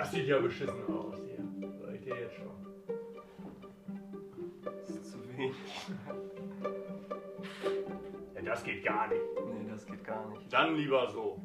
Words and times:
Das 0.00 0.12
sieht 0.12 0.28
ja 0.28 0.38
beschissen 0.38 0.82
aus 0.88 1.14
hier. 1.26 1.68
Sag 1.78 1.94
ich 1.94 2.00
dir 2.00 2.18
jetzt 2.18 2.34
schon. 2.34 2.50
Das 4.64 4.88
ist 4.88 5.12
zu 5.12 5.18
wenig. 5.28 5.54
Ja, 8.34 8.42
das 8.42 8.64
geht 8.64 8.82
gar 8.82 9.08
nicht. 9.08 9.20
Nee, 9.44 9.68
das 9.70 9.84
geht 9.84 10.02
gar 10.02 10.26
nicht. 10.30 10.50
Dann 10.50 10.74
lieber 10.74 11.10
so. 11.10 11.38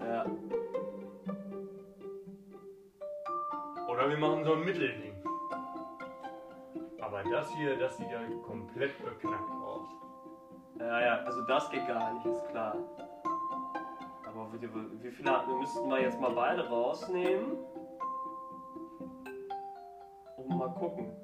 Ja. 0.00 0.26
Oder 3.88 4.10
wir 4.10 4.18
machen 4.18 4.42
so 4.42 4.54
ein 4.54 4.64
Mittelding. 4.64 5.14
Aber 7.00 7.22
das 7.22 7.54
hier, 7.54 7.78
das 7.78 7.96
sieht 7.96 8.10
ja 8.10 8.20
komplett 8.44 8.98
beknackt 8.98 9.50
aus. 9.52 9.88
Ja, 10.80 11.00
ja, 11.00 11.14
also 11.18 11.42
das 11.42 11.70
geht 11.70 11.86
gar 11.86 12.14
nicht, 12.14 12.26
ist 12.26 12.48
klar. 12.48 12.76
Aber 14.38 14.52
wie, 14.52 15.10
viele 15.10 15.30
wir 15.30 15.58
müssten 15.58 15.88
wir 15.88 16.00
jetzt 16.00 16.20
mal 16.20 16.30
beide 16.30 16.68
rausnehmen? 16.68 17.56
Und 20.36 20.48
mal 20.48 20.68
gucken. 20.68 21.12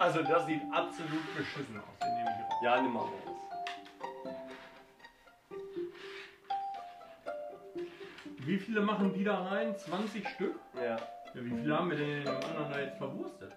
Also 0.00 0.22
das 0.22 0.46
sieht 0.46 0.62
absolut 0.70 1.36
beschissen 1.36 1.76
aus. 1.76 1.98
Den 2.00 2.14
nehme 2.14 2.30
ich 2.30 2.44
raus. 2.44 2.62
Ja, 2.62 2.80
nimm 2.80 2.92
mal 2.92 3.00
raus. 3.00 3.10
Wie 8.38 8.58
viele 8.58 8.80
machen 8.80 9.12
die 9.12 9.24
da 9.24 9.42
rein? 9.42 9.76
20 9.76 10.28
Stück? 10.28 10.60
Ja. 10.76 10.96
Ja, 10.96 11.00
wie 11.34 11.50
viele 11.50 11.76
haben 11.76 11.90
wir 11.90 11.96
denn 11.96 12.24
dem 12.24 12.34
anderen 12.36 12.70
da 12.70 12.78
jetzt 12.78 12.98
verwurstet? 12.98 13.52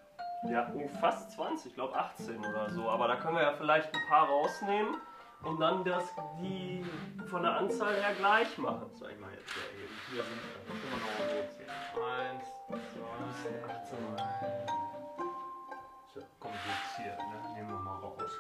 Ja, 0.49 0.71
oh, 0.73 0.88
fast 0.99 1.32
20, 1.32 1.68
ich 1.68 1.76
glaube 1.76 1.95
18 1.95 2.40
oder 2.40 2.70
so. 2.71 2.90
Aber 2.90 3.07
da 3.07 3.18
können 3.18 3.35
wir 3.35 3.43
ja 3.43 3.54
vielleicht 3.54 3.93
ein 3.93 4.01
paar 4.10 4.27
rausnehmen 4.27 4.95
und 5.43 5.59
dann 5.59 5.84
das, 5.84 6.03
die 6.41 6.85
von 7.27 7.43
der 7.43 7.57
Anzahl 7.57 7.95
her 7.95 8.13
gleich 8.17 8.57
machen. 8.57 8.85
So, 8.93 9.07
ich 9.07 9.20
mal 9.20 9.31
jetzt 9.31 9.49
ja 9.55 9.63
eben. 9.79 9.93
Hier 10.11 10.23
sind 10.23 10.41
wir. 10.41 10.53
Da 10.67 10.73
können 10.73 10.91
wir 10.91 10.99
noch 10.99 11.05
mal 11.17 11.25
hochzählen. 11.43 11.70
Eins, 12.31 12.45
zwei, 12.93 13.49
drei. 13.59 13.81
So, 16.13 16.21
kompliziert, 16.39 17.17
ne? 17.17 17.53
Nehmen 17.55 17.70
wir 17.70 17.79
mal 17.79 17.99
raus. 17.99 18.31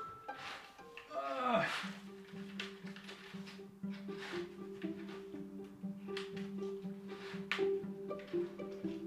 Ah. 1.15 1.63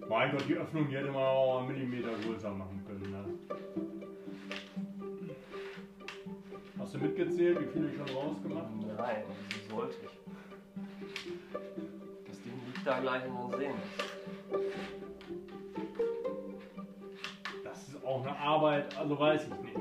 Mein 0.09 0.31
Gott, 0.31 0.49
die 0.49 0.55
Öffnung 0.55 0.87
hier 0.87 1.01
hätte 1.01 1.11
man 1.11 1.23
auch 1.23 1.59
einen 1.59 1.69
Millimeter 1.69 2.13
größer 2.25 2.51
machen 2.51 2.85
können. 2.87 3.11
Ne? 3.11 3.84
Hast 6.95 7.03
du 7.03 7.09
mitgezählt, 7.09 7.59
wie 7.61 7.67
viele 7.73 7.89
ich 7.89 7.97
schon 7.97 8.17
rausgemacht 8.17 8.67
habe? 8.67 9.03
Nein, 9.03 9.25
wieso 9.49 9.75
sollte 9.77 9.97
ich? 10.01 10.11
Das 12.29 12.41
Ding 12.43 12.53
liegt 12.67 12.87
da 12.87 13.01
gleich 13.01 13.23
in 13.25 13.35
den 13.35 13.59
Sehen. 13.59 13.75
Das 17.65 17.89
ist 17.89 18.05
auch 18.07 18.25
eine 18.25 18.39
Arbeit, 18.39 18.97
also 18.97 19.19
weiß 19.19 19.43
ich 19.43 19.61
nicht. 19.65 19.77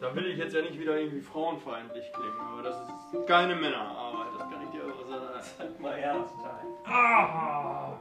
Da 0.00 0.16
will 0.16 0.24
ich 0.24 0.38
jetzt 0.38 0.54
ja 0.54 0.62
nicht 0.62 0.80
wieder 0.80 0.98
irgendwie 0.98 1.20
frauenfeindlich 1.20 2.10
klingen, 2.14 2.40
aber 2.40 2.62
das 2.62 2.76
ist 2.80 3.26
keine 3.26 3.54
Männerarbeit, 3.54 4.28
das 4.38 4.48
kann 4.48 4.62
ich 4.62 4.70
dir 4.70 4.84
aber 4.84 5.06
sagen. 5.06 5.50
Sag 5.58 5.80
mal 5.80 5.98
ernst, 5.98 6.34
Ah! 6.86 7.92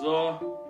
So. 0.00 0.69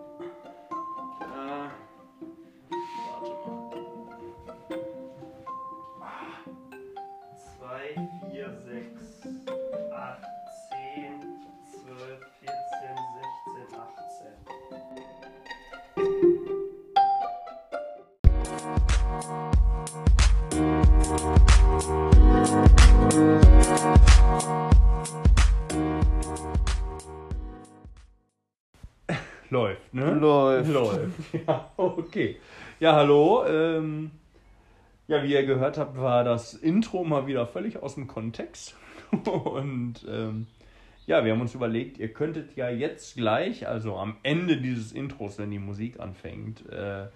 Läuft, 29.51 29.93
ne? 29.93 30.15
Läuft. 30.15 30.71
Läuft. 30.71 31.13
Ja, 31.47 31.71
okay. 31.77 32.37
Ja, 32.79 32.95
hallo. 32.95 33.45
Ähm, 33.47 34.13
ja, 35.09 35.25
wie 35.25 35.33
ihr 35.33 35.45
gehört 35.45 35.77
habt, 35.77 35.99
war 35.99 36.23
das 36.23 36.55
Intro 36.55 37.03
mal 37.03 37.27
wieder 37.27 37.47
völlig 37.49 37.83
aus 37.83 37.97
dem 37.97 38.07
Kontext. 38.07 38.77
Und 39.11 40.07
ähm, 40.09 40.47
ja, 41.07 41.25
wir 41.25 41.33
haben 41.33 41.41
uns 41.41 41.57
überlegt, 41.57 41.99
ihr 41.99 42.13
könntet 42.13 42.55
ja 42.55 42.71
jetzt 42.71 43.17
gleich, 43.17 43.67
also 43.67 43.97
am 43.97 44.17
Ende 44.23 44.57
dieses 44.57 44.93
Intros, 44.93 45.37
wenn 45.39 45.51
die 45.51 45.59
Musik 45.59 45.99
anfängt, 45.99 46.69
äh, 46.71 47.07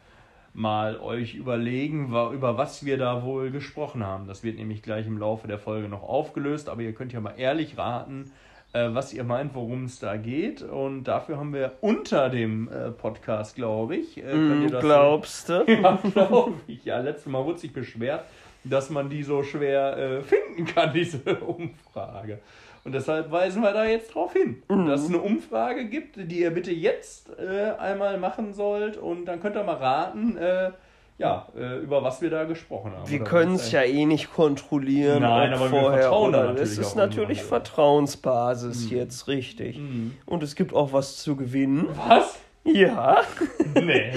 mal 0.55 0.99
euch 0.99 1.37
überlegen, 1.37 2.09
über 2.09 2.59
was 2.59 2.85
wir 2.85 2.99
da 2.99 3.23
wohl 3.23 3.53
gesprochen 3.53 4.05
haben. 4.05 4.27
Das 4.27 4.43
wird 4.43 4.57
nämlich 4.57 4.83
gleich 4.83 5.07
im 5.07 5.19
Laufe 5.19 5.47
der 5.47 5.61
Folge 5.61 5.89
noch 5.89 6.03
aufgelöst, 6.03 6.69
aber 6.69 6.83
ihr 6.83 6.95
könnt 6.95 7.13
ja 7.13 7.21
mal 7.21 7.35
ehrlich 7.37 7.79
raten, 7.79 8.33
was 8.75 9.13
ihr 9.15 9.25
meint, 9.25 9.55
worum 9.55 9.85
es 9.85 10.01
da 10.01 10.17
geht. 10.17 10.63
Und 10.63 11.05
dafür 11.05 11.39
haben 11.39 11.53
wir 11.53 11.73
unter 11.81 12.29
dem 12.29 12.69
äh, 12.69 12.91
Podcast, 12.91 13.55
glaube 13.55 13.97
ich, 13.97 14.19
äh, 14.19 14.69
das 14.69 14.81
Glaubst 14.81 15.49
du? 15.49 15.65
ja, 15.69 15.99
glaube 16.13 16.55
ich. 16.67 16.85
Ja, 16.85 17.01
letztes 17.01 17.27
Mal 17.27 17.45
wurde 17.45 17.59
sich 17.59 17.73
beschwert, 17.73 18.25
dass 18.65 18.91
man 18.91 19.09
die 19.09 19.23
so 19.23 19.43
schwer 19.43 19.97
äh, 19.97 20.23
finden 20.23 20.67
kann, 20.67 20.93
diese 20.95 21.37
Umfrage. 21.37 22.41
Und 22.85 22.93
deshalb 22.93 23.31
weisen 23.31 23.63
wir 23.63 23.73
da 23.73 23.87
jetzt 23.87 24.15
drauf 24.15 24.35
hin, 24.35 24.63
dass 24.69 25.03
es 25.03 25.09
eine 25.09 25.19
Umfrage 25.19 25.87
gibt, 25.87 26.17
die 26.17 26.41
ihr 26.41 26.51
bitte 26.51 26.71
jetzt 26.71 27.31
äh, 27.39 27.71
einmal 27.79 28.19
machen 28.19 28.53
sollt. 28.53 28.99
Und 28.99 29.25
dann 29.25 29.41
könnt 29.41 29.57
ihr 29.57 29.65
mal 29.65 29.77
raten, 29.77 30.37
äh, 30.37 30.71
ja, 31.19 31.47
äh, 31.57 31.79
über 31.79 32.03
was 32.03 32.21
wir 32.23 32.31
da 32.31 32.45
gesprochen 32.45 32.93
haben. 32.93 33.09
Wir 33.09 33.21
können 33.23 33.55
es 33.55 33.67
ein- 33.67 33.73
ja 33.73 33.83
eh 33.83 34.05
nicht 34.07 34.33
kontrollieren. 34.35 35.23
Nein, 35.23 35.53
aber 35.55 35.71
wir 35.71 35.81
vorher 35.81 36.01
vertrauen 36.03 36.33
da 36.33 36.39
natürlich 36.45 36.63
Es 36.63 36.79
ist 36.79 36.97
natürlich 36.97 37.39
unseren 37.43 37.49
Vertrauensbasis 37.49 38.91
jetzt, 38.91 39.29
richtig. 39.29 39.79
Mhm. 39.79 40.15
Und 40.27 40.43
es 40.43 40.55
gibt 40.57 40.75
auch 40.75 40.93
was 40.93 41.17
zu 41.19 41.37
gewinnen. 41.37 41.89
Was? 42.09 42.39
Ja, 42.67 43.19
Nee, 43.75 44.11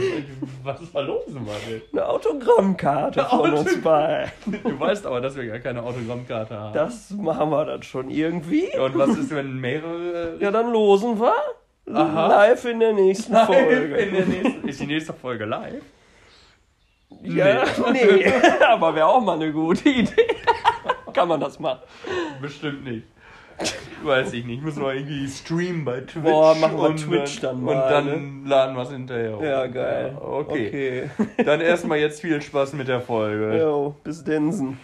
was 0.63 0.79
da 0.93 1.01
los, 1.01 1.23
Mann? 1.27 1.45
eine 1.91 2.07
Autogrammkarte 2.07 3.19
Eine 3.19 3.29
von 3.29 3.51
uns 3.53 3.59
Autogramm- 3.59 3.81
beiden. 3.81 4.31
Du 4.63 4.79
weißt 4.79 5.05
aber, 5.05 5.19
dass 5.19 5.35
wir 5.35 5.45
gar 5.47 5.59
keine 5.59 5.83
Autogrammkarte 5.83 6.57
haben. 6.57 6.73
Das 6.73 7.09
machen 7.11 7.49
wir 7.49 7.65
dann 7.65 7.83
schon 7.83 8.09
irgendwie. 8.09 8.69
Und 8.79 8.97
was 8.97 9.09
ist, 9.17 9.31
wenn 9.35 9.59
mehrere 9.59 10.37
Ja, 10.39 10.49
dann 10.51 10.71
losen 10.71 11.19
wir. 11.19 11.33
Aha. 11.93 12.27
Live 12.27 12.63
in 12.65 12.79
der 12.79 12.93
nächsten 12.93 13.35
Folge. 13.35 13.95
in 13.97 14.13
der 14.13 14.25
nächsten, 14.25 14.67
ist 14.67 14.79
die 14.79 14.87
nächste 14.87 15.11
Folge 15.13 15.43
live? 15.45 15.83
Ja, 17.35 17.63
nee. 17.91 18.25
Aber 18.67 18.95
wäre 18.95 19.07
auch 19.07 19.21
mal 19.21 19.35
eine 19.35 19.51
gute 19.51 19.89
Idee. 19.89 20.27
Kann 21.13 21.27
man 21.27 21.39
das 21.39 21.59
machen. 21.59 21.79
Bestimmt 22.41 22.83
nicht. 22.83 23.03
Weiß 24.03 24.33
ich 24.33 24.45
nicht. 24.45 24.61
Müssen 24.63 24.83
wir 24.83 24.93
irgendwie 24.93 25.27
streamen 25.27 25.83
bei 25.83 26.01
Twitch. 26.01 26.23
Boah, 26.23 26.53
machen 26.55 26.77
wir 26.77 26.89
und 26.89 26.97
Twitch 26.97 27.39
dann 27.39 27.63
mal, 27.63 27.73
Und 27.73 27.91
dann 27.91 28.45
laden 28.45 28.75
wir 28.75 28.83
es 28.83 28.91
hinterher 28.91 29.35
hoch. 29.35 29.41
Ja, 29.41 29.65
geil. 29.65 30.11
Ja, 30.13 30.21
okay. 30.21 31.09
Okay. 31.17 31.43
Dann 31.43 31.61
erstmal 31.61 31.97
jetzt 31.97 32.21
viel 32.21 32.39
Spaß 32.39 32.73
mit 32.73 32.87
der 32.87 33.01
Folge. 33.01 33.57
Jo, 33.57 33.95
bis 34.03 34.23
Densen. 34.23 34.77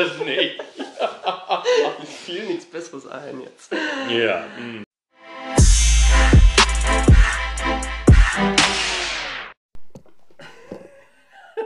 Das 0.00 0.18
nicht. 0.20 0.58
Mir 1.98 2.06
fiel 2.06 2.46
nichts 2.46 2.64
Besseres 2.64 3.06
ein 3.06 3.40
jetzt. 3.42 3.72
Ja. 4.08 4.46
mm. 4.58 4.82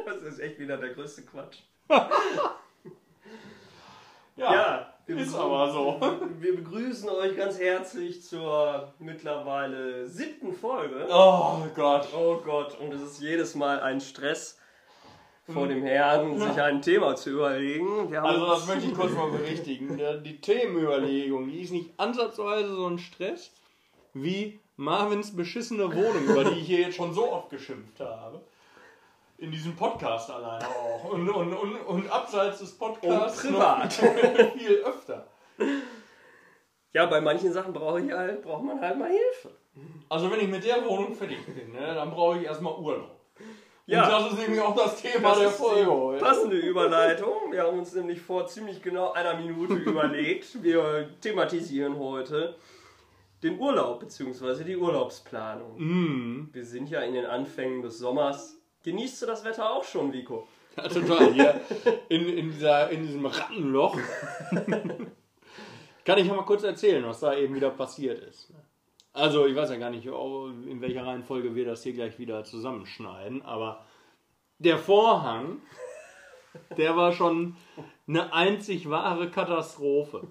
Das 0.07 0.23
ist 0.23 0.39
echt 0.41 0.59
wieder 0.59 0.77
der 0.77 0.91
größte 0.91 1.23
Quatsch. 1.23 1.59
Ja, 4.37 4.53
Ja, 4.53 4.95
wir 5.07 5.17
ist 5.19 5.33
aber 5.33 5.71
so. 5.71 6.01
Wir 6.41 6.57
begrüßen 6.57 7.09
euch 7.09 7.37
ganz 7.37 7.57
herzlich 7.57 8.25
zur 8.25 8.93
mittlerweile 8.99 10.09
siebten 10.09 10.53
Folge. 10.53 11.07
Oh 11.09 11.59
Gott. 11.77 12.09
Oh 12.13 12.39
Gott, 12.45 12.77
und 12.81 12.93
es 12.93 13.01
ist 13.01 13.21
jedes 13.21 13.55
Mal 13.55 13.79
ein 13.79 14.01
Stress 14.01 14.59
vor 15.53 15.69
dem 15.69 15.83
Herrn, 15.83 16.39
sich 16.39 16.61
ein 16.61 16.81
Thema 16.81 17.17
zu 17.17 17.31
überlegen. 17.31 18.17
Also 18.17 18.47
das 18.47 18.67
möchte 18.67 18.87
ich 18.87 18.95
kurz 18.95 19.13
mal 19.13 19.31
berichtigen. 19.31 20.01
Die 20.25 20.41
Themenüberlegung, 20.41 21.49
die 21.49 21.61
ist 21.61 21.73
nicht 21.73 21.91
ansatzweise 21.99 22.75
so 22.75 22.87
ein 22.87 22.99
Stress 22.99 23.51
wie 24.15 24.61
Marvins 24.77 25.37
beschissene 25.37 25.95
Wohnung, 25.95 26.25
über 26.25 26.45
die 26.45 26.61
ich 26.61 26.67
hier 26.67 26.81
jetzt 26.81 26.97
schon 26.97 27.13
so 27.13 27.31
oft 27.31 27.51
geschimpft 27.51 28.01
habe. 28.01 28.41
In 29.37 29.51
diesem 29.51 29.77
Podcast 29.77 30.31
alleine 30.31 30.67
auch. 30.67 31.13
Und, 31.13 31.29
und, 31.29 31.53
und, 31.53 31.77
und 31.77 32.11
abseits 32.11 32.61
des 32.61 32.73
Podcasts 32.79 33.45
Und 33.45 33.53
privat. 33.53 34.03
noch 34.39 34.53
viel 34.53 34.77
öfter. 34.77 35.27
Ja, 36.93 37.07
bei 37.07 37.21
manchen 37.21 37.53
Sachen 37.53 37.73
brauche 37.73 38.01
ich 38.01 38.13
halt, 38.13 38.43
braucht 38.43 38.63
man 38.63 38.81
halt 38.81 38.99
mal 38.99 39.11
Hilfe. 39.11 39.51
Also 40.09 40.31
wenn 40.31 40.41
ich 40.41 40.49
mit 40.49 40.65
der 40.65 40.85
Wohnung 40.87 41.15
fertig 41.15 41.45
bin, 41.47 41.73
ne, 41.73 41.95
dann 41.95 42.11
brauche 42.11 42.39
ich 42.39 42.45
erstmal 42.45 42.75
Urlaub. 42.75 43.24
Ja. 43.87 44.05
Und 44.05 44.11
das 44.11 44.33
ist 44.33 44.39
nämlich 44.39 44.61
auch 44.61 44.75
das 44.75 45.01
Thema 45.01 45.31
Das 45.31 45.39
der 45.39 45.51
Folge 45.51 45.91
heute. 45.91 46.25
Passende 46.25 46.57
Überleitung. 46.57 47.53
Wir 47.53 47.65
haben 47.65 47.79
uns 47.79 47.95
nämlich 47.95 48.21
vor 48.21 48.47
ziemlich 48.47 48.83
genau 48.83 49.13
einer 49.13 49.37
Minute 49.37 49.75
überlegt. 49.75 50.63
Wir 50.63 51.11
thematisieren 51.21 51.99
heute 51.99 52.57
den 53.43 53.59
Urlaub 53.59 54.01
bzw. 54.01 54.65
die 54.65 54.77
Urlaubsplanung. 54.77 55.77
Mm. 55.77 56.49
Wir 56.53 56.65
sind 56.65 56.89
ja 56.89 57.03
in 57.03 57.13
den 57.13 57.27
Anfängen 57.27 57.83
des 57.83 57.99
Sommers. 57.99 58.57
Genießt 58.85 59.21
du 59.21 59.27
das 59.27 59.45
Wetter 59.45 59.71
auch 59.71 59.85
schon, 59.85 60.13
Vico? 60.13 60.49
Ja, 60.77 60.89
total. 60.89 61.35
Hier 61.35 61.61
in, 62.09 62.27
in, 62.27 62.51
dieser, 62.53 62.89
in 62.89 63.07
diesem 63.07 63.27
Rattenloch. 63.27 63.99
Kann 66.07 66.19
ich 66.19 66.27
ja 66.27 66.35
mal 66.35 66.45
kurz 66.45 66.63
erzählen, 66.63 67.05
was 67.07 67.21
da 67.21 67.35
eben 67.35 67.55
wieder 67.55 67.71
passiert 67.71 68.23
ist. 68.25 68.51
Also, 69.15 69.47
ich 69.47 69.55
weiß 69.55 69.71
ja 69.71 69.77
gar 69.77 69.91
nicht, 69.91 70.07
in 70.07 70.81
welcher 70.81 71.07
Reihenfolge 71.07 71.55
wir 71.55 71.65
das 71.65 71.85
hier 71.85 71.93
gleich 71.93 72.19
wieder 72.19 72.43
zusammenschneiden, 72.43 73.43
aber 73.43 73.87
der 74.59 74.77
Vorhang, 74.77 75.63
der 76.77 76.97
war 76.97 77.13
schon 77.13 77.57
eine 78.09 78.33
einzig 78.33 78.91
wahre 78.91 79.31
Katastrophe. 79.31 80.27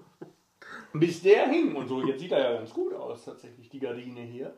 Bis 0.92 1.22
der 1.22 1.48
hing 1.48 1.74
und 1.74 1.88
so, 1.88 2.02
jetzt 2.02 2.20
sieht 2.20 2.32
er 2.32 2.50
ja 2.50 2.58
ganz 2.58 2.74
gut 2.74 2.92
aus, 2.92 3.24
tatsächlich, 3.24 3.70
die 3.70 3.80
Gardine 3.80 4.20
hier. 4.20 4.54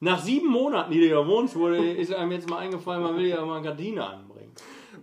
Nach 0.00 0.18
sieben 0.18 0.48
Monaten, 0.48 0.90
die 0.90 0.98
du 0.98 1.08
ja 1.08 1.24
wohnst, 1.24 1.54
wurde, 1.54 1.92
ist 1.92 2.12
einem 2.12 2.32
jetzt 2.32 2.50
mal 2.50 2.58
eingefallen, 2.58 3.04
man 3.04 3.16
will 3.16 3.26
ja 3.26 3.44
mal 3.46 3.58
eine 3.58 3.66
Gardine 3.66 4.04
anbringen. 4.04 4.52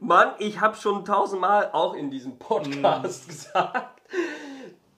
Mann, 0.02 0.34
ich 0.40 0.60
habe 0.60 0.76
schon 0.76 1.06
tausendmal 1.06 1.72
auch 1.72 1.94
in 1.94 2.12
diesem 2.12 2.38
Podcast 2.38 3.30
gesagt, 3.30 3.99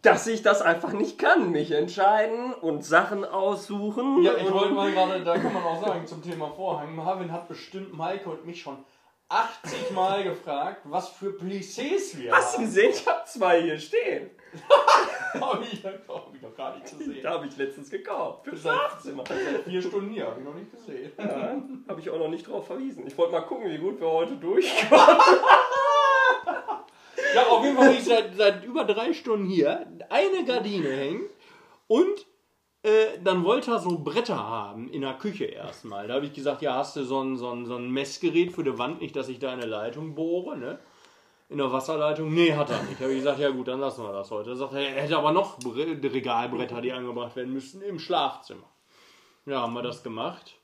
dass 0.01 0.27
ich 0.27 0.41
das 0.41 0.61
einfach 0.61 0.93
nicht 0.93 1.19
kann. 1.19 1.51
Mich 1.51 1.71
entscheiden 1.71 2.53
und 2.53 2.83
Sachen 2.83 3.23
aussuchen. 3.25 4.23
Ja, 4.23 4.33
ich 4.35 4.51
wollte 4.51 4.73
mal 4.73 4.91
gerade, 4.91 5.23
da 5.23 5.37
kann 5.37 5.53
man 5.53 5.63
auch 5.63 5.85
sagen, 5.85 6.07
zum 6.07 6.23
Thema 6.23 6.49
Vorhang. 6.49 6.95
Marvin 6.95 7.31
hat 7.31 7.47
bestimmt 7.47 7.93
Maike 7.93 8.29
und 8.29 8.45
mich 8.45 8.61
schon 8.61 8.77
80 9.29 9.91
Mal 9.91 10.23
gefragt, 10.23 10.81
was 10.83 11.07
für 11.09 11.29
Plissés 11.29 12.17
wir 12.17 12.33
Hast 12.33 12.53
du 12.53 12.57
haben. 12.57 12.65
gesehen? 12.65 12.91
Ich 12.91 13.07
habe 13.07 13.21
zwei 13.25 13.61
hier 13.61 13.79
stehen. 13.79 14.29
Hab 15.39 15.61
ich, 15.61 15.81
hab 15.85 16.35
ich 16.35 16.41
noch 16.41 16.53
gar 16.57 16.75
nicht 16.75 16.97
gesehen. 16.97 17.23
Da 17.23 17.31
habe 17.35 17.47
ich 17.47 17.55
letztens 17.55 17.89
gekauft. 17.89 18.43
Für 18.43 18.57
Schlafzimmer. 18.57 19.23
vier 19.63 19.81
Stunden 19.81 20.11
hier, 20.11 20.27
habe 20.27 20.41
ich 20.41 20.45
noch 20.45 20.53
nicht 20.53 20.69
gesehen. 20.73 21.09
Ja, 21.17 21.55
habe 21.87 22.01
ich 22.01 22.09
auch 22.09 22.19
noch 22.19 22.27
nicht 22.27 22.45
drauf 22.45 22.67
verwiesen. 22.67 23.07
Ich 23.07 23.17
wollte 23.17 23.31
mal 23.31 23.41
gucken, 23.41 23.71
wie 23.71 23.77
gut 23.77 24.01
wir 24.01 24.11
heute 24.11 24.35
durchkommen. 24.35 25.05
Ja, 27.33 27.47
auf 27.47 27.63
jeden 27.63 27.77
Fall 27.77 27.89
bin 27.89 27.97
ich 27.97 28.05
seit, 28.05 28.35
seit 28.35 28.63
über 28.65 28.83
drei 28.83 29.13
Stunden 29.13 29.45
hier. 29.47 29.87
Eine 30.09 30.45
Gardine 30.45 30.89
hängt 30.89 31.29
und 31.87 32.25
äh, 32.83 33.19
dann 33.23 33.43
wollte 33.43 33.71
er 33.71 33.79
so 33.79 33.99
Bretter 33.99 34.37
haben 34.37 34.89
in 34.89 35.01
der 35.01 35.13
Küche 35.13 35.45
erstmal. 35.45 36.07
Da 36.07 36.15
habe 36.15 36.25
ich 36.25 36.33
gesagt, 36.33 36.61
ja, 36.61 36.75
hast 36.75 36.95
du 36.95 37.03
so 37.03 37.21
ein, 37.21 37.37
so, 37.37 37.49
ein, 37.51 37.65
so 37.65 37.75
ein 37.75 37.91
Messgerät 37.91 38.51
für 38.51 38.63
die 38.63 38.77
Wand, 38.77 39.01
nicht, 39.01 39.15
dass 39.15 39.29
ich 39.29 39.39
da 39.39 39.51
eine 39.51 39.65
Leitung 39.65 40.15
bohre, 40.15 40.57
ne? 40.57 40.79
In 41.49 41.57
der 41.57 41.71
Wasserleitung? 41.71 42.33
Nee, 42.33 42.53
hat 42.53 42.69
er 42.69 42.81
nicht. 42.83 42.97
Da 42.99 43.03
habe 43.03 43.11
ich 43.13 43.19
gesagt, 43.19 43.39
ja 43.39 43.49
gut, 43.49 43.67
dann 43.67 43.81
lassen 43.81 44.03
wir 44.03 44.13
das 44.13 44.31
heute. 44.31 44.51
Er 44.51 44.55
sagt, 44.55 44.73
er 44.73 44.83
hätte 45.01 45.17
aber 45.17 45.33
noch 45.33 45.59
Bre- 45.59 46.01
Regalbretter, 46.13 46.79
die 46.79 46.93
angebracht 46.93 47.35
werden 47.35 47.51
müssten, 47.53 47.81
im 47.81 47.99
Schlafzimmer. 47.99 48.69
Ja, 49.45 49.61
haben 49.61 49.73
wir 49.73 49.81
das 49.81 50.01
gemacht. 50.01 50.55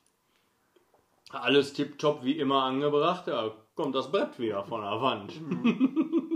Alles 1.30 1.74
tipptopp 1.74 2.24
wie 2.24 2.40
immer 2.40 2.64
angebracht. 2.64 3.28
Ja, 3.28 3.52
kommt 3.78 3.96
das 3.96 4.12
Brett 4.12 4.38
wieder 4.40 4.64
von 4.64 4.82
der 4.82 5.02
Wand. 5.02 5.34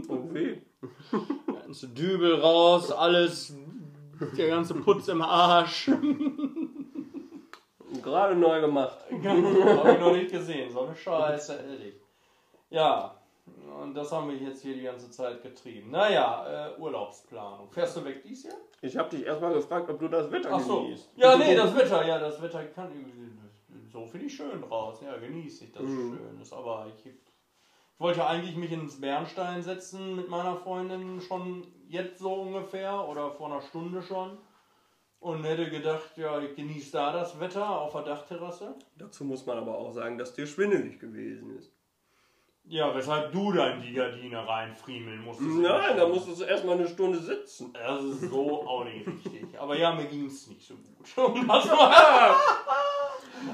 Okay. 0.08 0.62
Ganze 1.62 1.90
Dübel 1.90 2.40
raus, 2.40 2.92
alles, 2.92 3.54
der 4.38 4.48
ganze 4.50 4.74
Putz 4.76 5.08
im 5.10 5.22
Arsch. 5.22 5.90
Gerade 8.02 8.36
neu 8.36 8.62
gemacht. 8.62 8.98
Habe 9.12 9.92
ich 9.94 10.00
noch 10.00 10.14
nicht 10.14 10.32
gesehen, 10.32 10.72
so 10.72 10.82
eine 10.82 10.96
Scheiße, 10.96 11.56
ehrlich. 11.56 11.96
Ja, 12.70 13.16
und 13.82 13.94
das 13.96 14.12
haben 14.12 14.30
wir 14.30 14.38
jetzt 14.38 14.62
hier 14.62 14.76
die 14.76 14.84
ganze 14.84 15.10
Zeit 15.12 15.42
getrieben. 15.44 15.92
Naja, 15.92 16.70
äh, 16.78 16.80
Urlaubsplanung. 16.80 17.70
Fährst 17.72 17.98
du 17.98 18.06
weg 18.06 18.24
dies 18.24 18.44
Jahr? 18.44 18.56
Ich 18.82 18.96
habe 18.96 19.10
dich 19.10 19.26
erstmal 19.26 19.54
gefragt, 19.54 19.90
ob 19.90 20.00
du 20.00 20.08
das 20.08 20.32
Wetter 20.32 20.50
Ach 20.54 20.60
so. 20.62 20.84
genießt. 20.84 21.10
Ja, 21.18 21.36
nee, 21.38 21.54
das 21.56 21.76
Wetter, 21.76 22.06
ja, 22.08 22.18
das 22.20 22.42
Wetter 22.42 22.64
kann. 22.66 22.92
So 23.92 24.06
finde 24.06 24.28
ich 24.28 24.36
schön 24.36 24.62
draußen. 24.62 25.06
Ja, 25.06 25.18
genieße 25.18 25.66
ich, 25.66 25.72
dass 25.74 25.84
es 25.84 25.90
Mhm. 25.90 26.18
schön 26.18 26.42
ist. 26.42 26.54
Aber 26.54 26.88
ich, 26.96 27.06
ich 27.06 27.14
wollte 28.02 28.26
eigentlich 28.26 28.56
mich 28.56 28.72
ins 28.72 29.00
Bernstein 29.00 29.62
setzen 29.62 30.16
mit 30.16 30.28
meiner 30.28 30.58
Freundin 30.58 31.22
schon 31.22 31.68
jetzt 31.88 32.20
so 32.20 32.34
ungefähr 32.34 33.08
oder 33.08 33.32
vor 33.32 33.52
einer 33.52 33.62
Stunde 33.62 34.02
schon. 34.02 34.38
Und 35.20 35.44
hätte 35.44 35.70
gedacht, 35.70 36.18
ja, 36.18 36.40
ich 36.42 36.56
genieße 36.56 36.94
da 36.94 37.14
das 37.14 37.40
Wetter 37.40 37.80
auf 37.80 37.94
der 37.94 38.02
Dachterrasse. 38.02 38.74
Dazu 38.98 39.24
muss 39.24 39.46
man 39.46 39.60
aber 39.60 39.78
auch 39.78 39.92
sagen, 39.92 40.18
dass 40.18 40.34
dir 40.34 40.48
schwindelig 40.48 41.00
gewesen 41.00 41.56
ist. 41.58 41.72
Ja, 42.64 42.96
weshalb 42.96 43.32
du 43.32 43.52
da 43.52 43.70
in 43.70 43.82
die 43.82 43.94
Gardine 43.94 44.48
reinfriemeln 44.48 45.24
musstest. 45.24 45.50
Nein, 45.58 45.98
da 45.98 46.08
musstest 46.08 46.42
du 46.42 46.46
erstmal 46.46 46.80
eine 46.80 46.88
Stunde 46.88 47.20
sitzen. 47.20 47.72
Das 47.74 48.04
ist 48.04 48.32
so 48.32 48.66
auch 48.68 48.84
nicht 48.84 49.06
richtig. 49.06 49.60
Aber 49.60 49.78
ja, 49.78 49.94
mir 49.94 50.06
ging 50.06 50.26
es 50.26 50.48
nicht 50.48 50.68
so 50.68 50.76
gut. 50.76 51.36
Und 51.36 51.48
das 51.48 51.70
war, 51.70 52.36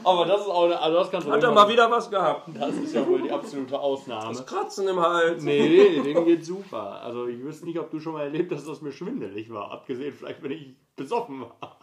aber 0.03 0.25
das 0.25 0.41
ist 0.41 0.47
auch, 0.47 0.63
eine- 0.65 0.79
also 0.79 0.97
das 0.97 1.11
kannst 1.11 1.27
du 1.27 1.31
Hat 1.31 1.43
er 1.43 1.51
mal 1.51 1.67
wieder 1.69 1.89
was 1.89 2.09
gehabt. 2.09 2.49
Das 2.53 2.75
ist 2.75 2.93
ja 2.93 3.05
wohl 3.07 3.21
die 3.21 3.31
absolute 3.31 3.79
Ausnahme. 3.79 4.29
Das 4.29 4.45
Kratzen 4.45 4.87
im 4.87 4.99
Hals. 4.99 5.43
Nee, 5.43 5.99
nee, 6.01 6.13
dem 6.13 6.25
geht 6.25 6.45
super. 6.45 7.01
Also 7.01 7.27
ich 7.27 7.41
wüsste 7.43 7.65
nicht, 7.65 7.79
ob 7.79 7.89
du 7.91 7.99
schon 7.99 8.13
mal 8.13 8.23
erlebt 8.23 8.51
hast, 8.51 8.67
dass 8.67 8.81
mir 8.81 8.91
schwindelig 8.91 9.51
war. 9.53 9.71
Abgesehen 9.71 10.13
vielleicht, 10.13 10.41
wenn 10.43 10.51
ich 10.51 10.75
besoffen 10.95 11.41
war. 11.41 11.77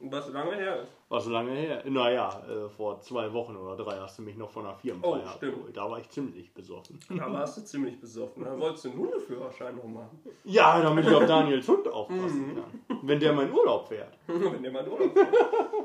Was 0.00 0.28
lange 0.32 0.54
her 0.54 0.82
ist. 0.82 0.92
War 1.08 1.20
so 1.20 1.30
lange 1.30 1.50
her. 1.50 1.82
Naja, 1.86 2.28
äh, 2.48 2.68
vor 2.68 3.00
zwei 3.00 3.32
Wochen 3.32 3.56
oder 3.56 3.76
drei 3.76 3.98
hast 3.98 4.16
du 4.18 4.22
mich 4.22 4.36
noch 4.36 4.48
von 4.48 4.64
einer 4.64 4.76
Firmenfeier 4.76 5.10
Oh, 5.24 5.28
stimmt. 5.36 5.52
abgeholt. 5.54 5.76
Da 5.76 5.90
war 5.90 5.98
ich 5.98 6.08
ziemlich 6.08 6.54
besoffen. 6.54 7.00
Da 7.10 7.32
warst 7.32 7.56
du 7.58 7.64
ziemlich 7.64 7.98
besoffen. 8.00 8.44
Dann 8.44 8.60
wolltest 8.60 8.84
du 8.84 8.90
einen 8.90 8.98
Hundeführerschein 9.00 9.74
noch 9.74 9.84
machen. 9.88 10.20
Ja, 10.44 10.80
damit 10.80 11.04
ich 11.04 11.12
auf 11.14 11.26
Daniels 11.26 11.66
Hund 11.66 11.88
aufpassen 11.88 12.54
kann. 12.88 12.98
Wenn 13.02 13.18
der 13.18 13.32
meinen 13.32 13.52
Urlaub 13.52 13.88
fährt. 13.88 14.16
Wenn 14.28 14.62
der 14.62 14.70
mal 14.70 14.84
in 14.86 14.92
Urlaub 14.92 15.12
fährt. 15.12 15.34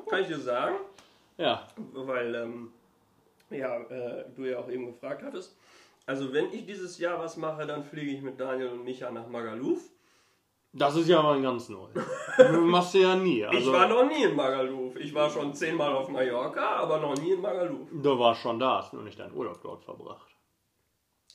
Kann 0.07 0.21
ich 0.21 0.27
dir 0.27 0.37
sagen, 0.39 0.75
Ja. 1.37 1.67
weil 1.93 2.35
ähm, 2.35 2.71
ja, 3.49 3.77
äh, 3.81 4.25
du 4.35 4.43
ja 4.45 4.59
auch 4.59 4.69
eben 4.69 4.85
gefragt 4.87 5.23
hattest. 5.23 5.57
Also 6.05 6.33
wenn 6.33 6.51
ich 6.51 6.65
dieses 6.65 6.97
Jahr 6.99 7.19
was 7.19 7.37
mache, 7.37 7.65
dann 7.65 7.83
fliege 7.83 8.11
ich 8.11 8.21
mit 8.21 8.39
Daniel 8.39 8.69
und 8.69 8.83
Micha 8.83 9.09
nach 9.11 9.27
Magaluf. 9.27 9.81
Das 10.75 10.95
ist 10.95 11.07
ja 11.07 11.21
mal 11.21 11.39
ganz 11.41 11.69
neu. 11.69 11.87
Du 12.37 12.61
machst 12.61 12.95
du 12.95 12.97
ja 12.99 13.15
nie. 13.15 13.45
Also, 13.45 13.59
ich 13.59 13.71
war 13.71 13.87
noch 13.87 14.07
nie 14.07 14.23
in 14.23 14.35
Magaluf. 14.35 14.95
Ich 14.95 15.13
war 15.13 15.29
schon 15.29 15.53
zehnmal 15.53 15.93
auf 15.93 16.09
Mallorca, 16.09 16.77
aber 16.77 16.97
noch 16.99 17.15
nie 17.15 17.31
in 17.33 17.41
Magaluf. 17.41 17.87
Du 17.91 18.17
warst 18.17 18.41
schon 18.41 18.59
da, 18.59 18.77
hast 18.79 18.91
nur 18.91 19.03
nicht 19.03 19.19
deinen 19.19 19.35
Urlaub 19.35 19.61
dort 19.61 19.83
verbracht. 19.83 20.35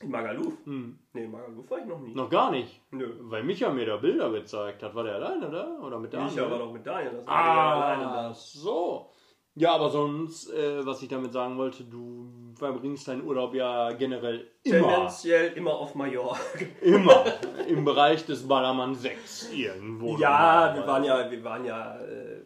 In 0.00 0.10
Magaluf? 0.10 0.52
Hm. 0.64 0.98
Nee, 1.12 1.24
in 1.24 1.30
Magaluf 1.30 1.70
war 1.70 1.78
ich 1.78 1.84
noch 1.86 2.00
nie. 2.00 2.14
Noch 2.14 2.28
gar 2.28 2.50
nicht. 2.50 2.80
Nö. 2.90 3.14
Weil 3.20 3.44
Micha 3.44 3.70
mir 3.70 3.86
da 3.86 3.96
Bilder 3.96 4.30
gezeigt 4.30 4.82
hat. 4.82 4.94
War 4.94 5.04
der 5.04 5.14
alleine 5.14 5.48
da? 5.50 5.78
Oder 5.82 5.98
mit 6.00 6.12
Daniel? 6.12 6.30
Micha 6.34 6.50
war 6.50 6.58
doch 6.58 6.72
mit 6.72 6.84
Daniel. 6.86 7.12
Das 7.12 7.26
war 7.26 7.46
ja 7.46 7.72
alleine 7.74 8.06
Ah, 8.08 8.22
da. 8.28 8.34
so. 8.34 9.10
Ja, 9.58 9.72
aber 9.74 9.90
sonst, 9.90 10.50
äh, 10.52 10.86
was 10.86 11.02
ich 11.02 11.08
damit 11.08 11.32
sagen 11.32 11.58
wollte, 11.58 11.82
du 11.84 12.28
verbringst 12.56 13.08
deinen 13.08 13.24
Urlaub 13.24 13.54
ja 13.54 13.92
generell 13.92 14.46
immer, 14.62 14.88
Tendenziell 14.88 15.52
immer 15.54 15.72
auf 15.74 15.94
Mallorca. 15.94 16.38
immer 16.80 17.24
im 17.68 17.84
Bereich 17.84 18.24
des 18.24 18.46
Ballermann 18.46 18.94
6 18.94 19.52
irgendwo. 19.52 20.16
Ja, 20.18 20.72
wir 20.74 20.86
waren 20.86 21.04
ja, 21.04 21.30
wir 21.30 21.42
waren 21.42 21.64
ja 21.64 21.96
äh, 21.98 22.42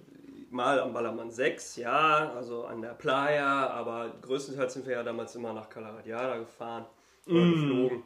mal 0.51 0.81
am 0.81 0.93
Ballermann 0.93 1.31
6, 1.31 1.77
ja, 1.77 2.33
also 2.35 2.65
an 2.65 2.81
der 2.83 2.95
Playa, 2.95 3.69
aber 3.71 4.13
größtenteils 4.23 4.73
sind 4.75 4.87
wir 4.87 4.95
ja 4.95 5.03
damals 5.03 5.35
immer 5.37 5.53
nach 5.53 5.69
Calaradiada 5.69 6.39
gefahren 6.39 6.87
oder 7.27 7.41
Mm. 7.41 7.53
geflogen. 7.53 8.03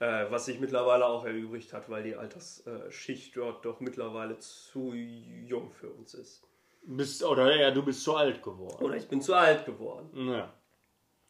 Äh, 0.00 0.30
was 0.30 0.46
sich 0.46 0.58
mittlerweile 0.60 1.04
auch 1.04 1.26
erübrigt 1.26 1.74
hat, 1.74 1.90
weil 1.90 2.02
die 2.02 2.16
Altersschicht 2.16 3.36
dort 3.36 3.66
doch 3.66 3.80
mittlerweile 3.80 4.38
zu 4.38 4.94
jung 4.94 5.70
für 5.72 5.90
uns 5.90 6.14
ist. 6.14 6.42
Bist, 6.82 7.22
oder 7.24 7.54
ja, 7.56 7.70
du 7.70 7.82
bist 7.82 8.02
zu 8.02 8.16
alt 8.16 8.42
geworden. 8.42 8.84
Oder 8.84 8.96
ich 8.96 9.08
bin 9.08 9.20
zu 9.20 9.34
alt 9.34 9.64
geworden. 9.64 10.10
Ja. 10.28 10.48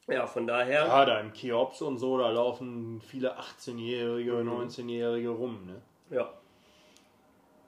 Ja, 0.08 0.26
von 0.26 0.46
daher. 0.46 0.86
Ja, 0.86 1.04
da 1.04 1.20
im 1.20 1.32
Kiops 1.32 1.82
und 1.82 1.98
so, 1.98 2.18
da 2.18 2.30
laufen 2.30 3.00
viele 3.00 3.38
18-Jährige, 3.38 4.32
Mhm. 4.32 4.48
19-Jährige 4.50 5.28
rum, 5.28 5.66
ne? 5.66 5.82
Ja. 6.10 6.32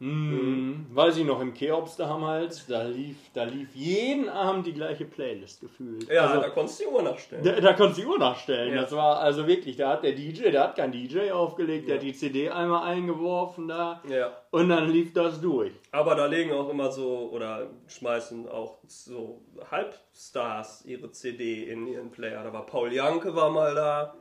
Hm, 0.03 0.87
Weiß 0.93 1.17
ich 1.17 1.25
noch, 1.25 1.41
im 1.41 1.55
Cheops 1.55 1.97
damals, 1.97 2.67
da 2.67 2.83
lief, 2.83 3.17
da 3.35 3.45
lief 3.45 3.69
jeden 3.75 4.29
Abend 4.29 4.67
die 4.67 4.73
gleiche 4.73 5.05
Playlist 5.05 5.61
gefühlt. 5.61 6.09
Ja, 6.11 6.27
also, 6.27 6.41
da 6.43 6.49
konntest 6.51 6.81
du 6.81 6.85
die 6.85 6.91
Uhr 6.91 7.03
nachstellen. 7.03 7.45
da, 7.45 7.61
da 7.61 7.73
konntest 7.75 7.99
du 7.99 8.03
die 8.03 8.09
Uhr 8.09 8.19
nachstellen. 8.19 8.75
Ja. 8.75 8.83
Das 8.83 8.93
war 8.93 9.21
also 9.21 9.47
wirklich, 9.47 9.77
da 9.77 9.91
hat 9.91 10.03
der 10.03 10.13
DJ, 10.13 10.51
der 10.51 10.65
hat 10.65 10.77
kein 10.77 10.91
DJ 10.91 11.31
aufgelegt, 11.31 11.87
der 11.89 11.95
Ja. 11.97 12.01
hat 12.01 12.07
die 12.07 12.13
CD 12.15 12.51
einmal 12.51 12.83
eingeworfen 12.83 13.69
da 13.69 14.03
Ja. 14.09 14.33
und 14.51 14.69
dann 14.71 14.91
lief 14.91 15.13
das 15.13 15.41
durch. 15.41 15.73
Aber 15.93 16.15
da 16.17 16.27
legen 16.27 16.53
auch 16.53 16.69
immer 16.69 16.91
so, 16.91 17.31
oder 17.33 17.71
schmeißen 17.87 18.49
auch 18.49 18.79
so 18.89 19.41
Halbstars 19.71 20.85
ihre 20.85 21.13
CD 21.13 21.65
in 21.71 21.87
ihren 21.87 22.11
Player. 22.11 22.43
Da 22.43 22.53
war 22.53 22.67
Paul 22.67 22.93
Janke 22.93 23.35
war 23.37 23.51
mal 23.51 23.75
da. 23.75 24.15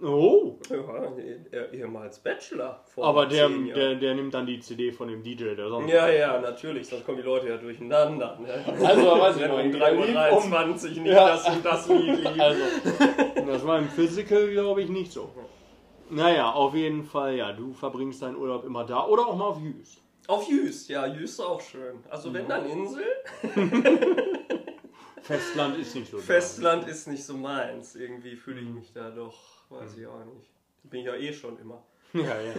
Oh, 0.00 0.58
Ja, 0.70 0.76
er 1.50 1.72
ehemals 1.72 2.20
Bachelor. 2.20 2.84
vor 2.86 3.04
aber 3.04 3.26
der, 3.26 3.48
der, 3.48 3.94
der 3.96 4.14
nimmt 4.14 4.32
dann 4.32 4.46
die 4.46 4.60
CD 4.60 4.92
von 4.92 5.08
dem 5.08 5.22
DJ, 5.24 5.54
der 5.56 5.68
sonst. 5.68 5.90
Ja, 5.90 6.08
ja, 6.08 6.40
natürlich, 6.40 6.86
sonst 6.86 7.04
kommen 7.04 7.18
die 7.18 7.24
Leute 7.24 7.48
ja 7.48 7.56
durcheinander. 7.56 8.38
Ne? 8.40 8.64
Also, 8.86 9.06
weiß 9.20 9.36
ich 9.36 9.42
Wenn 9.42 9.48
noch, 9.50 9.58
um 9.58 9.64
in 9.64 9.72
der 9.72 9.90
lief 9.92 10.04
3.23 10.16 10.84
Uhr 10.84 11.02
nicht 11.02 11.06
Ja. 11.06 11.28
das 11.28 11.48
und 11.48 11.64
das 11.64 11.88
Lied 11.88 12.18
lief. 12.32 12.40
Also, 12.40 12.62
das 13.46 13.66
war 13.66 13.78
im 13.80 13.88
Physical, 13.88 14.48
glaube 14.52 14.82
ich, 14.82 14.88
nicht 14.88 15.10
so. 15.10 15.30
Naja, 16.10 16.52
auf 16.52 16.74
jeden 16.74 17.02
Fall, 17.02 17.34
ja, 17.36 17.52
du 17.52 17.72
verbringst 17.72 18.22
deinen 18.22 18.36
Urlaub 18.36 18.64
immer 18.64 18.84
da 18.84 19.04
oder 19.04 19.26
auch 19.26 19.36
mal 19.36 19.46
auf 19.46 19.60
Jüst. 19.60 19.98
Auf 20.28 20.48
Jüst, 20.48 20.88
ja, 20.90 21.06
Jüst 21.06 21.34
ist 21.34 21.40
auch 21.40 21.60
schön. 21.60 21.96
Also 22.08 22.32
wenn 22.32 22.46
dann 22.48 22.64
Insel, 22.66 23.02
Festland 25.22 25.76
ist 25.78 25.94
nicht 25.94 26.10
so 26.10 26.18
da. 26.18 26.22
Festland 26.22 26.86
ist 26.88 27.08
nicht 27.08 27.24
so 27.24 27.34
meins. 27.34 27.94
Irgendwie 27.96 28.36
fühle 28.36 28.60
ich 28.60 28.68
mich 28.68 28.92
da 28.92 29.10
doch, 29.10 29.34
weiß 29.70 29.96
ich 29.96 30.06
auch 30.06 30.24
nicht. 30.24 30.50
Bin 30.84 31.00
ich 31.00 31.06
ja 31.06 31.14
eh 31.14 31.32
schon 31.32 31.58
immer. 31.58 31.82
Ja, 32.12 32.40
ja. 32.40 32.54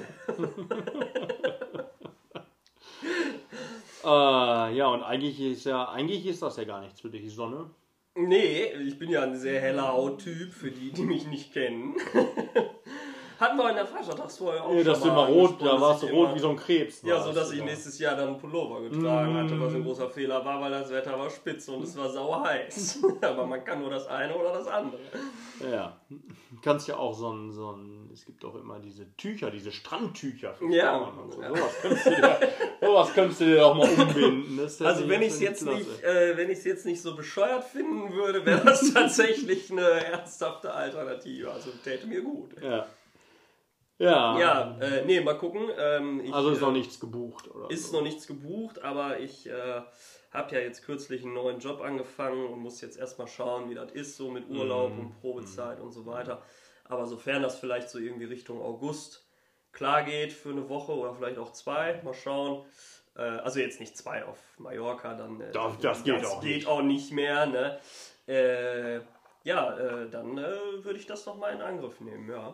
äh, 4.70 4.76
ja, 4.76 4.88
und 4.88 5.04
eigentlich 5.04 5.40
ist 5.40 5.66
ja, 5.66 5.90
eigentlich 5.90 6.26
ist 6.26 6.42
das 6.42 6.58
ja 6.58 6.66
gar 6.66 6.82
nichts 6.82 7.02
für 7.02 7.10
dich, 7.10 7.34
Sonne. 7.34 7.70
Nee, 8.16 8.74
ich 8.74 9.00
bin 9.00 9.10
ja 9.10 9.24
ein 9.24 9.38
sehr 9.38 9.62
heller 9.62 9.94
Hauttyp, 9.94 10.52
für 10.54 10.72
die, 10.72 10.92
die 10.92 11.04
mich 11.04 11.26
nicht 11.28 11.54
kennen. 11.54 11.96
Hatten 13.40 13.58
wir 13.58 13.70
in 13.70 13.76
der 13.76 13.86
Vatertagsfolge 13.86 14.62
auch 14.62 14.74
Ja, 14.74 14.94
schon 14.94 15.04
immer 15.04 15.14
mal 15.14 15.32
rot, 15.32 15.62
da 15.62 15.80
warst 15.80 16.04
du 16.04 16.08
rot 16.08 16.36
wie 16.36 16.40
so 16.40 16.50
ein 16.50 16.58
Krebs. 16.58 17.02
Ja, 17.04 17.22
so 17.22 17.32
dass 17.32 17.52
ich 17.54 17.64
nächstes 17.64 17.98
Jahr 17.98 18.18
dann 18.18 18.30
einen 18.30 18.38
Pullover 18.38 18.82
getragen 18.82 19.34
hatte, 19.34 19.60
was 19.62 19.74
ein 19.74 19.84
großer 19.84 20.10
Fehler 20.10 20.44
war, 20.44 20.60
weil 20.60 20.72
das 20.72 20.90
Wetter 20.90 21.18
war 21.18 21.30
spitz 21.30 21.70
und 21.70 21.84
es 21.84 21.98
war 21.98 22.10
sauer 22.10 22.44
heiß. 22.44 23.00
Aber 23.22 23.46
man 23.46 23.64
kann 23.64 23.80
nur 23.80 23.90
das 23.90 24.08
eine 24.08 24.36
oder 24.36 24.52
das 24.52 24.68
andere. 24.68 25.00
Ja, 25.72 25.96
du 26.10 26.18
kannst 26.62 26.90
ja 26.90 26.98
auch 26.98 27.14
so 27.14 27.32
ein, 27.32 27.52
so 27.54 27.72
ein, 27.72 28.10
es 28.14 28.26
gibt 28.26 28.44
auch 28.44 28.56
immer 28.56 28.80
diese 28.80 29.06
Tücher, 29.16 29.52
diese 29.52 29.72
Strandtücher 29.72 30.56
für 30.56 30.70
Ja. 30.74 31.10
So. 31.30 31.42
Sowas 31.42 31.82
könntest 31.82 32.06
du 32.06 32.10
dir, 32.10 32.40
sowas 32.82 33.14
könntest 33.14 33.42
du 33.42 33.46
dir 33.46 33.66
auch 33.66 33.76
mal 33.76 33.88
umbinden. 33.90 34.58
Das 34.58 34.82
Also 34.82 35.08
wenn 35.08 35.22
ich 35.22 35.30
es 35.30 35.40
jetzt 35.40 35.66
nicht, 35.66 36.04
äh, 36.04 36.36
wenn 36.36 36.50
ich 36.50 36.58
es 36.58 36.66
jetzt 36.66 36.86
nicht 36.86 37.02
so 37.02 37.16
bescheuert 37.16 37.64
finden 37.64 38.14
würde, 38.14 38.46
wäre 38.46 38.66
das 38.66 38.94
tatsächlich 38.94 39.72
eine 39.72 39.82
ernsthafte 39.82 40.74
Alternative. 40.74 41.52
Also 41.52 41.70
täte 41.84 42.06
mir 42.06 42.22
gut. 42.22 42.62
Ja. 42.62 42.86
Ja. 44.00 44.40
Ja, 44.40 44.78
äh, 44.82 45.04
nee, 45.06 45.20
mal 45.22 45.38
gucken. 45.38 45.70
Ähm, 45.78 46.22
ich, 46.24 46.34
Also 46.34 46.50
ist 46.52 46.60
äh, 46.60 46.62
noch 46.62 46.72
nichts 46.72 47.00
gebucht, 47.00 47.48
oder? 47.54 47.70
Ist 47.70 47.92
so. 47.92 47.98
noch 47.98 48.04
nichts 48.04 48.26
gebucht, 48.28 48.82
aber 48.82 49.20
ich 49.20 49.48
äh, 49.48 49.82
habe 50.32 50.56
ja 50.56 50.62
jetzt 50.62 50.84
kürzlich 50.86 51.24
einen 51.24 51.34
neuen 51.34 51.60
Job 51.60 51.82
angefangen 51.82 52.46
und 52.48 52.60
muss 52.60 52.80
jetzt 52.82 52.98
erstmal 52.98 53.28
schauen, 53.28 53.70
wie 53.70 53.76
das 53.76 53.92
ist, 53.92 54.16
so 54.18 54.32
mit 54.32 54.50
Urlaub 54.50 54.94
Mhm. 54.94 55.00
und 55.00 55.22
Probezeit 55.22 55.80
und 55.82 55.92
so 55.92 56.06
weiter. 56.06 56.42
Aber 56.86 57.06
sofern 57.06 57.44
das 57.44 57.60
vielleicht 57.60 57.90
so 57.90 58.00
irgendwie 58.00 58.26
Richtung 58.26 58.62
August 58.62 59.26
klar 59.74 60.04
geht 60.04 60.32
für 60.34 60.50
eine 60.50 60.68
Woche 60.70 60.94
oder 60.94 61.14
vielleicht 61.14 61.38
auch 61.38 61.52
zwei, 61.52 62.02
mal 62.04 62.14
schauen. 62.14 62.66
Äh, 63.16 63.22
also 63.22 63.60
jetzt 63.60 63.80
nicht 63.82 63.98
zwei 63.98 64.24
auf 64.24 64.40
Mallorca, 64.58 65.14
dann. 65.14 65.42
Äh, 65.42 65.52
Das- 65.52 65.78
das 65.80 66.04
geht 66.06 66.26
auch 66.26 66.42
geht 66.42 66.56
nicht. 66.56 66.68
auch 66.68 66.82
nicht 66.82 67.12
mehr, 67.12 67.46
ne? 67.48 67.80
Äh, 68.28 69.02
ja, 69.50 69.76
äh, 69.78 70.10
dann 70.12 70.38
äh, 70.38 70.44
würde 70.84 71.00
ich 71.00 71.06
das 71.08 71.26
noch 71.26 71.38
mal 71.38 71.50
in 71.54 71.62
Angriff 71.62 72.00
nehmen, 72.02 72.30
ja. 72.30 72.54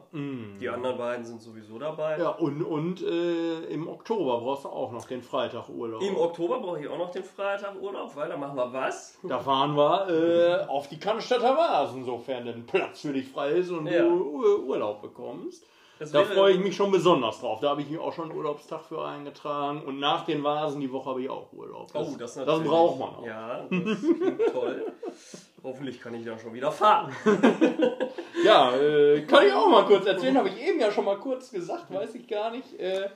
Die 0.59 0.69
anderen 0.69 0.97
beiden 0.97 1.25
sind 1.25 1.41
sowieso 1.41 1.77
dabei. 1.77 2.17
Ja, 2.17 2.29
und, 2.29 2.63
und 2.63 3.01
äh, 3.01 3.65
im 3.65 3.87
Oktober 3.87 4.39
brauchst 4.39 4.63
du 4.65 4.69
auch 4.69 4.91
noch 4.91 5.05
den 5.05 5.21
Freitag 5.21 5.67
Urlaub. 5.69 6.01
Im 6.01 6.17
Oktober 6.17 6.59
brauche 6.59 6.79
ich 6.79 6.87
auch 6.87 6.97
noch 6.97 7.11
den 7.11 7.23
Freitag 7.23 7.75
Urlaub, 7.81 8.15
weil 8.15 8.29
da 8.29 8.37
machen 8.37 8.55
wir 8.57 8.71
was? 8.71 9.17
Da 9.23 9.39
fahren 9.39 9.75
wir 9.75 10.07
äh, 10.09 10.65
auf 10.67 10.87
die 10.87 10.97
Cannstatter 10.99 11.55
Vasen, 11.57 12.05
sofern 12.05 12.47
ein 12.47 12.65
Platz 12.65 13.01
für 13.01 13.13
dich 13.13 13.27
frei 13.29 13.49
ist 13.51 13.71
und 13.71 13.87
Ja. 13.87 14.03
du 14.03 14.13
Ur- 14.37 14.59
Urlaub 14.65 15.01
bekommst. 15.01 15.65
Das 15.99 16.11
Da 16.11 16.23
freue 16.23 16.53
ich 16.53 16.59
mich 16.59 16.75
schon 16.75 16.91
besonders 16.91 17.39
drauf. 17.39 17.59
Da 17.61 17.69
habe 17.69 17.81
ich 17.81 17.89
mir 17.89 18.01
auch 18.01 18.11
schon 18.11 18.29
einen 18.29 18.37
Urlaubstag 18.37 18.81
für 18.83 19.01
eingetragen. 19.05 19.81
Und 19.85 19.99
nach 19.99 20.25
den 20.25 20.43
Vasen 20.43 20.81
die 20.81 20.91
Woche 20.91 21.09
habe 21.09 21.21
ich 21.21 21.29
auch 21.29 21.53
Urlaub. 21.53 21.87
Oh, 21.93 21.99
das, 21.99 22.17
das 22.17 22.35
natürlich. 22.35 22.67
braucht 22.67 22.99
man 22.99 23.09
auch. 23.15 23.25
Ja, 23.25 23.59
das 23.69 23.69
klingt 23.69 24.41
toll. 24.51 24.85
Hoffentlich 25.65 25.99
kann 25.99 26.13
ich 26.13 26.23
dann 26.23 26.39
schon 26.39 26.53
wieder 26.53 26.71
fahren. 26.71 27.11
Ja, 28.43 28.75
äh, 28.75 29.21
kann 29.21 29.47
ich 29.47 29.53
auch 29.53 29.67
mal 29.67 29.85
kurz 29.85 30.05
erzählen. 30.05 30.37
Habe 30.37 30.49
ich 30.49 30.61
eben 30.61 30.79
ja 30.79 30.91
schon 30.91 31.05
mal 31.05 31.17
kurz 31.17 31.49
gesagt, 31.49 31.91
weiß 31.91 32.13
ich 32.13 32.27
gar 32.27 32.51
nicht, 32.51 32.79
äh, 32.79 33.09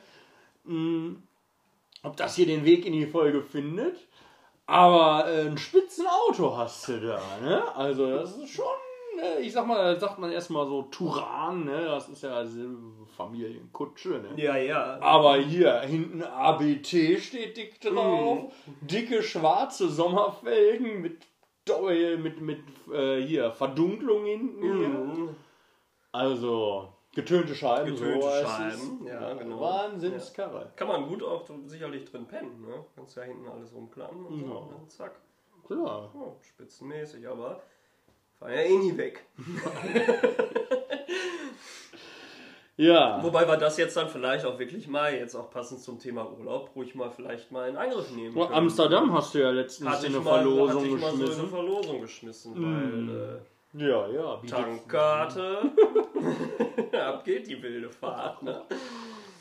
mh, 0.63 1.17
ob 2.01 2.17
das 2.17 2.35
hier 2.35 2.47
den 2.47 2.65
Weg 2.65 2.83
in 2.85 2.93
die 2.93 3.05
Folge 3.05 3.43
findet. 3.43 3.95
Aber 4.65 5.27
äh, 5.29 5.45
ein 5.47 5.57
Spitzenauto 5.57 6.57
hast 6.57 6.87
du 6.87 6.99
da, 6.99 7.21
ne? 7.43 7.75
Also 7.75 8.09
das 8.09 8.37
ist 8.37 8.49
schon, 8.49 8.65
äh, 9.21 9.41
ich 9.41 9.53
sag 9.53 9.67
mal, 9.67 9.93
da 9.93 9.99
sagt 9.99 10.17
man 10.17 10.31
erstmal 10.31 10.65
so 10.65 10.83
Turan, 10.83 11.65
ne? 11.65 11.85
Das 11.85 12.09
ist 12.09 12.23
ja 12.23 12.31
also 12.33 12.61
Familienkutsche, 13.15 14.09
ne? 14.09 14.29
Ja, 14.41 14.55
ja. 14.57 14.99
Aber 15.01 15.37
hier 15.37 15.81
hinten 15.81 16.23
ABT 16.23 17.19
steht 17.19 17.57
dick 17.57 17.79
drauf. 17.81 18.51
Dicke 18.81 19.21
schwarze 19.21 19.89
Sommerfelgen 19.89 21.01
mit 21.01 21.19
Doppel- 21.65 22.17
mit 22.17 22.41
mit 22.41 22.59
äh, 22.91 23.21
hier 23.21 23.51
Verdunklung 23.51 24.25
hinten. 24.25 24.67
Mhm. 24.67 25.35
Also 26.11 26.93
getönte 27.13 27.53
Scheiben. 27.55 27.95
Getönte 27.95 28.21
so 28.21 28.47
Scheiben, 28.47 29.05
ja, 29.05 29.33
genau. 29.33 29.59
Wahnsinnskarre. 29.61 30.71
Kann 30.75 30.87
man 30.87 31.07
gut 31.07 31.21
auch 31.23 31.45
sicherlich 31.65 32.05
drin 32.05 32.25
pennen, 32.25 32.61
ne? 32.61 32.85
Kannst 32.95 33.15
ja 33.17 33.23
hinten 33.23 33.47
alles 33.47 33.73
rumklappen 33.73 34.25
und 34.25 34.39
so. 34.39 34.45
Ja. 34.45 34.51
Und 34.53 34.71
dann 34.71 34.89
zack. 34.89 35.19
Klar. 35.67 36.11
Oh, 36.15 36.35
spitzenmäßig, 36.41 37.27
aber 37.27 37.61
fahren 38.39 38.53
ja 38.53 38.61
eh 38.61 38.77
nie 38.77 38.97
weg. 38.97 39.25
Ja. 42.81 43.21
Wobei 43.21 43.45
wir 43.45 43.57
das 43.57 43.75
jetzt 43.77 43.97
dann 43.97 44.07
vielleicht 44.07 44.45
auch 44.45 44.57
wirklich 44.57 44.87
mal, 44.87 45.13
jetzt 45.13 45.35
auch 45.35 45.49
passend 45.51 45.81
zum 45.81 45.99
Thema 45.99 46.25
Urlaub, 46.31 46.71
ruhig 46.77 46.95
mal 46.95 47.11
vielleicht 47.11 47.51
mal 47.51 47.67
in 47.67 47.75
Angriff 47.75 48.09
nehmen 48.15 48.33
Oh, 48.37 48.43
können. 48.45 48.53
Amsterdam 48.53 49.11
hast 49.13 49.33
du 49.33 49.39
ja 49.39 49.49
letztens 49.51 49.89
hatte 49.89 50.07
in 50.07 50.15
eine 50.15 50.23
mal, 50.23 50.41
Verlosung 50.43 50.69
hatte 50.77 50.87
ich 50.87 51.01
mal 51.01 51.11
so 51.17 51.25
in 51.25 51.39
eine. 51.39 51.47
Verlosung 51.49 52.01
geschmissen, 52.01 52.53
Mm. 52.53 53.09
weil 53.09 53.41
Ja, 53.89 54.07
ja. 54.07 54.33
äh, 54.35 54.37
bietet- 54.41 54.57
Tankkarte, 54.57 55.61
ab 57.05 57.25
geht 57.25 57.47
die 57.47 57.61
wilde 57.61 57.89
Fahrt. 57.89 58.43
Ne? 58.43 58.61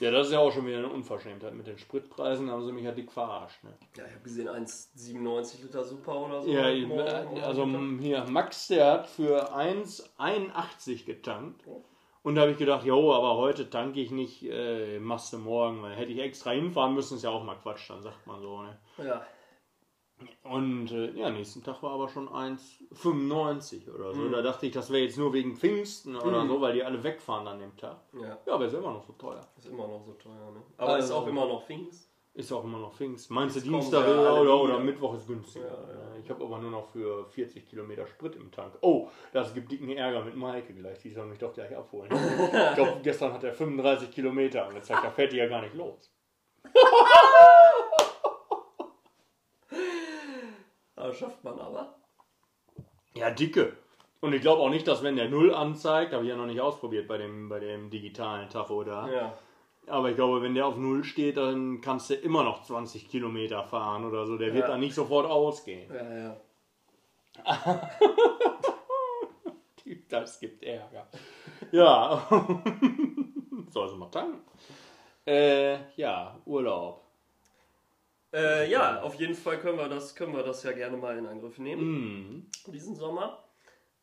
Ja, 0.00 0.10
das 0.10 0.26
ist 0.28 0.32
ja 0.32 0.40
auch 0.40 0.52
schon 0.52 0.66
wieder 0.66 0.78
eine 0.78 0.88
Unverschämtheit. 0.88 1.54
Mit 1.54 1.66
den 1.68 1.78
Spritpreisen 1.78 2.50
haben 2.50 2.64
sie 2.64 2.72
mich 2.72 2.84
ja 2.84 2.92
dick 2.92 3.10
verarscht. 3.12 3.62
Ne? 3.64 3.70
Ja, 3.96 4.04
ich 4.04 4.12
habe 4.14 4.22
gesehen, 4.24 4.48
1,97 4.48 5.62
Liter 5.62 5.82
Super 5.84 6.16
oder 6.26 6.42
so. 6.42 6.48
Ja, 6.50 6.68
ich- 6.70 6.88
äh, 6.90 7.40
also 7.42 7.66
hier, 8.00 8.24
Max, 8.28 8.66
der 8.68 8.92
hat 8.92 9.06
für 9.08 9.52
1,81 9.54 11.04
getankt. 11.06 11.62
Und 12.28 12.34
da 12.34 12.42
habe 12.42 12.50
ich 12.52 12.58
gedacht, 12.58 12.84
jo, 12.84 13.14
aber 13.14 13.38
heute 13.38 13.70
tanke 13.70 14.00
ich 14.00 14.10
nicht, 14.10 14.42
äh, 14.42 14.98
machst 15.00 15.32
du 15.32 15.38
morgen. 15.38 15.82
Weil 15.82 15.94
hätte 15.96 16.12
ich 16.12 16.18
extra 16.18 16.50
hinfahren 16.50 16.92
müssen, 16.92 17.16
ist 17.16 17.22
ja 17.22 17.30
auch 17.30 17.42
mal 17.42 17.54
Quatsch, 17.56 17.88
dann 17.88 18.02
sagt 18.02 18.26
man 18.26 18.38
so. 18.42 18.60
Ne? 18.62 18.78
ja. 18.98 19.22
Und 20.42 20.90
äh, 20.92 21.12
ja, 21.12 21.30
nächsten 21.30 21.62
Tag 21.62 21.82
war 21.82 21.92
aber 21.92 22.08
schon 22.08 22.28
1,95 22.28 23.88
oder 23.94 24.08
Mhm. 24.10 24.14
so. 24.14 24.28
Da 24.28 24.42
dachte 24.42 24.66
ich, 24.66 24.72
das 24.72 24.90
wäre 24.90 25.04
jetzt 25.04 25.16
nur 25.16 25.32
wegen 25.32 25.56
Pfingsten 25.56 26.16
oder 26.16 26.46
so, 26.46 26.60
weil 26.60 26.74
die 26.74 26.82
alle 26.84 27.02
wegfahren 27.02 27.46
an 27.46 27.60
dem 27.60 27.74
Tag. 27.78 27.96
ja, 28.12 28.36
Ja, 28.46 28.54
aber 28.54 28.66
ist 28.66 28.74
immer 28.74 28.92
noch 28.92 29.04
so 29.06 29.12
teuer. 29.14 29.40
ist 29.56 29.66
immer 29.66 29.86
noch 29.88 30.04
so 30.04 30.12
teuer. 30.12 30.50
Ne? 30.52 30.62
Aber 30.76 30.98
ist 30.98 31.04
Also- 31.04 31.14
auch 31.14 31.26
immer 31.28 31.46
noch 31.46 31.64
Pfingst. 31.64 32.07
Ist 32.38 32.52
auch 32.52 32.62
immer 32.62 32.78
noch 32.78 32.94
Pfingst. 32.94 33.32
Meinst 33.32 33.56
du 33.56 33.60
Dienstag 33.60 34.06
oder, 34.06 34.40
oder 34.40 34.68
wieder. 34.68 34.78
Mittwoch 34.78 35.14
ist 35.14 35.26
günstiger? 35.26 35.66
Ja, 35.66 35.72
ja. 35.72 36.20
Ich 36.22 36.30
habe 36.30 36.44
aber 36.44 36.58
nur 36.58 36.70
noch 36.70 36.86
für 36.86 37.26
40 37.26 37.68
Kilometer 37.68 38.06
Sprit 38.06 38.36
im 38.36 38.52
Tank. 38.52 38.74
Oh, 38.80 39.08
das 39.32 39.52
gibt 39.52 39.72
dicken 39.72 39.90
Ärger 39.90 40.22
mit 40.22 40.36
Maike 40.36 40.72
gleich. 40.72 41.00
Die 41.00 41.10
soll 41.10 41.26
mich 41.26 41.40
doch 41.40 41.52
gleich 41.52 41.76
abholen. 41.76 42.08
ich 42.12 42.74
glaube, 42.76 42.98
gestern 43.02 43.32
hat 43.32 43.42
er 43.42 43.52
35 43.52 44.12
Kilometer 44.12 44.66
angezeigt. 44.66 45.02
Da 45.02 45.10
fährt 45.10 45.32
die 45.32 45.38
ja 45.38 45.48
gar 45.48 45.62
nicht 45.62 45.74
los. 45.74 46.14
Das 50.94 51.16
schafft 51.16 51.42
man 51.42 51.58
aber. 51.58 51.94
Ja, 53.14 53.30
dicke. 53.30 53.76
Und 54.20 54.32
ich 54.32 54.42
glaube 54.42 54.60
auch 54.62 54.68
nicht, 54.68 54.86
dass 54.86 55.02
wenn 55.02 55.16
der 55.16 55.28
Null 55.28 55.54
anzeigt, 55.54 56.12
habe 56.12 56.24
ich 56.24 56.28
ja 56.28 56.36
noch 56.36 56.46
nicht 56.46 56.60
ausprobiert 56.60 57.08
bei 57.08 57.18
dem, 57.18 57.48
bei 57.48 57.60
dem 57.60 57.88
digitalen 57.88 58.48
Tacho 58.48 58.84
da. 58.84 59.08
Ja. 59.08 59.38
Aber 59.90 60.10
ich 60.10 60.16
glaube, 60.16 60.42
wenn 60.42 60.54
der 60.54 60.66
auf 60.66 60.76
Null 60.76 61.04
steht, 61.04 61.36
dann 61.36 61.80
kannst 61.80 62.10
du 62.10 62.14
immer 62.14 62.42
noch 62.44 62.62
20 62.62 63.08
Kilometer 63.08 63.64
fahren 63.64 64.04
oder 64.04 64.26
so. 64.26 64.36
Der 64.38 64.52
wird 64.54 64.64
Ja. 64.64 64.68
dann 64.72 64.80
nicht 64.80 64.94
sofort 64.94 65.26
ausgehen. 65.26 65.92
Ja, 65.94 66.18
ja. 66.18 66.36
Das 70.08 70.40
gibt 70.40 70.62
Ärger. 70.62 71.06
Ja. 71.70 72.26
Soll 73.68 73.88
sie 73.90 73.96
mal 73.96 74.10
tanken. 74.10 74.40
Äh, 75.26 75.78
ja, 75.96 76.38
Urlaub. 76.46 77.02
Äh, 78.32 78.70
ja, 78.70 79.02
auf 79.02 79.14
jeden 79.16 79.34
Fall 79.34 79.58
können 79.58 79.78
wir, 79.78 79.88
das, 79.88 80.14
können 80.14 80.34
wir 80.34 80.42
das 80.42 80.62
ja 80.62 80.72
gerne 80.72 80.96
mal 80.96 81.16
in 81.18 81.26
Angriff 81.26 81.58
nehmen, 81.58 81.82
Mhm. 81.84 82.46
diesen 82.72 82.94
Sommer. 82.96 83.44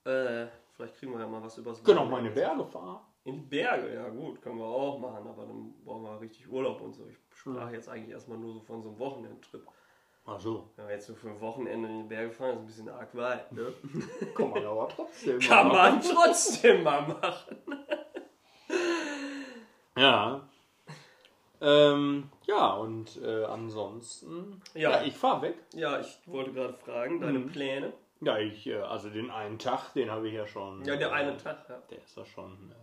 Äh, 0.04 0.46
vielleicht 0.76 0.96
kriegen 0.98 1.12
wir 1.14 1.20
ja 1.20 1.28
mal 1.28 1.42
was 1.44 1.58
übers 1.58 1.84
Können 1.84 2.00
auch 2.00 2.20
die 2.22 2.30
Berge 2.30 2.66
fahren. 2.66 3.00
In 3.26 3.36
die 3.38 3.42
Berge, 3.42 3.94
ja 3.94 4.08
gut, 4.10 4.42
können 4.42 4.60
wir 4.60 4.66
auch 4.66 5.00
machen, 5.00 5.28
aber 5.28 5.46
dann 5.46 5.74
brauchen 5.84 6.04
wir 6.04 6.22
richtig 6.22 6.48
Urlaub 6.50 6.80
und 6.82 6.94
so. 6.94 7.08
Ich 7.08 7.18
sprach 7.38 7.72
jetzt 7.72 7.90
eigentlich 7.90 8.12
erstmal 8.12 8.38
nur 8.38 8.54
so 8.54 8.60
von 8.62 8.82
so 8.84 8.90
einem 8.90 9.00
Wochenendtrip. 9.00 9.68
Ach 10.28 10.40
so. 10.40 10.70
Wenn 10.76 10.88
wir 10.88 10.94
jetzt 10.94 11.10
nur 11.10 11.18
für 11.18 11.30
ein 11.30 11.42
Wochenende 11.42 11.88
in 11.90 11.98
die 12.04 12.08
Berge 12.08 12.32
fahren, 12.32 12.52
ist 12.52 12.60
ein 12.60 12.66
bisschen 12.68 12.90
arg 12.90 13.16
weit, 13.16 13.52
ne? 13.52 13.74
Kann 14.36 14.50
man 14.52 14.66
aber 14.66 14.88
trotzdem. 14.90 15.40
Kann 15.40 15.68
machen. 15.68 15.78
man 15.78 16.02
trotzdem 16.02 16.84
mal 16.84 17.02
machen. 17.08 17.58
Ja. 19.98 20.42
Ähm, 21.62 22.30
ja, 22.46 22.74
und 22.74 23.18
äh, 23.24 23.46
ansonsten. 23.46 24.62
Ja. 24.74 24.92
Ja, 24.92 25.04
ich 25.04 25.16
fahr 25.16 25.42
weg. 25.42 25.56
Ja, 25.74 26.00
ich 26.02 26.20
wollte 26.26 26.52
gerade 26.52 26.74
fragen, 26.74 27.22
deine 27.22 27.40
Mhm. 27.40 27.48
Pläne. 27.48 27.94
Ja, 28.20 28.38
ich, 28.38 28.68
äh, 28.68 28.76
also 28.82 29.10
den 29.10 29.32
einen 29.32 29.58
Tag, 29.58 29.94
den 29.94 30.12
habe 30.12 30.28
ich 30.28 30.34
ja 30.34 30.46
schon. 30.48 30.84
Ja, 30.84 30.98
der 30.98 31.10
äh, 31.10 31.14
eine 31.14 31.38
Tag, 31.38 31.66
ja. 31.70 31.82
Der 31.90 31.98
ist 32.00 32.18
ja 32.18 32.26
schon 32.26 32.52
äh, 32.72 32.76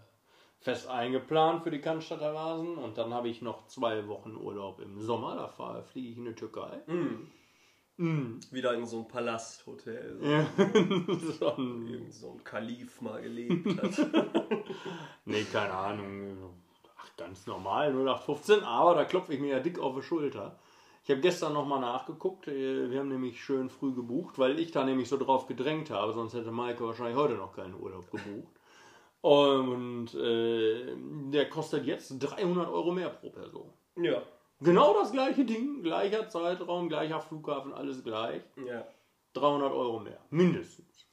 fest 0.63 0.89
eingeplant 0.89 1.63
für 1.63 1.71
die 1.71 1.81
Cannstatter 1.81 2.35
Vasen. 2.35 2.77
Und 2.77 2.97
dann 2.99 3.13
habe 3.13 3.29
ich 3.29 3.43
noch 3.43 3.67
zwei 3.67 4.07
Wochen 4.09 4.37
Urlaub 4.37 4.81
im 4.81 5.01
Sommer. 5.01 5.37
Da 5.37 5.49
fahr- 5.49 5.83
fliege 5.83 6.09
ich 6.09 6.17
in 6.19 6.25
die 6.25 6.35
Türkei. 6.35 6.81
Mhm. 6.87 7.29
Mhm. 7.99 8.41
Wieder 8.51 8.73
in 8.75 8.87
so 8.87 8.97
einem 8.99 9.09
Palasthotel. 9.09 10.17
So. 10.19 10.27
Ja. 10.31 10.47
Schon- 11.39 11.87
Irgend 11.89 12.15
so 12.15 12.33
ein 12.33 12.45
Kalif 12.45 13.01
mal 13.03 13.21
gelebt 13.21 13.67
hat. 13.83 14.07
nee, 15.25 15.45
keine 15.45 15.73
Ahnung. 15.75 16.37
Ach, 16.99 17.17
ganz 17.17 17.47
normal, 17.47 17.93
0815. 17.93 18.65
Aber 18.65 18.95
da 18.95 19.05
klopfe 19.05 19.35
ich 19.35 19.41
mir 19.41 19.49
ja 19.57 19.61
dick 19.61 19.79
auf 19.79 19.95
die 19.97 20.03
Schulter. 20.03 20.59
Ich 21.05 21.11
habe 21.11 21.21
gestern 21.21 21.53
nochmal 21.53 21.81
nachgeguckt. 21.81 22.47
äh, 22.49 22.89
Wir 22.91 23.01
haben 23.01 23.09
nämlich 23.09 23.43
schön 23.45 23.69
früh 23.69 23.93
gebucht, 23.93 24.39
weil 24.39 24.59
ich 24.61 24.71
da 24.71 24.85
nämlich 24.85 25.09
so 25.09 25.17
drauf 25.19 25.47
gedrängt 25.49 25.91
habe. 25.91 26.13
Sonst 26.13 26.35
hätte 26.35 26.53
Maike 26.53 26.85
wahrscheinlich 26.87 27.17
heute 27.17 27.35
noch 27.35 27.55
keinen 27.55 27.75
Urlaub 27.75 28.09
gebucht. 28.11 28.53
Und 29.23 30.15
äh, 30.15 30.95
der 31.31 31.49
kostet 31.49 31.87
jetzt 31.87 32.19
300 32.19 32.69
Euro 32.69 32.91
mehr 32.93 33.09
pro 33.09 33.31
Person. 33.31 33.73
ja. 33.97 34.23
Genau 34.61 34.95
das 34.95 35.11
gleiche 35.11 35.45
Ding, 35.45 35.83
gleicher 35.83 36.29
Zeitraum, 36.29 36.89
gleicher 36.89 37.21
Flughafen, 37.21 37.73
alles 37.73 38.05
gleich. 38.05 38.43
Ja. 38.65 38.87
300 39.33 39.73
Euro 39.73 39.99
mehr, 39.99 40.21
mindestens. 40.31 41.05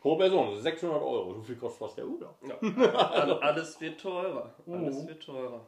Pro 0.00 0.16
Person, 0.16 0.46
das 0.48 0.56
ist 0.58 0.62
600 0.64 1.00
Euro. 1.02 1.34
So 1.34 1.42
viel 1.42 1.56
kostet 1.56 1.78
fast 1.78 1.98
der 1.98 2.06
Urlaub. 2.06 2.38
ja. 2.42 2.56
All- 2.58 3.38
Alles 3.40 3.80
wird 3.80 4.00
teurer. 4.00 4.54
Alles 4.66 5.02
Mhm. 5.02 5.08
wird 5.08 5.22
teurer. 5.22 5.66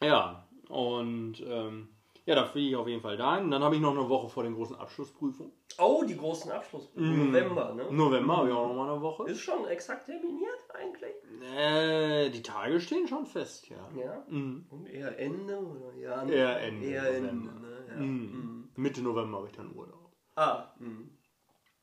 Ja, 0.00 0.46
und 0.68 1.40
ähm, 1.46 1.93
ja, 2.26 2.34
da 2.34 2.44
fliege 2.46 2.70
ich 2.70 2.76
auf 2.76 2.88
jeden 2.88 3.02
Fall 3.02 3.16
dahin. 3.16 3.50
Dann 3.50 3.62
habe 3.62 3.76
ich 3.76 3.80
noch 3.82 3.92
eine 3.96 4.08
Woche 4.08 4.28
vor 4.28 4.42
den 4.42 4.54
großen 4.54 4.76
Abschlussprüfungen. 4.76 5.52
Oh, 5.78 6.04
die 6.06 6.16
großen 6.16 6.50
Abschluss. 6.50 6.88
Mhm. 6.94 7.26
November, 7.32 7.74
ne? 7.74 7.86
November 7.90 8.36
habe 8.36 8.48
ich 8.48 8.54
auch 8.54 8.68
noch 8.68 8.74
mal 8.74 8.90
eine 8.92 9.02
Woche. 9.02 9.28
Ist 9.30 9.40
schon 9.40 9.66
exakt 9.66 10.06
terminiert 10.06 10.58
eigentlich? 10.72 11.14
Äh, 11.42 12.30
die 12.30 12.42
Tage 12.42 12.80
stehen 12.80 13.06
schon 13.08 13.26
fest, 13.26 13.68
ja. 13.68 13.88
Ja. 13.98 14.24
Mhm. 14.28 14.66
Und 14.70 14.86
eher 14.86 15.18
Ende 15.18 15.58
oder 15.58 15.88
Anfang? 16.14 16.28
Eher 16.28 16.60
Ende 16.60 16.86
Eher 16.86 17.06
Ende, 17.06 17.28
November. 17.34 17.60
ne? 17.60 17.86
Ja. 17.88 17.96
Mhm. 17.96 18.68
Mitte 18.76 19.02
November 19.02 19.38
habe 19.38 19.48
ich 19.48 19.52
dann 19.56 19.74
Urlaub. 19.74 20.10
Ah, 20.36 20.72
mhm. 20.78 21.13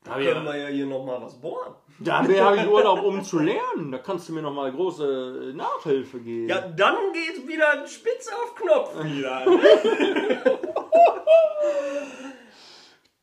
Da 0.04 0.14
können 0.14 0.44
wir 0.44 0.56
ja 0.56 0.66
hier 0.66 0.86
nochmal 0.86 1.22
was 1.22 1.40
bohren. 1.40 1.74
Da 2.00 2.18
habe 2.24 2.56
ich 2.56 2.66
Urlaub, 2.66 3.02
um 3.04 3.22
zu 3.22 3.38
lernen. 3.38 3.92
Da 3.92 3.98
kannst 3.98 4.28
du 4.28 4.32
mir 4.32 4.42
noch 4.42 4.52
mal 4.52 4.72
große 4.72 5.50
äh, 5.50 5.56
Nachhilfe 5.56 6.18
geben. 6.20 6.48
Ja, 6.48 6.60
dann 6.60 6.96
geht 7.12 7.46
wieder 7.46 7.86
spitz 7.86 8.28
auf 8.28 8.54
Knopf 8.56 8.94
wieder. 9.04 9.44
ne? 9.46 9.60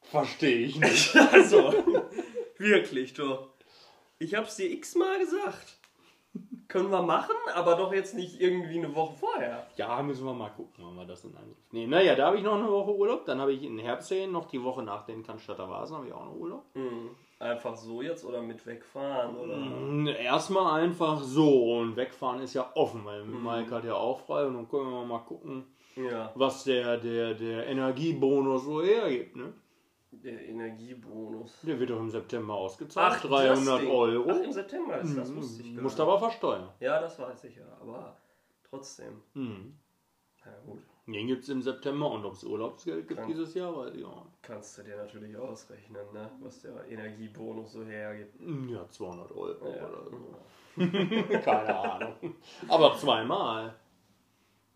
verstehe 0.04 0.66
ich 0.68 0.80
nicht. 0.80 1.16
Also, 1.32 1.74
wirklich, 2.58 3.14
doch. 3.14 3.50
Ich 4.18 4.36
hab's 4.36 4.56
dir 4.56 4.70
x-mal 4.72 5.20
gesagt. 5.20 5.79
Können 6.70 6.92
wir 6.92 7.02
machen, 7.02 7.36
aber 7.56 7.76
doch 7.76 7.92
jetzt 7.92 8.14
nicht 8.16 8.40
irgendwie 8.40 8.78
eine 8.78 8.96
Woche 8.96 9.14
vorher. 9.16 9.66
Ja, 9.76 10.02
müssen 10.04 10.24
wir 10.26 10.34
mal 10.34 10.52
gucken, 10.52 10.86
wann 10.86 10.96
wir 10.96 11.06
das 11.06 11.24
in 11.26 11.36
Angriff 11.36 11.58
nehmen. 11.72 11.90
Naja, 11.90 12.16
da 12.16 12.28
habe 12.28 12.38
ich 12.38 12.44
noch 12.44 12.54
eine 12.56 12.70
Woche 12.72 12.96
Urlaub. 12.96 13.26
Dann 13.26 13.42
habe 13.42 13.52
ich 13.54 13.64
in 13.64 13.78
Herbstferien 13.80 14.32
noch 14.32 14.46
die 14.46 14.64
Woche 14.64 14.84
nach 14.84 15.04
den 15.04 15.24
Cannstatter 15.24 15.68
Vasen 15.68 15.98
habe 15.98 16.08
ich 16.08 16.14
auch 16.14 16.24
noch 16.26 16.36
Urlaub. 16.36 16.64
Mhm. 16.76 17.10
Einfach 17.40 17.76
so 17.76 18.02
jetzt 18.02 18.24
oder 18.24 18.42
mit 18.42 18.64
wegfahren 18.68 19.36
oder. 19.36 19.56
Mm, 19.58 20.08
Erstmal 20.08 20.82
einfach 20.84 21.20
so 21.24 21.78
und 21.80 21.96
wegfahren 21.96 22.42
ist 22.42 22.54
ja 22.54 22.70
offen, 22.76 23.04
weil 23.04 23.24
Mhm. 23.26 23.44
Mike 23.44 23.72
hat 23.74 23.84
ja 23.86 23.96
auch 23.96 24.20
frei 24.20 24.46
und 24.46 24.54
dann 24.54 24.70
können 24.70 24.92
wir 24.92 25.06
mal 25.06 25.20
gucken, 25.20 25.66
Ja, 25.96 26.32
was 26.36 26.66
der, 26.66 26.98
der, 26.98 27.34
der 27.34 27.66
Energiebonus 27.68 28.66
so 28.66 28.82
hergibt. 28.84 29.36
Ne? 29.36 29.54
Der 30.12 30.48
Energiebonus. 30.48 31.62
Der 31.62 31.80
wird 31.80 31.90
doch 31.92 32.00
im 32.00 32.10
September 32.10 32.54
ausgezahlt. 32.56 33.16
das 33.24 33.30
300 33.30 33.82
Ding. 33.82 33.92
Euro. 33.92 34.30
Ach, 34.32 34.44
im 34.44 34.52
September 34.52 34.98
ist 35.00 35.16
das, 35.18 35.36
wusste 35.36 35.62
ich 35.64 35.76
gar 35.76 35.84
Musst 35.84 36.00
aber 36.00 36.20
versteuern. 36.20 36.70
Ja, 36.80 37.00
das 37.00 37.18
weiß 37.20 37.44
ich 37.46 37.56
ja, 37.56 37.66
aber 37.82 38.16
trotzdem. 38.70 39.22
Mhm. 39.34 39.78
Na 40.46 40.52
gut, 40.66 40.80
Den 41.06 41.28
gibt 41.28 41.44
es 41.44 41.50
im 41.50 41.62
September 41.62 42.10
und 42.12 42.26
ob 42.26 42.34
es 42.34 42.44
Urlaubsgeld 42.44 43.08
gibt 43.08 43.20
Krank. 43.20 43.30
dieses 43.32 43.54
Jahr, 43.54 43.76
weiß 43.76 43.94
ich 43.94 44.04
auch 44.06 44.24
nicht. 44.26 44.42
kannst 44.42 44.78
du 44.78 44.84
dir 44.84 44.96
natürlich 44.98 45.36
ausrechnen, 45.38 46.02
ne? 46.14 46.32
was 46.42 46.62
der 46.62 46.88
Energiebonus 46.88 47.74
so 47.74 47.84
hergibt. 47.84 48.36
Ja, 48.70 48.88
200 48.90 49.32
Euro 49.32 49.68
Ja. 49.76 49.88
oder 49.88 50.06
so. 50.10 50.18
Keine 51.44 51.78
Ahnung. 51.78 52.14
Aber 52.68 52.96
zweimal. 52.98 53.76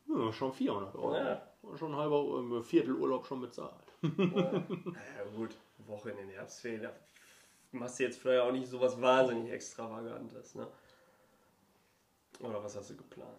Ja, 0.08 0.32
schon 0.34 0.52
400 0.54 0.96
Euro. 0.96 1.16
Ja. 1.16 1.42
Schon 1.76 1.92
ein 1.94 1.98
halber 1.98 2.58
äh, 2.60 2.62
Viertel 2.62 2.94
Urlaub 2.96 3.26
schon 3.26 3.40
bezahlt. 3.42 3.74
Naja, 4.04 5.24
gut, 5.36 5.56
Woche 5.88 6.12
in 6.12 6.18
den 6.18 6.30
Herbstferien, 6.30 6.84
da 6.84 6.92
machst 7.72 8.00
du 8.00 8.04
jetzt 8.04 8.20
vielleicht 8.20 8.42
auch 8.42 8.52
nicht 8.52 8.68
so 8.68 8.80
was 8.80 9.02
wahnsinnig 9.02 9.52
Extravagantes, 9.52 10.56
ne? 10.56 10.68
Oder 12.40 12.64
was 12.64 12.76
hast 12.76 12.90
du 12.90 12.98
geplant? 12.98 13.30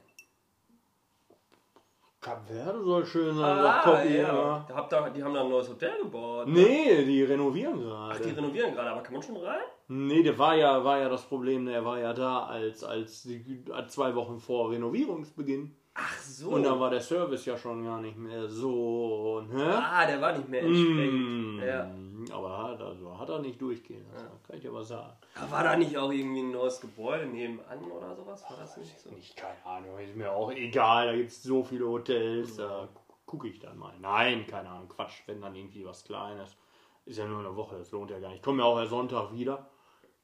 Kap 2.24 2.46
Verde 2.48 2.82
soll 2.82 3.04
schön 3.04 3.36
sein, 3.36 3.44
Ah, 3.44 4.02
ja. 4.02 4.30
immer. 4.30 4.66
Da 4.66 5.10
die 5.10 5.22
haben 5.22 5.34
da 5.34 5.42
ein 5.42 5.50
neues 5.50 5.68
Hotel 5.68 5.98
gebaut. 5.98 6.48
Nee, 6.48 7.04
die 7.04 7.22
renovieren 7.22 7.78
gerade. 7.80 8.14
Ach, 8.14 8.20
die 8.20 8.30
renovieren 8.30 8.72
gerade, 8.72 8.90
aber 8.90 9.02
kann 9.02 9.12
man 9.12 9.22
schon 9.22 9.36
rein? 9.36 9.60
nee, 9.88 10.22
der 10.22 10.38
war 10.38 10.56
ja, 10.56 10.82
war 10.82 10.98
ja 11.00 11.10
das 11.10 11.22
Problem, 11.26 11.66
der 11.66 11.84
war 11.84 11.98
ja 11.98 12.14
da 12.14 12.46
als, 12.46 12.82
als 12.82 13.24
die, 13.24 13.62
als 13.70 13.92
zwei 13.92 14.14
Wochen 14.14 14.40
vor 14.40 14.70
Renovierungsbeginn. 14.70 15.76
Ach 15.96 16.18
so. 16.18 16.50
Und 16.50 16.64
dann 16.64 16.80
war 16.80 16.90
der 16.90 17.00
Service 17.00 17.44
ja 17.46 17.56
schon 17.56 17.84
gar 17.84 18.00
nicht 18.00 18.16
mehr 18.18 18.48
so, 18.48 19.42
ne? 19.48 19.76
ah, 19.76 20.04
der 20.04 20.20
war 20.20 20.36
nicht 20.36 20.48
mehr 20.48 20.62
entsprechend. 20.62 21.56
Mm, 21.56 21.60
Ja. 21.62 21.90
Aber 22.34 22.58
hat, 22.58 22.80
also, 22.80 23.16
hat 23.18 23.28
er 23.28 23.38
nicht 23.38 23.60
durchgehen 23.60 24.04
lassen, 24.12 24.26
kann 24.46 24.56
ich 24.58 24.66
aber 24.66 24.82
sagen. 24.82 25.12
Aber 25.36 25.50
War 25.52 25.62
da 25.62 25.76
nicht 25.76 25.96
auch 25.96 26.10
irgendwie 26.10 26.40
ein 26.40 26.50
neues 26.50 26.80
Gebäude 26.80 27.26
nebenan 27.26 27.78
oder 27.92 28.16
sowas? 28.16 28.42
War 28.50 28.56
das 28.58 28.76
nicht 28.76 28.98
so? 28.98 29.10
Nicht, 29.10 29.36
keine 29.36 29.64
Ahnung, 29.64 29.98
ist 30.00 30.16
mir 30.16 30.32
auch 30.32 30.50
egal, 30.50 31.06
da 31.06 31.14
gibt 31.14 31.30
es 31.30 31.42
so 31.42 31.62
viele 31.62 31.86
Hotels, 31.86 32.56
da 32.56 32.88
gucke 33.26 33.46
ich 33.48 33.60
dann 33.60 33.78
mal. 33.78 33.94
Nein, 34.00 34.46
keine 34.48 34.70
Ahnung, 34.70 34.88
Quatsch, 34.88 35.22
wenn 35.26 35.40
dann 35.40 35.54
irgendwie 35.54 35.84
was 35.84 36.02
Kleines. 36.04 36.56
Ist 37.04 37.18
ja 37.18 37.26
nur 37.26 37.38
eine 37.40 37.54
Woche, 37.54 37.76
das 37.76 37.92
lohnt 37.92 38.10
ja 38.10 38.18
gar 38.18 38.28
nicht. 38.28 38.38
Ich 38.38 38.42
komme 38.42 38.62
ja 38.62 38.64
auch 38.64 38.78
erst 38.78 38.90
Sonntag 38.90 39.32
wieder. 39.32 39.68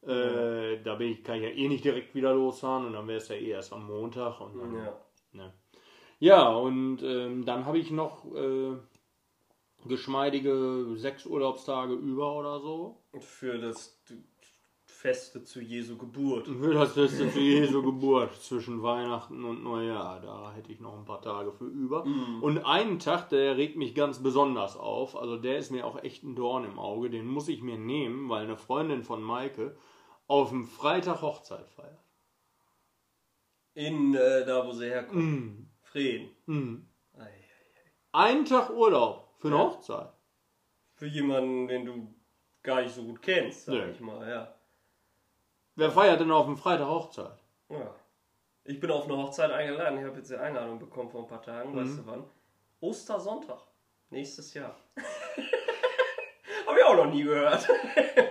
Äh, 0.03 0.81
da 0.83 0.95
bin 0.95 1.09
ich, 1.13 1.23
kann 1.23 1.37
ich 1.37 1.43
ja 1.43 1.51
eh 1.51 1.69
nicht 1.69 1.85
direkt 1.85 2.15
wieder 2.15 2.33
losfahren 2.35 2.87
und 2.87 2.95
dann 2.95 3.07
wäre 3.07 3.19
es 3.19 3.29
ja 3.29 3.35
eh 3.37 3.51
erst 3.51 3.73
am 3.73 3.87
Montag. 3.87 4.41
Und 4.41 4.59
dann, 4.59 4.75
Ja. 4.75 4.97
Ne. 5.33 5.53
Ja, 6.21 6.49
und 6.51 7.03
ähm, 7.03 7.45
dann 7.47 7.65
habe 7.65 7.79
ich 7.79 7.91
noch 7.91 8.27
äh, 8.35 8.77
geschmeidige 9.87 10.87
sechs 10.97 11.25
Urlaubstage 11.25 11.95
über 11.95 12.37
oder 12.37 12.61
so. 12.61 13.03
Für 13.19 13.59
das 13.59 13.99
Feste 14.85 15.43
zu 15.45 15.63
Jesu 15.63 15.97
Geburt. 15.97 16.47
Für 16.47 16.75
das 16.75 16.93
Feste 16.93 17.27
für 17.29 17.41
Jesu 17.41 17.83
Geburt 17.83 18.35
zwischen 18.35 18.83
Weihnachten 18.83 19.45
und 19.47 19.65
Neujahr. 19.65 20.21
Da 20.21 20.53
hätte 20.53 20.71
ich 20.71 20.81
noch 20.81 20.99
ein 20.99 21.07
paar 21.07 21.23
Tage 21.23 21.53
für 21.53 21.65
über. 21.65 22.05
Und 22.43 22.67
einen 22.67 22.99
Tag, 22.99 23.31
der 23.31 23.57
regt 23.57 23.79
mich 23.79 23.95
ganz 23.95 24.23
besonders 24.23 24.77
auf. 24.77 25.17
Also 25.17 25.39
der 25.39 25.57
ist 25.57 25.71
mir 25.71 25.87
auch 25.87 26.03
echt 26.03 26.23
ein 26.23 26.37
Dorn 26.37 26.67
im 26.67 26.79
Auge. 26.79 27.09
Den 27.09 27.27
muss 27.27 27.49
ich 27.49 27.63
mir 27.63 27.79
nehmen, 27.79 28.29
weil 28.29 28.45
eine 28.45 28.59
Freundin 28.59 29.05
von 29.05 29.23
Maike 29.23 29.75
auf 30.27 30.51
dem 30.51 30.67
Freitag 30.67 31.23
Hochzeit 31.23 31.71
feiert. 31.71 32.05
In 33.73 34.15
äh, 34.15 34.45
da, 34.45 34.67
wo 34.67 34.73
sie 34.73 34.85
herkommt. 34.85 35.25
Mm. 35.25 35.71
Frieden. 35.91 36.31
Mm. 36.47 36.77
Ei, 37.19 37.23
ei, 37.23 37.27
ei. 37.27 37.31
Einen 38.13 38.45
Tag 38.45 38.71
Urlaub 38.71 39.29
für 39.39 39.49
eine 39.49 39.57
Ja. 39.57 39.63
Hochzeit. 39.65 40.09
Für 40.95 41.07
jemanden, 41.07 41.67
den 41.69 41.85
du 41.85 42.15
gar 42.63 42.83
nicht 42.83 42.95
so 42.95 43.03
gut 43.05 43.23
kennst, 43.23 43.65
sag 43.65 43.75
Nee. 43.75 43.91
ich 43.93 44.01
mal, 44.01 44.29
ja. 44.29 44.55
Wer 45.77 45.91
feiert 45.91 46.21
denn 46.21 46.31
auf 46.31 46.47
dem 46.47 46.57
Freitag 46.57 46.89
Hochzeit? 46.89 47.39
ja. 47.69 47.95
Ich 48.65 48.79
bin 48.79 48.91
auf 48.91 49.05
eine 49.07 49.17
Hochzeit 49.17 49.51
eingeladen. 49.51 49.99
Ich 49.99 50.05
habe 50.05 50.19
jetzt 50.19 50.31
die 50.31 50.37
Einladung 50.37 50.79
bekommen 50.79 51.11
vor 51.11 51.23
ein 51.23 51.27
paar 51.27 51.43
Tagen. 51.43 51.75
Weißt 51.75 51.99
du 51.99 52.07
wann? 52.07 52.25
Ostersonntag. 52.81 53.59
Nächstes 54.11 54.53
Jahr. 54.55 54.77
habe 56.67 56.79
ich 56.79 56.85
auch 56.85 56.95
noch 56.95 57.07
nie 57.13 57.23
gehört. 57.25 57.67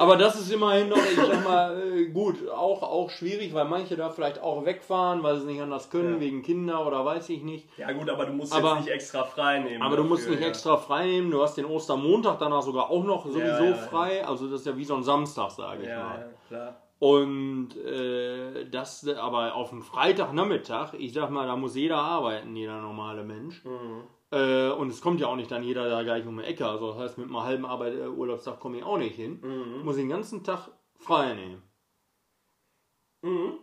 Aber 0.00 0.16
das 0.16 0.38
ist 0.40 0.50
immerhin 0.50 0.88
noch, 0.88 0.96
ich 0.96 1.14
sag 1.16 1.44
mal, 1.44 1.80
äh, 1.80 2.06
gut, 2.06 2.48
auch, 2.48 2.82
auch 2.82 3.10
schwierig, 3.10 3.52
weil 3.54 3.66
manche 3.66 3.96
da 3.96 4.08
vielleicht 4.10 4.40
auch 4.40 4.64
wegfahren, 4.64 5.22
weil 5.22 5.34
sie 5.36 5.42
es 5.42 5.46
nicht 5.46 5.60
anders 5.60 5.90
können, 5.90 6.14
Ja. 6.14 6.20
wegen 6.20 6.42
Kinder 6.42 6.86
oder 6.86 7.04
weiß 7.04 7.28
ich 7.28 7.42
nicht. 7.42 7.68
Ja 7.78 7.92
gut, 7.92 8.08
aber 8.08 8.26
du 8.26 8.32
musst 8.32 8.54
Aber- 8.54 8.70
jetzt 8.76 8.84
nicht 8.86 8.94
extra 8.94 9.24
frei 9.24 9.58
nehmen. 9.58 9.82
Aber 9.82 9.96
du 9.96 10.04
musst 10.04 10.22
dafür, 10.22 10.36
nicht 10.36 10.42
ja. 10.42 10.48
extra 10.48 10.76
frei 10.78 11.06
nehmen, 11.06 11.30
du 11.30 11.42
hast 11.42 11.56
den 11.56 11.66
Ostermontag 11.66 12.38
danach 12.38 12.62
sogar 12.62 12.90
auch 12.90 13.04
noch 13.04 13.26
sowieso 13.26 13.64
Ja, 13.64 13.74
frei, 13.74 14.26
also 14.26 14.46
das 14.48 14.60
ist 14.60 14.66
ja 14.66 14.76
wie 14.76 14.84
so 14.84 14.94
ein 14.94 15.02
Samstag, 15.02 15.50
sage 15.50 15.82
ich 15.82 15.88
Ja, 15.88 16.02
mal. 16.02 16.18
ja, 16.18 16.26
klar. 16.48 16.76
Und 16.98 17.76
äh, 17.78 18.68
das 18.70 19.06
aber 19.08 19.54
auf 19.54 19.72
einen 19.72 19.82
Freitagnachmittag, 19.82 20.92
ich 20.98 21.12
sag 21.14 21.30
mal, 21.30 21.46
da 21.46 21.56
muss 21.56 21.74
jeder 21.74 21.96
arbeiten, 21.98 22.54
jeder 22.56 22.80
normale 22.80 23.22
Mensch. 23.22 23.64
Mhm. 23.64 24.02
Äh, 24.32 24.70
und 24.70 24.90
es 24.90 25.00
kommt 25.00 25.20
ja 25.20 25.26
auch 25.26 25.36
nicht 25.36 25.50
dann 25.50 25.64
jeder 25.64 25.88
da 25.88 26.02
gleich 26.02 26.26
um 26.26 26.38
die 26.38 26.44
Ecke. 26.44 26.66
Also 26.66 26.92
das 26.92 26.98
heißt, 26.98 27.18
mit 27.18 27.26
einem 27.26 27.40
halben 27.40 27.66
Arbeit, 27.66 27.94
äh, 27.94 28.06
Urlaubstag 28.06 28.60
komme 28.60 28.78
ich 28.78 28.84
auch 28.84 28.98
nicht 28.98 29.16
hin. 29.16 29.40
Mhm. 29.42 29.84
Muss 29.84 29.96
ich 29.96 30.02
den 30.02 30.10
ganzen 30.10 30.44
Tag 30.44 30.68
frei 30.94 31.34
nehmen. 31.34 31.62
Mhm. 33.22 33.58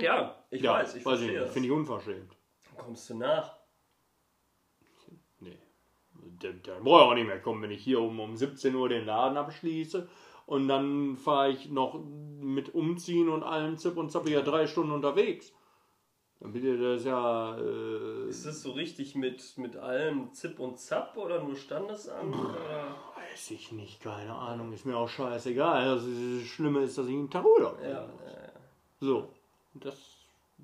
Ja, 0.00 0.44
ich 0.50 0.62
ja, 0.62 0.74
weiß, 0.74 0.96
ich 0.96 1.04
weiß 1.04 1.18
verstehe. 1.18 1.46
Finde 1.46 1.68
ich 1.68 1.74
unverschämt. 1.74 2.36
Kommst 2.76 3.08
du 3.10 3.16
nach? 3.16 3.56
Nee. 5.40 5.58
Der, 6.12 6.52
der 6.52 6.80
braucht 6.80 7.02
auch 7.02 7.14
nicht 7.14 7.26
mehr 7.26 7.40
kommen, 7.40 7.62
wenn 7.62 7.70
ich 7.70 7.82
hier 7.82 8.00
um, 8.00 8.18
um 8.20 8.36
17 8.36 8.74
Uhr 8.74 8.88
den 8.88 9.04
Laden 9.04 9.36
abschließe. 9.36 10.08
Und 10.46 10.66
dann 10.68 11.16
fahre 11.16 11.50
ich 11.50 11.68
noch 11.68 12.00
mit 12.02 12.74
Umziehen 12.74 13.28
und 13.28 13.42
allem 13.42 13.76
Zip 13.76 13.96
und 13.96 14.10
Zap 14.10 14.28
ja 14.28 14.40
drei 14.40 14.66
Stunden 14.66 14.92
unterwegs. 14.92 15.52
Dann 16.40 16.52
bitte, 16.52 16.78
das 16.78 17.00
ist 17.00 17.06
ja. 17.06 17.56
Äh, 17.58 18.28
Ist 18.28 18.46
das 18.46 18.62
so 18.62 18.72
richtig 18.72 19.14
mit, 19.16 19.58
mit 19.58 19.76
allem 19.76 20.32
Zip 20.32 20.60
und 20.60 20.78
Zap 20.78 21.16
oder 21.16 21.42
nur 21.42 21.56
Standesamt? 21.56 22.34
Oder? 22.36 22.94
Weiß 23.16 23.50
ich 23.50 23.72
nicht, 23.72 24.00
keine 24.00 24.34
Ahnung, 24.34 24.72
ist 24.72 24.86
mir 24.86 24.96
auch 24.96 25.08
scheißegal. 25.08 25.88
Also, 25.88 26.06
das 26.08 26.46
Schlimme 26.46 26.80
ist, 26.80 26.96
dass 26.96 27.06
ich 27.06 27.14
einen 27.14 27.28
Urlaub 27.44 27.78
Ja, 27.82 27.88
ja, 27.88 28.02
ja. 28.02 28.52
So, 29.00 29.28
das 29.74 29.96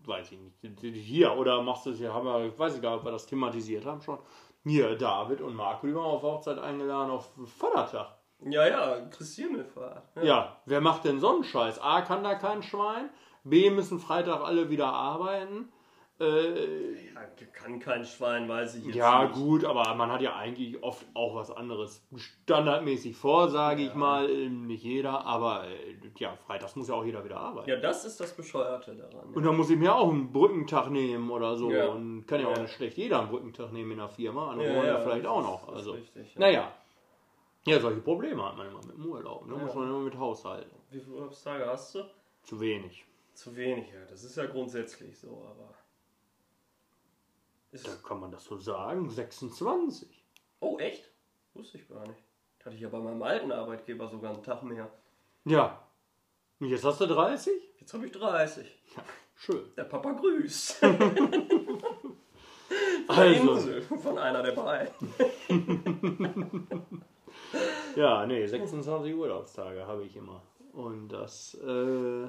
weiß 0.04 0.32
ich 0.32 0.38
nicht. 0.40 0.80
Hier, 0.96 1.32
oder 1.32 1.60
machst 1.62 1.86
du 1.86 1.90
es 1.90 2.00
ja, 2.00 2.12
haben 2.12 2.26
wir, 2.26 2.46
ich 2.46 2.58
weiß 2.58 2.76
nicht, 2.76 2.84
ob 2.84 3.04
wir 3.04 3.12
das 3.12 3.26
thematisiert 3.26 3.84
haben 3.84 4.00
schon. 4.00 4.18
Hier, 4.64 4.96
David 4.96 5.40
und 5.40 5.54
Marco, 5.54 5.86
die 5.86 5.94
waren 5.94 6.04
auf 6.06 6.22
Hochzeit 6.22 6.58
eingeladen 6.58 7.10
auf 7.10 7.30
Vatertag. 7.58 8.16
ja, 8.40 8.66
ja, 8.66 9.00
Christiermilfahrt. 9.10 10.02
Ja. 10.22 10.56
wer 10.66 10.80
macht 10.80 11.04
denn 11.04 11.20
so 11.20 11.34
einen 11.34 11.44
Scheiß? 11.44 11.80
A, 11.80 12.02
kann 12.02 12.24
da 12.24 12.34
kein 12.36 12.62
Schwein. 12.62 13.10
B, 13.44 13.70
müssen 13.70 13.98
Freitag 14.00 14.40
alle 14.42 14.70
wieder 14.70 14.86
arbeiten. 14.92 15.70
Äh, 16.20 16.92
Ja, 17.12 17.20
kann 17.52 17.80
kein 17.80 18.04
Schwein, 18.04 18.48
weiß 18.48 18.76
ich 18.76 18.84
jetzt 18.86 18.94
ja, 18.94 19.24
nicht. 19.24 19.34
gut, 19.34 19.64
aber 19.64 19.94
man 19.96 20.12
hat 20.12 20.20
ja 20.22 20.36
eigentlich 20.36 20.80
oft 20.82 21.04
auch 21.12 21.34
was 21.34 21.50
anderes 21.50 22.06
standardmäßig 22.14 23.16
vor, 23.16 23.48
sage 23.48 23.82
ich 23.82 23.88
Ja. 23.88 23.94
mal. 23.96 24.30
Ähm, 24.30 24.66
Nicht 24.68 24.84
jeder, 24.84 25.26
aber 25.26 25.64
äh, 25.66 25.96
ja, 26.18 26.36
freitags 26.46 26.76
muss 26.76 26.88
ja 26.88 26.94
auch 26.94 27.04
jeder 27.04 27.24
wieder 27.24 27.38
arbeiten. 27.40 27.68
Ja, 27.68 27.76
das 27.76 28.04
ist 28.04 28.20
das 28.20 28.32
Bescheuerte 28.36 28.94
daran. 28.94 29.34
Und 29.34 29.44
dann 29.44 29.56
muss 29.56 29.70
ich 29.70 29.76
mir 29.78 29.94
auch 29.94 30.08
einen 30.08 30.32
Brückentag 30.32 30.90
nehmen 30.90 31.30
oder 31.30 31.56
so. 31.56 31.70
Ja. 31.72 31.88
Und 31.88 32.26
kann 32.26 32.40
ja 32.40 32.46
auch 32.46 32.56
Ja. 32.56 32.62
nicht 32.62 32.74
schlecht 32.74 32.96
jeder 32.96 33.18
einen 33.20 33.28
Brückentag 33.30 33.72
nehmen 33.72 33.90
in 33.92 33.98
der 33.98 34.08
Firma. 34.08 34.52
Andere 34.52 34.68
Ja, 34.68 34.74
wollen 34.76 34.86
ja, 34.86 34.94
ja, 34.94 35.00
vielleicht 35.00 35.26
auch 35.26 35.40
ist- 35.40 35.46
noch. 35.46 35.68
ist 35.68 35.74
Also, 35.74 35.92
richtig, 35.92 36.34
ja. 36.34 36.40
naja. 36.40 36.72
Ja, 37.66 37.80
solche 37.80 38.00
Probleme 38.00 38.44
hat 38.44 38.56
man 38.56 38.68
immer 38.68 38.80
mit 38.86 38.96
dem 38.96 39.06
Urlaub. 39.06 39.46
Ne? 39.48 39.54
Ja. 39.56 39.64
Muss 39.64 39.74
man 39.74 39.88
immer 39.88 39.98
mit 40.00 40.16
haushalten. 40.16 40.70
Wie 40.90 41.00
viele 41.00 41.16
Urlaubstage 41.16 41.66
hast 41.66 41.94
du? 41.96 42.04
Zu 42.44 42.60
wenig. 42.60 43.04
Zu 43.34 43.56
wenig, 43.56 43.92
ja. 43.92 44.04
Das 44.08 44.24
ist 44.24 44.36
ja 44.36 44.46
grundsätzlich 44.46 45.18
so, 45.18 45.46
aber. 45.50 45.74
Da 47.72 47.96
kann 48.06 48.20
man 48.20 48.30
das 48.30 48.44
so 48.44 48.56
sagen. 48.56 49.10
26. 49.10 50.24
oh, 50.60 50.78
echt? 50.78 51.10
Wusste 51.54 51.78
ich 51.78 51.88
gar 51.88 52.06
nicht. 52.06 52.22
Hatte 52.64 52.76
ich 52.76 52.82
ja 52.82 52.88
bei 52.88 53.00
meinem 53.00 53.22
alten 53.22 53.52
Arbeitgeber 53.52 54.08
sogar 54.08 54.32
einen 54.32 54.42
Tag 54.42 54.62
mehr. 54.62 54.90
Ja. 55.44 55.86
Und 56.60 56.68
jetzt 56.68 56.84
hast 56.84 57.00
du 57.00 57.06
30? 57.06 57.52
Jetzt 57.78 57.92
habe 57.92 58.06
ich 58.06 58.12
30. 58.12 58.66
Schön. 59.34 59.70
Der 59.76 59.84
Papa 59.84 60.12
grüßt. 60.12 60.82
Also, 63.06 63.52
Insel 63.52 63.82
von 63.82 64.18
einer 64.18 64.42
der 64.42 64.52
beiden. 64.52 64.92
ja, 67.96 68.26
nee, 68.26 68.46
26 68.46 69.14
Urlaubstage 69.14 69.86
habe 69.86 70.04
ich 70.04 70.16
immer. 70.16 70.42
Und 70.72 71.08
das, 71.08 71.54
äh, 71.54 72.28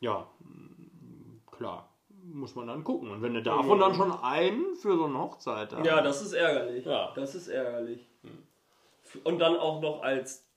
ja, 0.00 0.26
mh, 0.40 1.50
klar, 1.50 1.88
muss 2.08 2.54
man 2.54 2.66
dann 2.66 2.84
gucken. 2.84 3.10
Und 3.10 3.22
wenn 3.22 3.34
du 3.34 3.42
davon 3.42 3.78
dann 3.78 3.94
schon 3.94 4.12
einen 4.12 4.76
für 4.76 4.96
so 4.96 5.04
eine 5.04 5.18
Hochzeit 5.18 5.72
hast. 5.72 5.86
Ja, 5.86 6.02
das 6.02 6.22
ist 6.22 6.32
ärgerlich. 6.32 6.84
Ja. 6.84 7.12
Das 7.14 7.34
ist 7.34 7.48
ärgerlich. 7.48 8.06
Und 9.24 9.38
dann 9.38 9.56
auch 9.56 9.80
noch 9.80 10.02
als, 10.02 10.48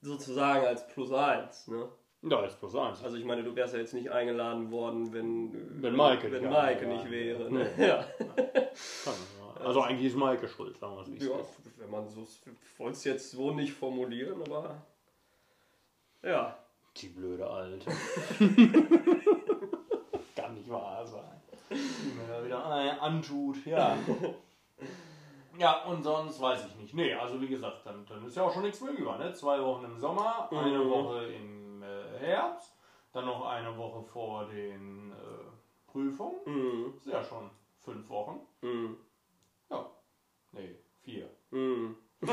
sozusagen 0.00 0.66
als 0.66 0.86
Plus 0.88 1.12
1, 1.12 1.68
ne? 1.68 1.88
Ja, 2.26 2.42
ist 2.44 2.58
bloß 2.58 2.74
eins. 2.76 3.04
Also 3.04 3.18
ich 3.18 3.24
meine, 3.24 3.42
du 3.42 3.54
wärst 3.54 3.74
ja 3.74 3.80
jetzt 3.80 3.92
nicht 3.92 4.10
eingeladen 4.10 4.70
worden, 4.70 5.12
wenn, 5.12 5.82
Wenn 5.82 5.94
Maike 5.94 6.32
wenn 6.32 6.42
nicht 6.42 6.50
Maike 6.50 6.86
nicht 6.86 7.10
wäre. 7.10 7.50
Ne? 7.52 7.70
Ja. 7.76 8.02
Kann, 8.16 9.14
ja. 9.38 9.60
Also 9.62 9.82
eigentlich 9.82 10.06
ist 10.06 10.16
Maike 10.16 10.48
schuld, 10.48 10.78
sagen 10.78 10.96
wir 10.96 11.02
es 11.02 11.08
es 11.08 11.28
ja, 11.28 11.34
wenn 11.76 11.90
man 11.90 12.08
so, 12.08 12.22
ich 12.22 12.78
wollte 12.78 12.96
es 12.96 13.04
jetzt 13.04 13.30
so 13.30 13.50
nicht 13.50 13.74
formulieren, 13.74 14.40
aber 14.42 14.82
ja. 16.22 16.56
Die 16.96 17.08
blöde 17.08 17.48
Alte. 17.48 17.90
Kann 20.36 20.54
nicht 20.54 20.70
wahr 20.70 21.04
sein. 21.06 21.40
Die 21.70 22.12
mir 22.12 22.28
da 22.28 22.44
wieder 22.44 23.02
antut, 23.02 23.64
ja. 23.66 23.96
Ja, 25.56 25.84
und 25.84 26.02
sonst 26.02 26.40
weiß 26.40 26.66
ich 26.66 26.74
nicht. 26.76 26.94
Nee, 26.94 27.14
also 27.14 27.40
wie 27.40 27.46
gesagt, 27.46 27.86
dann, 27.86 28.04
dann 28.06 28.26
ist 28.26 28.36
ja 28.36 28.42
auch 28.42 28.52
schon 28.52 28.62
nichts 28.64 28.80
mehr 28.80 28.92
über. 28.92 29.16
Ne? 29.18 29.32
Zwei 29.34 29.62
Wochen 29.62 29.84
im 29.84 29.96
Sommer, 30.00 30.48
eine 30.50 30.80
Mhm. 30.80 30.90
Woche 30.90 31.26
im 31.26 31.80
äh, 31.80 32.18
Herbst, 32.18 32.74
dann 33.12 33.26
noch 33.26 33.46
eine 33.46 33.76
Woche 33.78 34.02
vor 34.02 34.46
den 34.46 35.12
äh, 35.12 35.14
Prüfungen. 35.86 36.40
Mhm. 36.44 36.94
Ist 37.04 37.06
ja 37.12 37.22
schon 37.22 37.50
fünf 37.78 38.08
Wochen. 38.08 38.40
Mhm. 38.62 38.96
Ja. 39.70 39.86
Nee, 40.50 40.74
vier. 41.02 41.30
Mhm. 41.52 41.96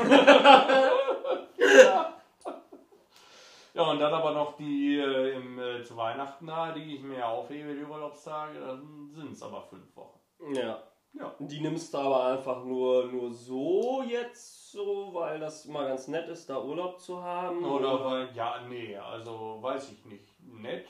Ja, 3.74 3.90
und 3.90 3.98
dann 4.00 4.12
aber 4.12 4.32
noch 4.32 4.56
die 4.56 4.98
äh, 4.98 5.34
im, 5.34 5.58
äh, 5.58 5.82
zu 5.82 5.96
Weihnachten 5.96 6.46
da, 6.46 6.72
die 6.72 6.96
ich 6.96 7.02
mir 7.02 7.26
aufhebe, 7.26 7.74
die 7.74 7.84
Urlaubstage, 7.84 8.60
dann 8.60 9.10
sind 9.14 9.32
es 9.32 9.42
aber 9.42 9.62
fünf 9.62 9.96
Wochen. 9.96 10.18
Ja. 10.54 10.82
Ja. 11.14 11.34
Die 11.38 11.60
nimmst 11.60 11.92
du 11.92 11.98
aber 11.98 12.24
einfach 12.26 12.64
nur, 12.64 13.04
nur 13.06 13.30
so 13.32 14.02
jetzt 14.06 14.72
so, 14.72 15.10
weil 15.12 15.38
das 15.40 15.66
mal 15.66 15.86
ganz 15.88 16.08
nett 16.08 16.26
ist, 16.28 16.48
da 16.48 16.62
Urlaub 16.62 17.00
zu 17.00 17.22
haben. 17.22 17.64
Oder 17.64 18.02
weil, 18.04 18.28
ja, 18.34 18.60
nee, 18.68 18.96
also 18.96 19.58
weiß 19.60 19.92
ich 19.92 20.04
nicht. 20.06 20.24
Nett. 20.40 20.88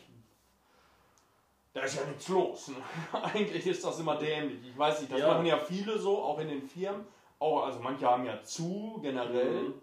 Da 1.73 1.81
ist 1.83 1.97
ja 1.97 2.05
nichts 2.07 2.29
los. 2.29 2.69
Ne? 2.69 2.77
Eigentlich 3.23 3.67
ist 3.67 3.85
das 3.85 3.99
immer 3.99 4.17
dämlich. 4.17 4.61
Ich 4.69 4.79
weiß 4.79 5.01
nicht, 5.01 5.13
das 5.13 5.21
Ja. 5.21 5.29
machen 5.29 5.47
ja 5.47 5.57
viele 5.59 5.99
so, 5.99 6.19
auch 6.23 6.39
in 6.39 6.49
den 6.49 6.63
Firmen. 6.63 7.05
Auch, 7.39 7.65
also 7.65 7.81
manche 7.81 8.07
haben 8.07 8.25
ja 8.25 8.41
zu, 8.43 9.01
generell. 9.03 9.63
Mhm. 9.63 9.82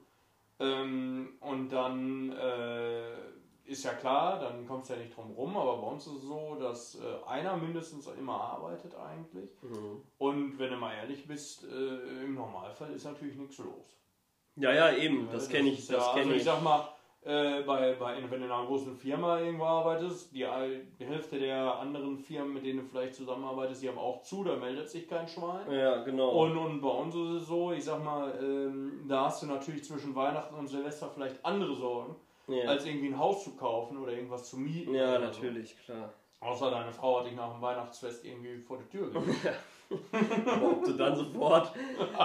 Ähm, 0.60 1.38
und 1.39 1.69
dann 1.69 2.32
äh, 2.34 3.13
ist 3.65 3.84
ja 3.84 3.93
klar, 3.93 4.39
dann 4.39 4.67
kommt 4.67 4.84
es 4.84 4.89
ja 4.89 4.95
nicht 4.95 5.15
drum 5.15 5.32
rum, 5.32 5.56
aber 5.56 5.78
bei 5.78 5.88
uns 5.88 6.08
ist 6.08 6.13
es 6.13 6.22
so, 6.24 6.58
dass 6.60 6.95
äh, 6.95 7.28
einer 7.28 7.56
mindestens 7.56 8.08
immer 8.08 8.41
arbeitet 8.41 8.95
eigentlich. 8.95 9.52
Mhm. 9.62 10.02
Und 10.17 10.60
wenn 10.60 10.72
du 10.72 10.78
mal 10.78 10.93
ehrlich 10.95 11.28
bist, 11.28 11.63
äh, 11.65 12.24
im 12.26 12.36
Normalfall 12.36 12.91
ist 12.93 13.06
natürlich 13.06 13.36
nichts 13.36 13.58
los. 13.60 14.00
Ja, 14.56 14.74
ja, 14.74 14.91
eben, 14.91 15.30
das 15.32 15.48
kenne 15.48 15.69
ich, 15.69 15.80
ist 15.80 15.91
ja, 15.91 15.98
das 15.98 16.08
kenne 16.08 16.19
also 16.19 16.32
ich 16.32 16.38
ich. 16.38 16.43
sag 16.43 16.62
mal, 16.62 16.89
äh, 17.21 17.63
bei, 17.63 17.95
bei, 17.95 18.15
wenn 18.29 18.39
du 18.39 18.45
in 18.45 18.51
einer 18.51 18.65
großen 18.65 18.95
Firma 18.95 19.39
irgendwo 19.39 19.65
arbeitest, 19.65 20.34
die, 20.34 20.45
die 20.99 21.05
Hälfte 21.05 21.38
der 21.38 21.77
anderen 21.79 22.17
Firmen, 22.17 22.53
mit 22.53 22.65
denen 22.65 22.79
du 22.79 22.86
vielleicht 22.86 23.15
zusammenarbeitest, 23.15 23.84
die 23.84 23.89
haben 23.89 23.97
auch 23.97 24.21
zu, 24.21 24.43
da 24.43 24.55
meldet 24.55 24.89
sich 24.89 25.08
kein 25.08 25.27
Schwein. 25.27 25.69
Ja, 25.69 26.03
genau. 26.03 26.29
Und, 26.29 26.58
und 26.58 26.82
bei 26.82 26.89
uns 26.89 27.13
ist 27.15 27.41
es 27.41 27.47
so, 27.47 27.73
ich 27.73 27.84
sag 27.84 28.03
mal, 28.03 28.34
ähm, 28.41 29.05
da 29.08 29.25
hast 29.25 29.43
du 29.43 29.47
natürlich 29.47 29.84
zwischen 29.84 30.15
Weihnachten 30.15 30.55
und 30.55 30.67
Silvester 30.67 31.10
vielleicht 31.10 31.45
andere 31.45 31.75
Sorgen, 31.75 32.15
ja. 32.47 32.69
als 32.69 32.86
irgendwie 32.86 33.08
ein 33.08 33.19
Haus 33.19 33.43
zu 33.43 33.55
kaufen 33.58 33.97
oder 33.97 34.13
irgendwas 34.13 34.49
zu 34.49 34.58
mieten. 34.58 34.93
ja, 34.93 35.19
natürlich, 35.19 35.77
klar. 35.84 36.13
So. 36.41 36.47
Außer 36.47 36.71
deine 36.71 36.93
Frau 36.93 37.19
hat 37.19 37.25
dich 37.25 37.36
nach 37.36 37.51
dem 37.51 37.62
Weihnachtsfest 37.62 38.23
irgendwie 38.23 38.60
vor 38.60 38.77
die 38.77 38.97
Tür 38.97 39.10
gelegt. 39.12 39.45
Ob 40.63 40.84
du 40.86 40.93
dann 40.93 41.15
sofort 41.15 41.71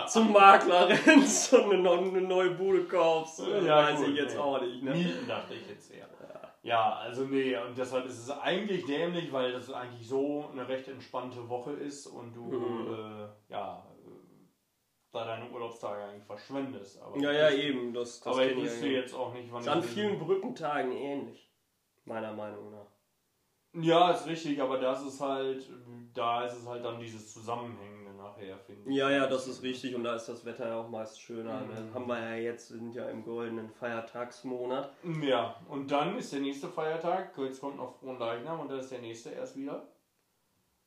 zum 0.09 0.33
Makler 0.33 0.89
rennst 0.89 1.53
und 1.55 1.73
eine, 1.73 1.91
eine 1.91 2.21
neue 2.21 2.51
Bude 2.51 2.85
kaufst, 2.85 3.41
Ja, 3.41 3.85
weiß 3.85 4.01
gut, 4.01 4.09
ich 4.09 4.17
jetzt 4.17 4.35
nee. 4.35 4.41
auch 4.41 4.61
nicht. 4.61 4.83
Ne? 4.83 4.91
Mieten 4.93 5.27
dachte 5.27 5.55
ich 5.55 5.69
jetzt 5.69 5.91
eher. 5.93 6.09
Ja, 6.63 6.95
also 6.95 7.25
nee, 7.25 7.55
und 7.59 7.77
deshalb 7.77 8.07
ist 8.07 8.19
es 8.19 8.31
eigentlich 8.31 8.87
dämlich, 8.87 9.31
weil 9.33 9.53
das 9.53 9.71
eigentlich 9.71 10.09
so 10.09 10.49
eine 10.51 10.67
recht 10.67 10.89
entspannte 10.89 11.47
Woche 11.49 11.73
ist 11.73 12.07
und 12.07 12.33
du 12.35 12.45
Mhm. 12.45 12.95
äh, 12.95 13.53
ja 13.53 13.87
äh, 14.07 14.11
da 15.13 15.25
deine 15.27 15.51
Urlaubstage 15.51 16.05
eigentlich 16.05 16.25
verschwendest. 16.25 17.01
Aber 17.03 17.19
Ja, 17.19 17.33
ja, 17.33 17.51
eben. 17.51 17.93
Das, 17.93 18.21
das 18.21 18.27
aber 18.35 18.47
ich 18.47 18.57
wüsste 18.57 18.87
jetzt 18.89 19.15
auch 19.15 19.35
nicht, 19.35 19.53
wann 19.53 19.61
Ist 19.61 19.69
an 19.69 19.83
vielen 19.83 20.19
Brückentagen 20.19 20.93
ähnlich, 20.93 21.51
meiner 22.07 22.33
Meinung 22.33 22.71
nach. 22.73 22.87
Ja, 23.75 24.13
ist 24.13 24.27
richtig, 24.27 24.61
aber 24.63 24.79
das 24.79 25.05
ist 25.05 25.21
halt, 25.21 25.69
da 26.15 26.45
ist 26.45 26.57
es 26.59 26.67
halt 26.67 26.85
dann 26.85 27.01
dieses 27.01 27.33
Zusammenhängende 27.33 28.13
nachher, 28.15 28.57
finde 28.59 28.89
ich. 28.89 28.97
Ja, 28.97 29.11
ja, 29.11 29.27
das 29.27 29.49
ist 29.49 29.63
richtig 29.63 29.95
und 29.97 30.05
da 30.05 30.15
ist 30.15 30.29
das 30.29 30.45
Wetter 30.45 30.69
ja 30.69 30.81
auch 30.81 30.89
meist 30.89 31.21
schöner. 31.21 31.63
Ne? 31.63 31.91
Haben 31.93 32.07
wir 32.07 32.21
ja 32.21 32.37
jetzt, 32.37 32.71
wir 32.71 32.79
sind 32.79 32.95
ja 32.95 33.09
im 33.09 33.25
goldenen 33.25 33.69
Feiertagsmonat. 33.71 34.93
Ja, 35.23 35.57
und 35.69 35.91
dann 35.91 36.17
ist 36.17 36.33
der 36.33 36.41
nächste 36.41 36.69
Feiertag, 36.69 37.37
jetzt 37.39 37.61
kommt 37.61 37.77
noch 37.77 37.99
Fronleichnam 37.99 38.61
und 38.61 38.71
dann 38.71 38.79
ist 38.79 38.93
der 38.93 39.01
nächste 39.01 39.31
erst 39.31 39.57
wieder. 39.57 39.89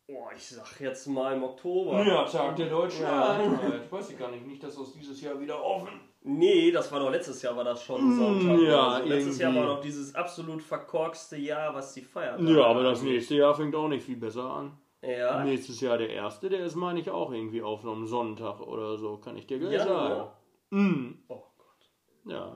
Boah, 0.10 0.32
ich 0.34 0.48
sag 0.48 0.80
jetzt 0.80 1.06
mal 1.08 1.36
im 1.36 1.44
Oktober. 1.44 2.02
Ja, 2.06 2.24
Tag 2.24 2.56
der 2.56 2.70
Deutschen 2.70 3.04
Ja. 3.04 3.32
Einheit. 3.34 3.82
Ich 3.84 3.92
weiß 3.92 4.12
ich 4.12 4.18
gar 4.18 4.32
nicht, 4.32 4.48
nicht, 4.48 4.64
dass 4.64 4.78
das 4.78 4.94
dieses 4.94 5.20
Jahr 5.20 5.38
wieder 5.42 5.62
offen. 5.62 6.00
Nee, 6.28 6.72
das 6.72 6.92
war 6.92 7.00
doch 7.00 7.10
letztes 7.10 7.42
Jahr 7.42 7.56
war 7.56 7.64
das 7.64 7.82
schon 7.84 8.02
Mm, 8.16 8.18
Sonntag. 8.18 8.60
ja, 8.60 8.88
Also 8.90 9.08
letztes 9.10 9.40
Jahr 9.40 9.52
irgendwie. 9.54 9.68
war 9.68 9.76
doch 9.76 9.82
dieses 9.82 10.14
absolut 10.14 10.62
verkorkste 10.62 11.38
Jahr, 11.38 11.74
was 11.74 11.94
die 11.94 12.02
feiert. 12.02 12.40
Ja, 12.42 12.66
aber 12.66 12.84
das 12.84 13.02
nächste 13.02 13.36
Jahr 13.36 13.54
fängt 13.56 13.76
auch 13.76 13.88
nicht 13.88 14.06
viel 14.06 14.18
besser 14.18 14.44
an. 14.44 14.78
Ja. 15.02 15.44
Nächstes 15.44 15.80
Jahr 15.80 15.98
der 15.98 16.10
erste, 16.10 16.50
der 16.50 16.66
ist, 16.66 16.76
meine 16.76 17.00
ich, 17.00 17.10
auch 17.10 17.32
irgendwie 17.32 17.62
auf 17.62 17.86
einem 17.86 18.06
Sonntag 18.08 18.60
oder 18.60 18.98
so, 18.98 19.18
kann 19.18 19.38
ich 19.38 19.48
dir 19.48 19.60
gleich 19.60 19.74
Januar? 19.74 20.10
sagen. 20.10 20.30
Mm, 20.70 21.24
Oh 21.30 21.44
Gott. 21.58 21.90
ja. 22.34 22.56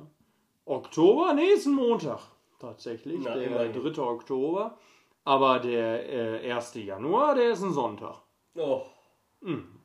Oktober, 0.65 1.33
nächsten 1.33 1.73
Montag. 1.73 2.19
Tatsächlich, 2.59 3.19
Na, 3.23 3.33
der 3.35 3.43
immerhin. 3.43 3.93
3. 3.93 4.01
Oktober. 4.01 4.77
Aber 5.23 5.59
der 5.59 6.43
äh, 6.43 6.51
1. 6.51 6.73
Januar, 6.75 7.35
der 7.35 7.51
ist 7.51 7.61
ein 7.63 7.71
Sonntag. 7.73 8.21
Oh, 8.55 8.81
Hm. 9.41 9.79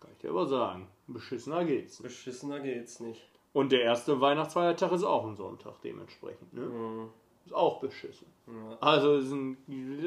Kann 0.00 0.10
ich 0.12 0.18
dir 0.18 0.30
aber 0.30 0.46
sagen. 0.46 0.88
Beschissener 1.08 1.64
geht's. 1.64 2.00
beschissener 2.02 2.60
geht's 2.60 3.00
nicht. 3.00 3.22
Und 3.52 3.72
der 3.72 3.82
erste 3.82 4.20
Weihnachtsfeiertag 4.20 4.92
ist 4.92 5.04
auch 5.04 5.26
ein 5.26 5.34
Sonntag, 5.36 5.80
dementsprechend. 5.82 6.52
Ne? 6.52 6.60
Mhm. 6.62 7.08
Ist 7.46 7.54
auch 7.54 7.80
beschissen. 7.80 8.26
Ja. 8.46 8.76
Also 8.80 9.14
ist 9.16 9.32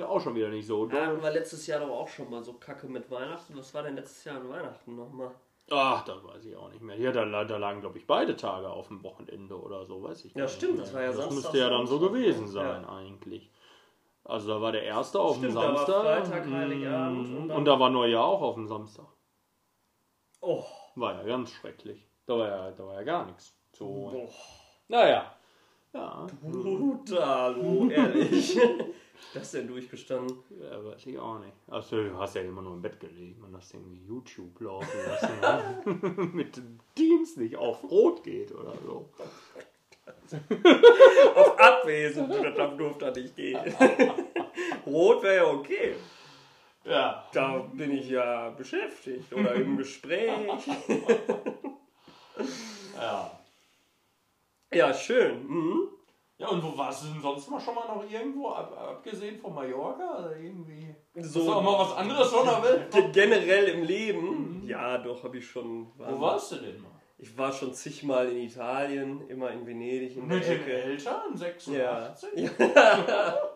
auch 0.04 0.22
schon 0.22 0.36
wieder 0.36 0.50
nicht 0.50 0.68
so. 0.68 0.86
Da 0.86 1.08
hatten 1.08 1.22
wir 1.24 1.32
letztes 1.32 1.66
Jahr 1.68 1.80
doch 1.80 1.90
auch 1.90 2.08
schon 2.08 2.30
mal 2.30 2.44
so 2.44 2.54
Kacke 2.54 2.88
mit 2.88 3.10
Weihnachten. 3.10 3.58
Was 3.58 3.74
war 3.74 3.82
denn 3.84 3.96
letztes 3.96 4.24
Jahr 4.26 4.38
an 4.40 4.48
Weihnachten 4.50 4.96
nochmal? 4.96 5.32
Ach, 5.72 6.04
das 6.06 6.24
weiß 6.24 6.46
ich 6.46 6.56
auch 6.56 6.70
nicht 6.70 6.82
mehr. 6.82 6.98
Ja, 6.98 7.12
da, 7.12 7.26
da 7.46 7.58
lagen, 7.58 7.82
glaube 7.82 7.98
ich, 7.98 8.06
beide 8.06 8.36
Tage 8.36 8.70
auf 8.70 8.90
dem 8.90 9.02
Wochenende 9.04 9.60
oder 9.60 9.86
so, 9.86 10.04
weiß 10.04 10.26
ich 10.26 10.36
Ja, 10.36 10.44
nicht 10.44 10.54
stimmt, 10.56 10.74
mehr. 10.76 10.84
das 10.84 10.94
war 10.94 11.02
ja 11.02 11.08
Das 11.08 11.16
Samstag, 11.18 11.36
müsste 11.36 11.58
ja 11.58 11.70
dann 11.70 11.88
so 11.88 12.00
gewesen 12.00 12.46
Ja. 12.48 12.52
sein, 12.52 12.86
eigentlich. 12.86 13.50
Also 14.24 14.50
da 14.50 14.62
war 14.62 14.72
der 14.72 14.84
erste 14.84 15.20
auf 15.20 15.38
Stimmt, 15.38 15.54
dem 15.54 15.56
da 15.56 15.62
war 15.62 15.78
Samstag. 15.78 16.26
Freitag, 16.28 16.52
Heiligabend 16.52 17.30
Mm, 17.30 17.36
und 17.44 17.52
und, 17.52 17.66
da 17.66 17.80
war 17.80 17.90
Neujahr 17.90 18.24
auch 18.26 18.42
auf 18.42 18.56
dem 18.56 18.68
Samstag. 18.68 19.08
Oh, 20.42 20.64
War 20.96 21.16
ja 21.16 21.24
ganz 21.24 21.52
schrecklich. 21.52 22.08
Da 22.26 22.38
war 22.38 22.48
ja, 22.48 22.72
da 22.72 22.86
war 22.86 22.96
ja 22.96 23.04
gar 23.04 23.26
nichts 23.26 23.54
zu 23.72 23.86
holen. 23.86 24.14
boah. 24.14 24.34
Naja. 24.88 25.36
Ja, 25.94 26.26
Brutalo, 26.42 27.90
ehrlich. 27.90 28.58
das 29.34 29.52
denn 29.52 29.68
durchgestanden? 29.68 30.38
ja, 30.62 30.84
weiß 30.86 31.06
ich 31.06 31.20
auch 31.20 31.40
nicht. 31.40 31.54
Also 31.68 32.04
du 32.04 32.18
hast 32.18 32.36
ja 32.36 32.42
immer 32.42 32.62
nur 32.62 32.74
im 32.74 32.82
Bett 32.82 33.00
gelegen 33.00 33.44
und 33.44 33.56
hast 33.56 33.74
irgendwie 33.74 34.06
YouTube 34.06 34.60
laufen 34.62 35.00
lassen. 35.06 35.40
ne? 35.42 36.26
Mit 36.34 36.56
dem 36.56 36.80
Dienst 36.98 37.38
nicht 37.38 37.58
auf 37.58 37.84
Rot 37.84 38.24
geht 38.24 38.54
oder 38.54 38.74
so. 38.86 39.10
Auf 41.36 41.60
Abwesen, 41.60 42.30
das 42.30 42.78
durfte 42.78 43.06
er 43.06 43.12
nicht 43.12 43.36
gehen. 43.36 43.60
Rot 44.86 45.24
wäre 45.24 45.36
ja 45.36 45.46
okay. 45.46 45.96
Ja. 46.84 47.24
Da 47.32 47.58
bin 47.74 47.92
ich 47.92 48.10
ja 48.10 48.50
beschäftigt 48.50 49.32
oder 49.34 49.54
im 49.54 49.78
Gespräch. 49.78 50.68
Ja. 52.96 53.32
Ja, 54.74 54.94
schön. 54.94 55.48
Mhm. 55.48 55.88
Ja, 56.38 56.48
und 56.48 56.64
wo 56.64 56.76
warst 56.76 57.04
du 57.04 57.08
denn 57.14 57.22
sonst 57.22 57.50
mal 57.52 57.60
schon 57.60 57.76
mal 57.76 57.86
noch 57.88 58.04
irgendwo, 58.10 58.50
ab, 58.50 58.76
abgesehen 58.76 59.40
von 59.40 59.54
Mallorca? 59.54 60.18
Oder 60.20 60.38
irgendwie. 60.38 60.96
So, 61.16 61.42
Hast 61.42 61.50
auch 61.50 61.62
mal 61.62 61.78
was 61.80 61.96
anderes 61.98 62.30
von 62.30 62.46
der 62.48 62.64
Welt? 62.64 63.14
generell 63.14 63.66
im 63.68 63.84
Leben. 63.84 64.64
Ja, 64.66 64.98
doch, 64.98 65.24
habe 65.24 65.38
ich 65.38 65.48
schon. 65.48 65.92
Wo 65.98 66.20
warst 66.20 66.54
du 66.54 66.56
denn 66.56 66.82
mal? 66.82 66.90
Ich 67.20 67.38
war 67.38 67.54
schon 67.54 67.72
zigmal 67.76 68.30
in 68.30 68.38
Italien, 68.38 69.28
immer 69.28 69.52
in 69.52 69.68
Venedig 69.68 70.18
in 70.18 70.26
Mit 70.26 70.44
den. 70.44 70.68
Eltern? 70.68 71.38
86? 71.38 71.74
Ja. 71.78 72.16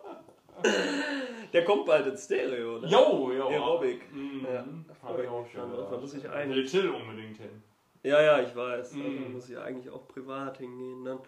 Der 1.52 1.64
kommt 1.64 1.86
bald 1.86 2.06
ins 2.06 2.24
Stereo, 2.24 2.78
ne? 2.78 2.88
Jo, 2.88 3.30
jo. 3.32 3.48
Aerobic. 3.48 4.12
Mhm. 4.12 4.46
Ja, 4.52 4.64
Hab 5.02 5.18
ich 5.18 5.28
auch 5.28 5.46
schon. 5.48 5.70
Da 5.90 5.96
muss 5.96 6.14
ich 6.14 6.28
ein- 6.28 6.50
Will 6.50 6.66
Till 6.66 6.90
unbedingt 6.90 7.36
hin. 7.38 7.62
Ja, 8.02 8.20
ja, 8.20 8.40
ich 8.40 8.54
weiß. 8.54 8.92
Mhm. 8.92 9.24
Da 9.24 9.28
muss 9.30 9.48
ich 9.48 9.56
eigentlich 9.58 9.90
auch 9.92 10.06
privat 10.08 10.58
hingehen 10.58 11.04
dann. 11.04 11.18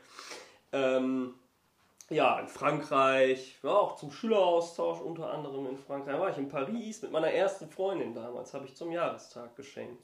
Ähm, 0.72 1.34
ja, 2.10 2.38
in 2.40 2.48
Frankreich, 2.48 3.58
war 3.62 3.78
auch 3.80 3.96
zum 3.96 4.10
Schüleraustausch 4.10 5.00
unter 5.00 5.30
anderem 5.32 5.66
in 5.66 5.78
Frankreich. 5.78 6.14
Da 6.14 6.20
war 6.20 6.30
ich 6.30 6.38
in 6.38 6.48
Paris 6.48 7.02
mit 7.02 7.10
meiner 7.12 7.30
ersten 7.30 7.68
Freundin 7.68 8.14
damals, 8.14 8.54
habe 8.54 8.64
ich 8.66 8.74
zum 8.74 8.90
Jahrestag 8.92 9.54
geschenkt. 9.56 10.02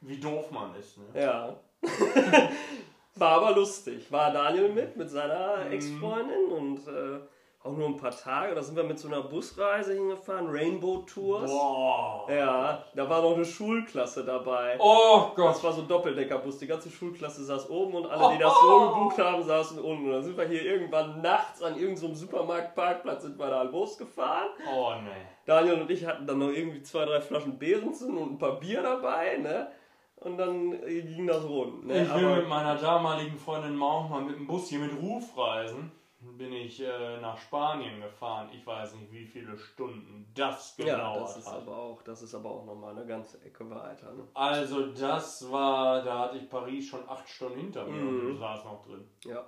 Wie 0.00 0.18
doof 0.18 0.50
man 0.50 0.74
ist, 0.76 0.98
ne? 0.98 1.04
Ja. 1.20 1.56
war 3.16 3.30
aber 3.42 3.54
lustig. 3.54 4.10
War 4.10 4.32
Daniel 4.32 4.70
mit, 4.72 4.96
mit 4.96 5.08
seiner 5.10 5.64
Mhm. 5.64 5.72
Ex-Freundin 5.72 6.46
und 6.50 6.86
äh, 6.88 7.20
auch 7.64 7.72
nur 7.72 7.88
ein 7.88 7.96
paar 7.96 8.10
Tage. 8.10 8.54
Da 8.54 8.62
sind 8.62 8.76
wir 8.76 8.84
mit 8.84 8.98
so 8.98 9.08
einer 9.08 9.22
Busreise 9.22 9.94
hingefahren, 9.94 10.48
Rainbow 10.50 10.98
Tours. 10.98 11.50
Boah. 11.50 12.26
Ja, 12.30 12.84
da 12.94 13.08
war 13.08 13.22
noch 13.22 13.34
eine 13.34 13.44
Schulklasse 13.44 14.22
dabei. 14.24 14.76
Oh 14.78 15.28
Das 15.34 15.34
Gott. 15.56 15.64
war 15.64 15.72
so 15.72 15.80
ein 15.80 15.88
Doppeldeckerbus. 15.88 16.58
Die 16.58 16.66
ganze 16.66 16.90
Schulklasse 16.90 17.42
saß 17.42 17.70
oben 17.70 17.94
und 17.94 18.06
alle, 18.06 18.34
die 18.36 18.42
das 18.42 18.52
so 18.60 18.80
gebucht 18.90 19.18
haben, 19.18 19.42
saßen 19.42 19.78
unten. 19.78 20.04
Und 20.06 20.12
dann 20.12 20.22
sind 20.22 20.36
wir 20.36 20.46
hier 20.46 20.62
irgendwann 20.62 21.22
nachts 21.22 21.62
an 21.62 21.76
irgendeinem 21.78 22.14
Supermarktparkplatz 22.14 23.22
sind 23.22 23.38
wir 23.38 23.48
da 23.48 23.62
losgefahren. 23.62 24.50
Oh 24.70 24.90
ne. 25.02 25.10
Daniel 25.46 25.80
und 25.80 25.90
ich 25.90 26.06
hatten 26.06 26.26
dann 26.26 26.38
noch 26.40 26.50
irgendwie 26.50 26.82
zwei, 26.82 27.06
drei 27.06 27.20
Flaschen 27.22 27.58
Beerenzen 27.58 28.16
und 28.16 28.32
ein 28.32 28.38
paar 28.38 28.60
Bier 28.60 28.82
dabei, 28.82 29.38
ne? 29.38 29.68
Und 30.16 30.36
dann 30.38 30.70
ging 30.86 31.26
das 31.26 31.44
rund. 31.44 31.86
Ne? 31.86 32.02
Ich 32.02 32.14
will 32.14 32.26
Aber 32.26 32.36
mit 32.36 32.48
meiner 32.48 32.76
damaligen 32.76 33.36
Freundin 33.38 33.76
Mauch 33.76 34.08
mal 34.08 34.22
mit 34.22 34.36
dem 34.36 34.46
Bus 34.46 34.68
hier 34.68 34.78
mit 34.78 34.92
Rufreisen. 35.00 35.92
Bin 36.36 36.52
ich 36.52 36.80
äh, 36.80 37.20
nach 37.20 37.36
Spanien 37.38 38.00
gefahren. 38.00 38.48
Ich 38.52 38.66
weiß 38.66 38.94
nicht, 38.96 39.12
wie 39.12 39.26
viele 39.26 39.56
Stunden 39.58 40.26
das 40.34 40.74
ja, 40.78 40.84
gedauert 40.96 41.22
das 41.28 41.36
ist 41.36 41.46
hat. 41.46 41.62
aber 41.62 41.76
auch, 41.76 42.02
das 42.02 42.22
ist 42.22 42.34
aber 42.34 42.50
auch 42.50 42.64
nochmal 42.64 42.96
eine 42.96 43.06
ganze 43.06 43.40
Ecke 43.42 43.68
weiter. 43.70 44.10
Ne? 44.12 44.26
Also 44.34 44.86
das 44.92 45.50
war, 45.52 46.02
da 46.02 46.20
hatte 46.20 46.38
ich 46.38 46.48
Paris 46.50 46.88
schon 46.88 47.08
acht 47.08 47.28
Stunden 47.28 47.58
hinter 47.60 47.84
mir 47.84 48.00
und 48.00 48.24
Mhm. 48.24 48.28
du 48.32 48.34
saß 48.36 48.64
noch 48.64 48.84
drin. 48.84 49.08
Ja. 49.24 49.44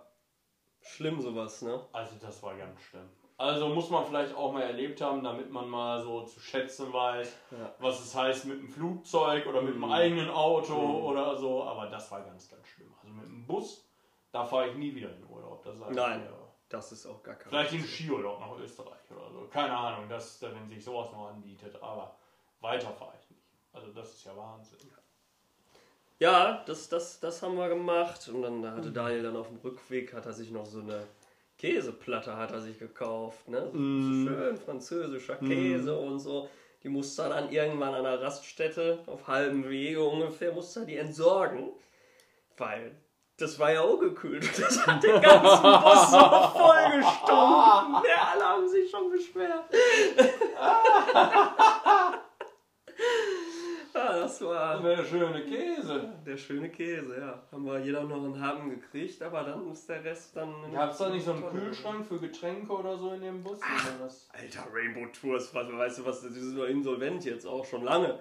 Schlimm 0.81 1.21
sowas, 1.21 1.63
ne? 1.63 1.81
Also 1.93 2.15
das 2.21 2.43
war 2.43 2.55
ganz 2.57 2.81
schlimm. 2.81 3.09
Also 3.39 3.69
muss 3.69 3.91
man 3.91 4.05
vielleicht 4.07 4.35
auch 4.35 4.53
mal 4.53 4.63
erlebt 4.63 5.01
haben, 5.01 5.23
damit 5.25 5.51
man 5.51 5.69
mal 5.69 6.01
so 6.03 6.23
zu 6.23 6.41
schätzen 6.41 6.93
weiß, 6.93 7.37
Ja. 7.51 7.75
was 7.81 8.01
es 8.01 8.15
heißt 8.15 8.45
mit 8.47 8.59
dem 8.61 8.69
Flugzeug 8.69 9.47
oder 9.47 9.61
mit 9.63 9.75
dem 9.75 9.81
Mhm. 9.83 9.93
eigenen 9.93 10.31
Auto 10.31 10.75
Mhm. 10.75 11.05
oder 11.05 11.37
so. 11.37 11.65
Aber 11.65 11.87
das 11.89 12.11
war 12.13 12.23
ganz, 12.23 12.49
ganz 12.49 12.67
schlimm. 12.69 12.93
Also 13.03 13.13
mit 13.13 13.27
dem 13.27 13.47
Bus, 13.47 13.87
da 14.31 14.45
fahre 14.45 14.69
ich 14.69 14.77
nie 14.77 14.95
wieder 14.95 15.15
in 15.15 15.27
Urlaub. 15.27 15.63
Das 15.65 15.79
sag 15.79 15.91
ich 15.91 15.97
Nein. 15.97 16.21
dir. 16.23 16.46
Das 16.69 16.91
ist 16.93 17.07
auch 17.07 17.23
gar 17.23 17.37
kein 17.37 17.49
Vielleicht 17.51 17.73
in 17.75 17.85
Skiurlaub 17.85 18.41
nach 18.41 18.59
Österreich 18.59 19.11
oder 19.11 19.31
so. 19.31 19.47
Keine 19.53 19.77
Ahnung, 19.77 20.09
dass, 20.09 20.43
wenn 20.43 20.69
sich 20.69 20.85
sowas 20.85 21.13
noch 21.13 21.29
anbietet. 21.29 21.81
Aber 21.81 22.17
weiter 22.61 22.91
fahre 22.91 23.13
ich 23.23 23.31
nicht. 23.31 23.43
Also 23.73 23.93
das 23.93 24.15
ist 24.15 24.25
ja 24.25 24.37
Wahnsinn. 24.37 24.79
Ja, 26.19 26.65
das, 26.67 26.89
das, 26.89 27.21
das 27.21 27.43
haben 27.43 27.57
wir 27.57 27.69
gemacht. 27.69 28.29
Und 28.29 28.43
dann 28.43 28.69
hatte 28.75 28.91
Daniel 28.91 29.23
dann 29.23 29.37
auf 29.37 29.49
dem 29.49 29.59
Rückweg, 29.59 30.15
hat 30.15 30.27
er 30.27 30.33
sich 30.33 30.51
noch 30.51 30.67
so 30.67 30.81
eine 30.81 31.07
Käseplatte 31.59 32.37
hat 32.37 32.53
er 32.53 32.61
sich 32.61 32.79
gekauft. 32.79 33.49
Ne? 33.49 33.71
So 33.73 33.79
Mm. 33.79 34.27
Schön 34.27 34.57
französischer 34.59 35.37
Käse 35.37 35.97
und 35.97 36.19
so. 36.19 36.49
Die 36.83 36.89
musste 36.89 37.23
er 37.23 37.29
dann 37.31 37.51
irgendwann 37.51 37.95
an 37.95 38.07
einer 38.07 38.21
Raststätte, 38.21 38.99
auf 39.07 39.27
halbem 39.27 39.69
Wege 39.69 40.03
ungefähr, 40.03 40.53
musste 40.53 40.81
er 40.81 40.87
die 40.87 40.97
entsorgen. 40.97 41.71
Weil 42.57 42.95
das 43.39 43.59
war 43.59 43.73
ja 43.73 43.83
auch 43.83 43.99
gekühlt. 43.99 44.45
Das 44.59 44.87
hat 44.87 45.03
den 45.03 45.21
ganzen 45.21 45.63
Bus 45.63 46.11
so 46.11 46.19
voll 46.59 46.97
gestunken. 46.97 48.03
Ja, 48.09 48.29
alle 48.33 48.45
haben 48.45 48.69
sich 48.69 48.91
schon 48.91 49.11
beschwert. 49.11 49.65
ja, 53.95 54.13
das 54.21 54.41
war 54.43 54.81
Der 54.83 55.05
schöne 55.05 55.43
Käse. 55.45 56.13
der 56.25 56.37
schöne 56.37 56.71
Käse, 56.71 57.19
ja. 57.21 57.43
Haben 57.53 57.65
wir 57.65 57.79
jeder 57.81 58.05
noch 58.05 58.17
einen 58.25 58.41
Happen 58.41 58.71
gekriegt, 58.71 59.23
aber 59.23 59.43
dann 59.43 59.71
ist 59.71 59.89
der 59.89 60.03
Rest 60.05 60.37
dann. 60.37 60.55
Gab 60.73 60.91
es 60.93 60.99
da 60.99 61.09
nicht 61.09 61.25
so 61.25 61.33
einen 61.33 61.49
Kühlschrank 61.51 62.07
für 62.07 62.19
Getränke 62.19 62.73
oder 62.73 62.97
so 62.97 63.13
in 63.13 63.21
dem 63.21 63.43
Bus? 63.43 63.59
Das? 64.01 64.29
Alter, 64.33 64.67
Rainbow 64.73 65.07
Tours, 65.13 65.55
was, 65.55 65.71
weißt 65.73 65.99
du 65.99 66.05
was, 66.07 66.21
die 66.23 66.29
sind 66.29 66.59
doch 66.59 66.67
insolvent 66.67 67.25
jetzt 67.25 67.47
auch 67.47 67.65
schon 67.65 67.85
lange. 67.85 68.19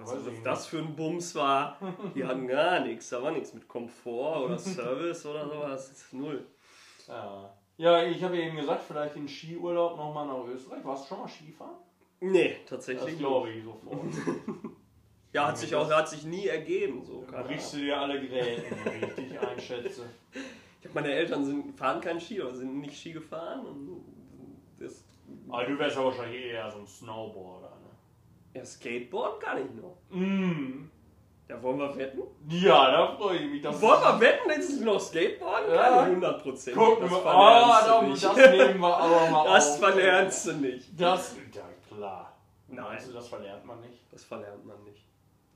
Also, 0.00 0.16
Weiß 0.16 0.26
was 0.26 0.42
das 0.42 0.66
für 0.66 0.78
ein 0.78 0.94
Bums 0.94 1.34
war, 1.34 1.78
die 2.14 2.24
hatten 2.24 2.46
gar 2.48 2.80
nichts. 2.80 3.08
Da 3.10 3.22
war 3.22 3.30
nichts 3.32 3.52
mit 3.54 3.66
Komfort 3.68 4.44
oder 4.44 4.58
Service 4.58 5.24
oder 5.26 5.48
sowas. 5.48 5.88
Das 5.88 5.98
ist 6.02 6.12
null. 6.12 6.46
Ja. 7.08 7.50
ja, 7.76 8.02
ich 8.04 8.22
habe 8.22 8.36
eben 8.38 8.56
gesagt, 8.56 8.82
vielleicht 8.86 9.16
in 9.16 9.28
Skiurlaub 9.28 9.96
nochmal 9.96 10.26
nach 10.26 10.46
Österreich. 10.46 10.84
Warst 10.84 11.04
du 11.04 11.08
schon 11.08 11.18
mal 11.22 11.28
Skifahren? 11.28 11.76
Nee, 12.20 12.56
Das 12.62 12.70
tatsächlich. 12.70 13.18
glaube 13.18 13.50
ich 13.50 13.64
sofort. 13.64 14.00
Ja, 15.32 15.48
hat 15.48 15.58
sich 15.58 15.74
auch 15.74 15.90
hat 15.90 16.08
sich 16.08 16.24
nie 16.24 16.46
ergeben. 16.46 17.02
So, 17.04 17.24
Brichst 17.28 17.74
Ahnung. 17.74 17.80
du 17.80 17.86
dir 17.90 17.98
alle 18.00 18.20
Gräten, 18.24 18.76
wie 18.84 19.04
ich 19.04 19.14
dich 19.30 19.40
einschätze. 19.48 20.02
Ich 20.80 20.86
hab, 20.86 20.94
meine 20.94 21.12
Eltern 21.12 21.44
sind, 21.44 21.76
fahren 21.76 22.00
kein 22.00 22.20
Ski 22.20 22.40
oder 22.40 22.54
sind 22.54 22.78
nicht 22.80 22.96
Ski 22.96 23.12
gefahren. 23.14 23.66
Und 23.66 24.04
das 24.78 25.02
Aber 25.48 25.64
du 25.64 25.76
wärst 25.76 25.96
ja 25.96 26.04
wahrscheinlich 26.04 26.40
eher 26.44 26.70
so 26.70 26.78
ein 26.78 26.86
Snowboarder? 26.86 27.73
Ja, 28.54 28.64
Skateboard 28.64 29.40
kann 29.40 29.58
ich 29.58 29.82
noch. 29.82 29.96
Mm. 30.10 30.88
Ja, 31.48 31.62
wollen 31.62 31.78
wir 31.78 31.94
wetten? 31.96 32.22
Ja, 32.48 32.90
da 32.90 33.16
freue 33.16 33.36
ich 33.36 33.50
mich. 33.50 33.62
Das 33.62 33.80
Wollen 33.82 34.00
wir 34.00 34.20
wetten, 34.20 34.48
dass 34.48 34.70
ich 34.70 34.80
noch 34.80 34.98
Skateboarden 35.00 35.74
Ja. 35.74 35.82
kann? 35.90 36.04
100 36.06 36.42
Prozent. 36.42 36.76
Gucken 36.76 37.10
wir. 37.10 37.26
Ah, 37.26 38.00
du 38.02 38.10
das, 38.10 38.36
nehmen 38.36 38.80
wir 38.80 38.96
aber 38.96 39.30
mal 39.30 39.44
Das 39.54 39.72
auf. 39.72 39.78
verlernst 39.80 40.46
du 40.46 40.52
nicht. 40.54 40.88
Das, 40.98 41.36
ja 41.52 41.62
klar. 41.94 42.32
Nein. 42.68 42.98
Du, 43.06 43.12
das 43.12 43.28
verlernt 43.28 43.64
man 43.66 43.80
nicht? 43.80 44.00
Das 44.10 44.24
verlernt 44.24 44.64
man 44.64 44.82
nicht. 44.84 45.04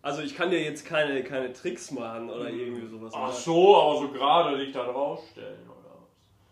Also 0.02 0.22
ich 0.22 0.36
kann 0.36 0.50
dir 0.50 0.62
jetzt 0.62 0.84
keine, 0.84 1.22
keine 1.24 1.52
Tricks 1.52 1.90
machen 1.90 2.30
oder 2.30 2.48
irgendwie 2.50 2.86
sowas. 2.86 3.12
Ach 3.16 3.32
so, 3.32 3.76
aber 3.80 3.98
so 3.98 4.08
gerade 4.08 4.56
dich 4.58 4.72
da 4.72 4.84
draufstellen 4.84 5.62
oder 5.68 5.94
was? 6.00 6.08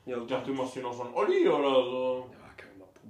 Ja, 0.06 0.16
Ich 0.18 0.26
dachte, 0.26 0.46
du 0.50 0.54
machst 0.54 0.72
hier 0.74 0.82
noch 0.82 0.92
so 0.94 1.02
einen 1.02 1.14
Olli 1.14 1.46
oder 1.48 1.84
so. 1.84 2.26
ja, 2.32 2.38
mal 2.38 2.45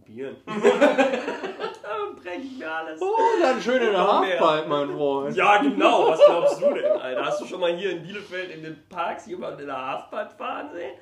probieren. 0.06 0.36
Dann 0.46 2.16
brech 2.16 2.40
ich 2.44 2.58
mir 2.58 2.70
alles. 2.72 3.00
Oh, 3.00 3.16
dann 3.40 3.60
schön 3.60 3.80
in 3.82 3.90
der. 3.92 4.06
Halfpipe, 4.20 4.68
mein 4.68 4.90
Freund. 4.96 5.36
Ja, 5.36 5.62
genau. 5.62 6.08
Was 6.08 6.20
glaubst 6.24 6.60
du 6.62 6.74
denn, 6.74 6.84
Alter? 6.92 7.24
Hast 7.24 7.40
du 7.40 7.46
schon 7.46 7.60
mal 7.60 7.76
hier 7.76 7.92
in 7.92 8.02
Bielefeld 8.02 8.50
in 8.50 8.62
den 8.62 8.88
Parks 8.88 9.26
jemanden 9.26 9.60
in 9.60 9.66
der 9.66 9.86
Halfpipe 9.86 10.30
fahren 10.36 10.70
sehen? 10.72 10.94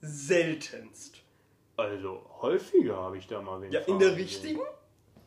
Seltenst. 0.00 1.22
Also, 1.76 2.22
häufiger 2.40 2.96
habe 2.96 3.18
ich 3.18 3.26
da 3.26 3.40
mal 3.40 3.60
wen 3.60 3.72
Ja, 3.72 3.80
in 3.80 3.98
der 3.98 4.08
sehen. 4.10 4.18
richtigen? 4.18 4.60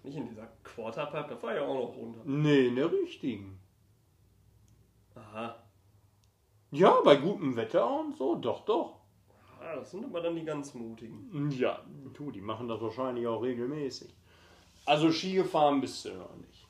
Nicht 0.04 0.18
in 0.18 0.30
dieser 0.30 0.48
Quarterpipe, 0.64 1.30
da 1.30 1.36
fahr 1.36 1.56
ich 1.56 1.62
auch 1.62 1.74
noch 1.74 1.96
runter. 1.96 2.22
Nee, 2.26 2.68
in 2.68 2.76
der 2.76 2.92
richtigen. 2.92 3.60
Aha. 5.16 5.56
Ja, 6.72 7.02
bei 7.04 7.16
gutem 7.18 7.56
Wetter 7.56 7.90
und 7.90 8.16
so, 8.18 8.36
doch, 8.36 8.64
doch. 8.66 8.99
Ah, 9.62 9.76
das 9.76 9.92
sind 9.92 10.06
aber 10.06 10.22
dann 10.22 10.36
die 10.36 10.46
ganz 10.46 10.74
mutigen. 10.74 11.52
Ja, 11.52 11.80
du, 12.14 12.32
die 12.32 12.42
machen 12.42 12.68
das 12.68 12.82
wahrscheinlich 12.82 13.28
auch 13.28 13.42
regelmäßig. 13.42 14.14
Also 14.86 15.12
Ski 15.12 15.34
gefahren 15.34 15.82
bist 15.82 16.06
du 16.06 16.10
noch 16.14 16.36
nicht. 16.38 16.66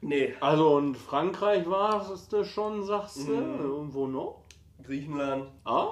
Nee, 0.00 0.34
Also 0.40 0.78
in 0.78 0.94
Frankreich 0.94 1.68
war 1.68 2.10
es 2.12 2.28
das 2.28 2.46
schon, 2.46 2.84
sagst 2.84 3.26
du? 3.28 3.32
Mhm. 3.34 3.60
Irgendwo 3.60 4.06
noch? 4.06 4.42
Griechenland. 4.84 5.50
Ah, 5.64 5.88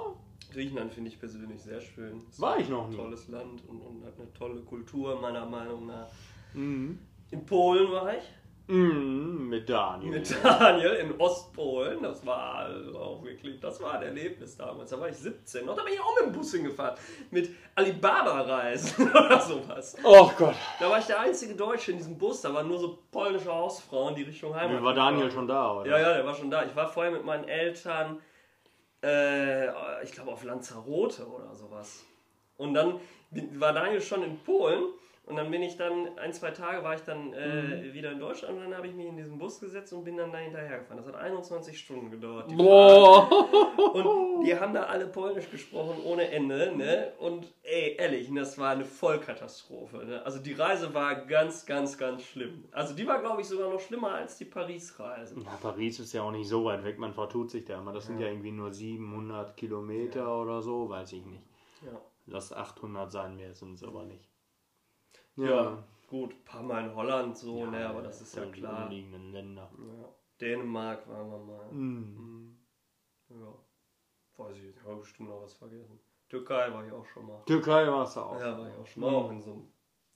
Griechenland 0.53 0.93
finde 0.93 1.09
ich 1.09 1.19
persönlich 1.19 1.61
sehr 1.61 1.81
schön. 1.81 2.21
Ist 2.29 2.39
War 2.39 2.57
ich 2.57 2.69
noch 2.69 2.85
ein 2.85 2.91
nie. 2.91 2.95
tolles 2.95 3.27
Land 3.27 3.67
und, 3.67 3.81
und 3.81 4.05
hat 4.05 4.17
eine 4.17 4.31
tolle 4.33 4.61
Kultur, 4.61 5.19
meiner 5.19 5.45
Meinung 5.45 5.85
nach. 5.87 6.07
mhm. 6.53 6.99
In 7.31 7.45
Polen 7.45 7.91
war 7.91 8.17
ich. 8.17 8.23
Mhm, 8.67 9.47
mit 9.47 9.69
Daniel. 9.69 10.11
Mit 10.11 10.43
Daniel 10.43 10.93
in 10.93 11.19
Ostpolen. 11.19 12.03
Das 12.03 12.25
war 12.25 12.55
also 12.55 12.99
auch 12.99 13.23
wirklich, 13.23 13.59
das 13.61 13.81
war 13.81 13.93
ein 13.93 14.03
Erlebnis 14.03 14.57
damals. 14.57 14.89
Da 14.89 14.99
war 14.99 15.07
ich 15.07 15.15
17 15.15 15.65
noch. 15.65 15.75
Da 15.75 15.83
bin 15.83 15.93
ich 15.93 16.01
auch 16.01 16.15
mit 16.15 16.25
dem 16.25 16.31
Bus 16.33 16.51
hingefahren. 16.51 16.97
Mit 17.31 17.49
Alibaba-Reisen 17.75 19.09
oder 19.09 19.39
sowas. 19.39 19.95
Oh 20.03 20.29
Gott. 20.37 20.55
Da 20.79 20.89
war 20.89 20.99
ich 20.99 21.05
der 21.05 21.21
einzige 21.21 21.55
Deutsche 21.55 21.91
in 21.91 21.97
diesem 21.97 22.17
Bus. 22.17 22.41
Da 22.41 22.53
waren 22.53 22.67
nur 22.67 22.79
so 22.79 22.99
polnische 23.09 23.53
Hausfrauen, 23.53 24.15
die 24.15 24.23
Richtung 24.23 24.53
Heimat. 24.53 24.83
War 24.83 24.93
Daniel 24.93 25.31
schon 25.31 25.47
da, 25.47 25.73
oder? 25.73 25.89
Ja, 25.89 25.99
ja, 25.99 26.13
der 26.15 26.25
war 26.25 26.35
schon 26.35 26.51
da. 26.51 26.65
Ich 26.65 26.75
war 26.75 26.89
vorher 26.89 27.13
mit 27.13 27.23
meinen 27.23 27.45
Eltern, 27.45 28.21
äh, 29.01 30.03
ich 30.03 30.11
glaube 30.11 30.31
auf 30.31 30.43
Lanzarote 30.43 31.25
oder 31.25 31.55
sowas. 31.55 32.03
Und 32.57 32.73
dann 32.73 32.99
war 33.53 33.71
Daniel 33.71 34.01
schon 34.01 34.23
in 34.23 34.37
Polen 34.39 34.89
und 35.27 35.35
dann 35.35 35.51
bin 35.51 35.61
ich 35.61 35.75
dann, 35.75 36.17
ein, 36.17 36.31
zwei 36.31 36.51
Tage 36.51 36.85
war 36.85 36.95
ich 36.95 37.01
dann 37.01 37.33
äh, 37.33 37.93
wieder 37.93 38.13
in 38.13 38.19
Deutschland 38.19 38.55
und 38.55 38.63
dann 38.63 38.77
habe 38.77 38.87
ich 38.87 38.93
mich 38.93 39.07
in 39.07 39.17
diesen 39.17 39.37
Bus 39.37 39.59
gesetzt 39.59 39.91
und 39.91 40.05
bin 40.05 40.15
dann 40.15 40.31
da 40.31 40.37
hinterhergefahren. 40.37 41.03
Das 41.03 41.13
hat 41.13 41.21
21 41.21 41.77
Stunden 41.77 42.09
gedauert. 42.09 42.55
Boah. 42.55 43.29
und 43.93 44.45
die 44.45 44.57
haben 44.57 44.73
da 44.73 44.83
alle 44.83 45.05
Polnisch 45.05 45.51
gesprochen 45.51 46.01
ohne 46.05 46.29
Ende, 46.29 46.73
ne? 46.73 47.11
Und 47.19 47.53
ey, 47.63 47.97
ehrlich, 47.97 48.29
das 48.33 48.57
war 48.57 48.71
eine 48.71 48.85
Vollkatastrophe. 48.85 49.97
Ne? 50.05 50.25
Also 50.25 50.39
die 50.39 50.53
Reise 50.53 50.93
war 50.93 51.25
ganz, 51.25 51.65
ganz, 51.65 51.97
ganz 51.97 52.23
schlimm. 52.23 52.63
Also 52.71 52.95
die 52.95 53.05
war, 53.05 53.19
glaube 53.19 53.41
ich, 53.41 53.47
sogar 53.49 53.69
noch 53.69 53.81
schlimmer 53.81 54.13
als 54.13 54.37
die 54.37 54.45
Paris-Reise. 54.45 55.41
Ja, 55.41 55.57
Paris 55.61 55.99
ist 55.99 56.13
ja 56.13 56.21
auch 56.21 56.31
nicht 56.31 56.47
so 56.47 56.63
weit 56.63 56.85
weg, 56.85 56.99
man 56.99 57.13
vertut 57.13 57.51
sich 57.51 57.65
da 57.65 57.79
immer. 57.79 57.91
Das 57.91 58.05
sind 58.05 58.21
ja 58.21 58.27
irgendwie 58.27 58.51
nur 58.51 58.71
700 58.71 59.57
Kilometer 59.57 60.41
oder 60.41 60.61
so, 60.61 60.87
weiß 60.87 61.11
ich 61.11 61.25
nicht. 61.25 61.43
Ja. 61.85 61.99
Lass 62.27 62.53
800 62.53 63.11
sein, 63.11 63.35
mehr 63.35 63.53
sind 63.53 63.73
es 63.73 63.83
aber 63.83 64.05
nicht. 64.05 64.26
Ja, 65.37 65.83
gut, 66.07 66.31
ein 66.31 66.43
paar 66.45 66.63
Mal 66.63 66.85
in 66.85 66.95
Holland 66.95 67.37
so, 67.37 67.65
ne, 67.65 67.87
aber 67.87 68.01
das 68.01 68.21
ist 68.21 68.35
ja 68.35 68.43
und 68.43 68.55
die 68.55 68.61
klar. 68.61 68.83
umliegenden 68.83 69.31
Länder. 69.31 69.69
Ja. 69.79 70.09
Dänemark 70.41 71.07
waren 71.07 71.31
wir 71.31 71.37
mal. 71.37 71.71
Mhm. 71.71 72.57
Ja. 73.29 73.53
Weiß 74.37 74.55
ich 74.57 74.63
nicht, 74.63 74.83
habe 74.83 74.97
bestimmt 74.97 75.29
noch 75.29 75.41
was 75.41 75.53
vergessen. 75.53 75.99
Türkei 76.29 76.71
war 76.73 76.85
ich 76.85 76.91
auch 76.91 77.05
schon 77.05 77.25
mal. 77.25 77.41
Türkei 77.45 77.87
war 77.87 78.03
es 78.03 78.17
auch. 78.17 78.39
Ja, 78.39 78.57
war 78.57 78.67
ich 78.67 78.75
auch 78.75 78.85
schon 78.85 79.01
mal. 79.01 79.15
Auch 79.15 79.31
in 79.31 79.41
so 79.41 79.51
einem 79.53 79.67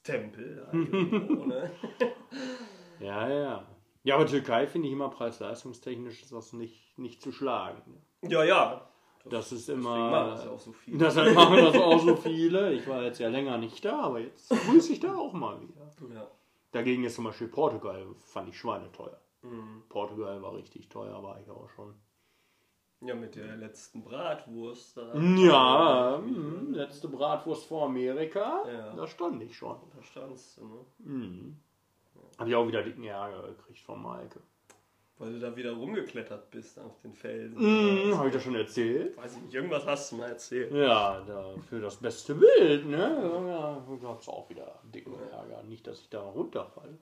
Tempel. 0.04 0.56
da 0.72 0.78
irgendwo, 0.78 1.46
ne? 1.46 1.72
Ja, 3.00 3.28
ja. 3.28 3.68
Ja, 4.04 4.16
aber 4.16 4.28
Türkei 4.28 4.68
finde 4.68 4.88
ich 4.88 4.94
immer 4.94 5.10
preis-leistungstechnisch 5.10 6.22
ist 6.22 6.32
das 6.32 6.54
nicht, 6.54 6.98
nicht 6.98 7.22
zu 7.22 7.32
schlagen. 7.32 8.02
Ja, 8.22 8.44
ja. 8.44 8.91
Das 9.30 9.52
ist 9.52 9.68
Deswegen 9.68 9.82
immer. 9.86 10.10
machen 10.10 10.30
das 10.32 10.46
ja 10.46 10.52
auch 10.52 10.60
so 10.60 10.72
viel. 10.72 10.98
Deshalb 10.98 11.36
machen 11.36 11.58
das 11.58 11.76
auch 11.76 12.00
so 12.00 12.16
viele. 12.28 12.74
Ich 12.74 12.88
war 12.88 13.04
jetzt 13.04 13.20
ja 13.20 13.30
länger 13.30 13.58
nicht 13.58 13.84
da, 13.86 14.00
aber 14.02 14.20
jetzt 14.20 14.50
grüße 14.50 14.94
ich 14.94 15.00
da 15.00 15.16
auch 15.16 15.34
mal 15.34 15.60
wieder. 15.62 15.90
Ja. 16.14 16.28
Dagegen 16.72 17.04
ist 17.04 17.16
zum 17.16 17.26
Beispiel 17.26 17.48
Portugal, 17.50 18.06
fand 18.20 18.50
ich 18.50 18.58
schweineteuer. 18.58 19.20
Mhm. 19.44 19.84
Portugal 19.90 20.42
war 20.42 20.56
richtig 20.56 20.88
teuer, 20.90 21.22
war 21.24 21.40
ich 21.42 21.50
auch 21.50 21.70
schon. 21.76 21.94
ja, 23.02 23.16
mit 23.16 23.36
der 23.36 23.58
letzten 23.58 24.04
Bratwurst. 24.04 24.98
Ja, 24.98 26.22
mh, 26.24 26.76
letzte 26.78 27.08
Bratwurst 27.08 27.66
vor 27.66 27.86
Amerika, 27.88 28.64
Ja. 28.72 28.94
da 28.96 29.08
stand 29.08 29.42
ich 29.44 29.58
schon. 29.58 29.78
Da 29.96 30.02
standst 30.04 30.58
du, 30.58 30.66
ne? 30.68 30.86
Mhm. 31.00 31.58
Habe 32.38 32.50
ich 32.50 32.56
auch 32.56 32.68
wieder 32.68 32.84
dicken 32.84 33.04
Ärger 33.04 33.48
gekriegt 33.50 33.80
von 33.80 34.02
Maike. 34.02 34.40
Weil 35.22 35.34
du 35.34 35.40
da 35.40 35.56
wieder 35.56 35.74
rumgeklettert 35.74 36.50
bist 36.50 36.80
auf 36.80 37.00
den 37.02 37.14
Felsen. 37.14 37.60
Mhm, 38.10 38.18
Habe 38.18 38.30
ich 38.30 38.34
das 38.34 38.42
schon 38.42 38.56
erzählt? 38.56 39.16
Weiß 39.16 39.36
ich 39.36 39.42
nicht, 39.44 39.54
irgendwas 39.54 39.86
hast 39.86 40.12
du 40.12 40.16
mal 40.16 40.30
erzählt. 40.30 40.72
Ja, 40.74 41.22
da 41.28 41.54
für 41.70 41.80
das 41.80 41.98
beste 41.98 42.34
Bild, 42.34 42.88
ne? 42.88 42.98
Ja, 43.48 43.86
gab 44.02 44.20
es 44.20 44.28
auch 44.28 44.50
wieder 44.50 44.80
dicken 44.84 45.14
Ärger. 45.32 45.62
Nicht, 45.62 45.86
dass 45.86 46.02
ich 46.02 46.10
da 46.10 46.22
runterfalle. 46.22 46.98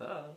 Ja, 0.00 0.34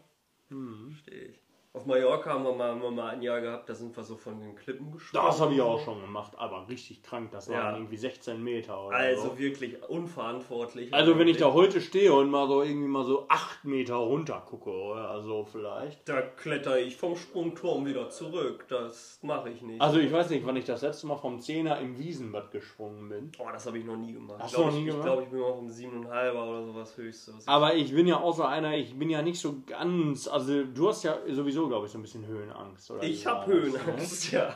Mhm. 0.50 0.92
verstehe 0.92 1.26
ich. 1.30 1.42
Auf 1.72 1.86
Mallorca 1.86 2.32
haben 2.32 2.44
wir, 2.46 2.54
mal, 2.54 2.70
haben 2.72 2.82
wir 2.82 2.90
mal 2.90 3.10
ein 3.12 3.22
Jahr 3.22 3.42
gehabt, 3.42 3.70
da 3.70 3.76
sind 3.76 3.96
wir 3.96 4.04
so 4.04 4.16
von 4.18 4.40
den 4.40 4.56
Klippen 4.56 4.92
gesprungen. 4.92 5.24
Das 5.28 5.40
habe 5.40 5.54
ich 5.54 5.62
auch 5.62 5.80
schon 5.80 6.02
gemacht, 6.02 6.34
aber 6.36 6.68
richtig 6.68 7.04
krank. 7.04 7.30
Das 7.32 7.48
waren 7.48 7.58
Ja. 7.58 7.78
irgendwie 7.78 7.96
16 7.96 8.44
Meter 8.44 8.88
oder 8.88 8.96
Also 8.98 9.30
so. 9.30 9.38
wirklich 9.38 9.78
unverantwortlich. 9.88 10.92
Also 10.92 11.20
wenn 11.20 11.28
ich 11.28 11.38
da 11.38 11.54
heute 11.54 11.80
stehe 11.80 12.12
und 12.12 12.32
mal 12.32 12.48
so 12.48 12.64
irgendwie 12.64 12.88
mal 12.88 13.04
so 13.06 13.28
8 13.30 13.66
Meter 13.66 13.98
runter 13.98 14.42
gucke 14.50 14.72
oder 14.72 15.22
so 15.22 15.46
vielleicht. 15.46 16.10
Da 16.10 16.22
kletter 16.22 16.80
ich 16.80 16.98
vom 16.98 17.16
Sprungturm 17.16 17.86
wieder 17.86 18.10
zurück. 18.10 18.66
Das 18.68 19.20
mache 19.22 19.50
ich 19.52 19.62
nicht. 19.62 19.80
Also 19.80 20.00
ich 20.00 20.12
weiß 20.12 20.32
nicht, 20.32 20.48
wann 20.48 20.56
ich 20.56 20.66
das 20.66 20.82
letzte 20.82 21.06
Mal 21.06 21.18
vom 21.18 21.40
Zehner 21.40 21.78
im 21.80 22.00
Wiesenbad 22.00 22.50
gesprungen 22.50 23.10
bin. 23.10 23.32
oh, 23.38 23.46
das 23.54 23.68
habe 23.68 23.78
ich 23.78 23.86
noch 23.86 23.96
nie 23.98 24.14
gemacht. 24.14 24.40
Hast 24.42 24.54
ich 24.54 24.58
du 24.60 24.66
noch 24.66 24.74
nie 24.74 24.80
ich, 24.80 24.86
gemacht? 24.88 25.00
Ich 25.02 25.06
glaube, 25.06 25.24
ich 25.24 25.30
bin 25.30 25.40
mal 25.40 25.54
vom 25.54 25.68
7,5er 25.68 26.50
oder 26.50 26.66
sowas 26.66 26.98
höchstes. 26.98 27.48
Aber 27.48 27.76
ich 27.76 27.94
bin 27.94 28.08
ja 28.08 28.20
auch 28.20 28.34
so 28.34 28.42
einer, 28.44 28.76
ich 28.76 28.98
bin 28.98 29.12
ja 29.12 29.22
nicht 29.22 29.40
so 29.40 29.58
ganz, 29.68 30.28
also 30.28 30.64
du 30.64 30.88
hast 30.88 31.04
ja 31.04 31.16
sowieso, 31.30 31.59
glaube 31.68 31.86
ich, 31.88 31.92
so 31.92 31.98
ein 31.98 32.02
bisschen 32.02 32.26
Höhenangst. 32.26 32.90
Oder 32.92 33.04
ich 33.04 33.26
habe 33.28 33.50
ne? 33.50 33.56
Höhenangst, 33.56 34.32
ja. 34.32 34.54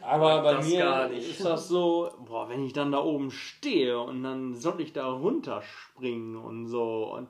Aber 0.00 0.42
bei 0.42 0.54
Das 0.54 0.68
mir 0.68 0.78
gar 0.84 1.08
nicht. 1.08 1.30
ist 1.30 1.44
das 1.44 1.68
so, 1.68 2.10
boah, 2.26 2.48
wenn 2.48 2.64
ich 2.64 2.72
dann 2.72 2.90
da 2.92 2.98
oben 3.02 3.30
stehe 3.30 3.98
und 4.00 4.22
dann 4.22 4.54
soll 4.54 4.80
ich 4.80 4.92
da 4.92 5.06
runterspringen 5.10 6.36
und 6.36 6.66
so 6.66 7.12
und 7.14 7.28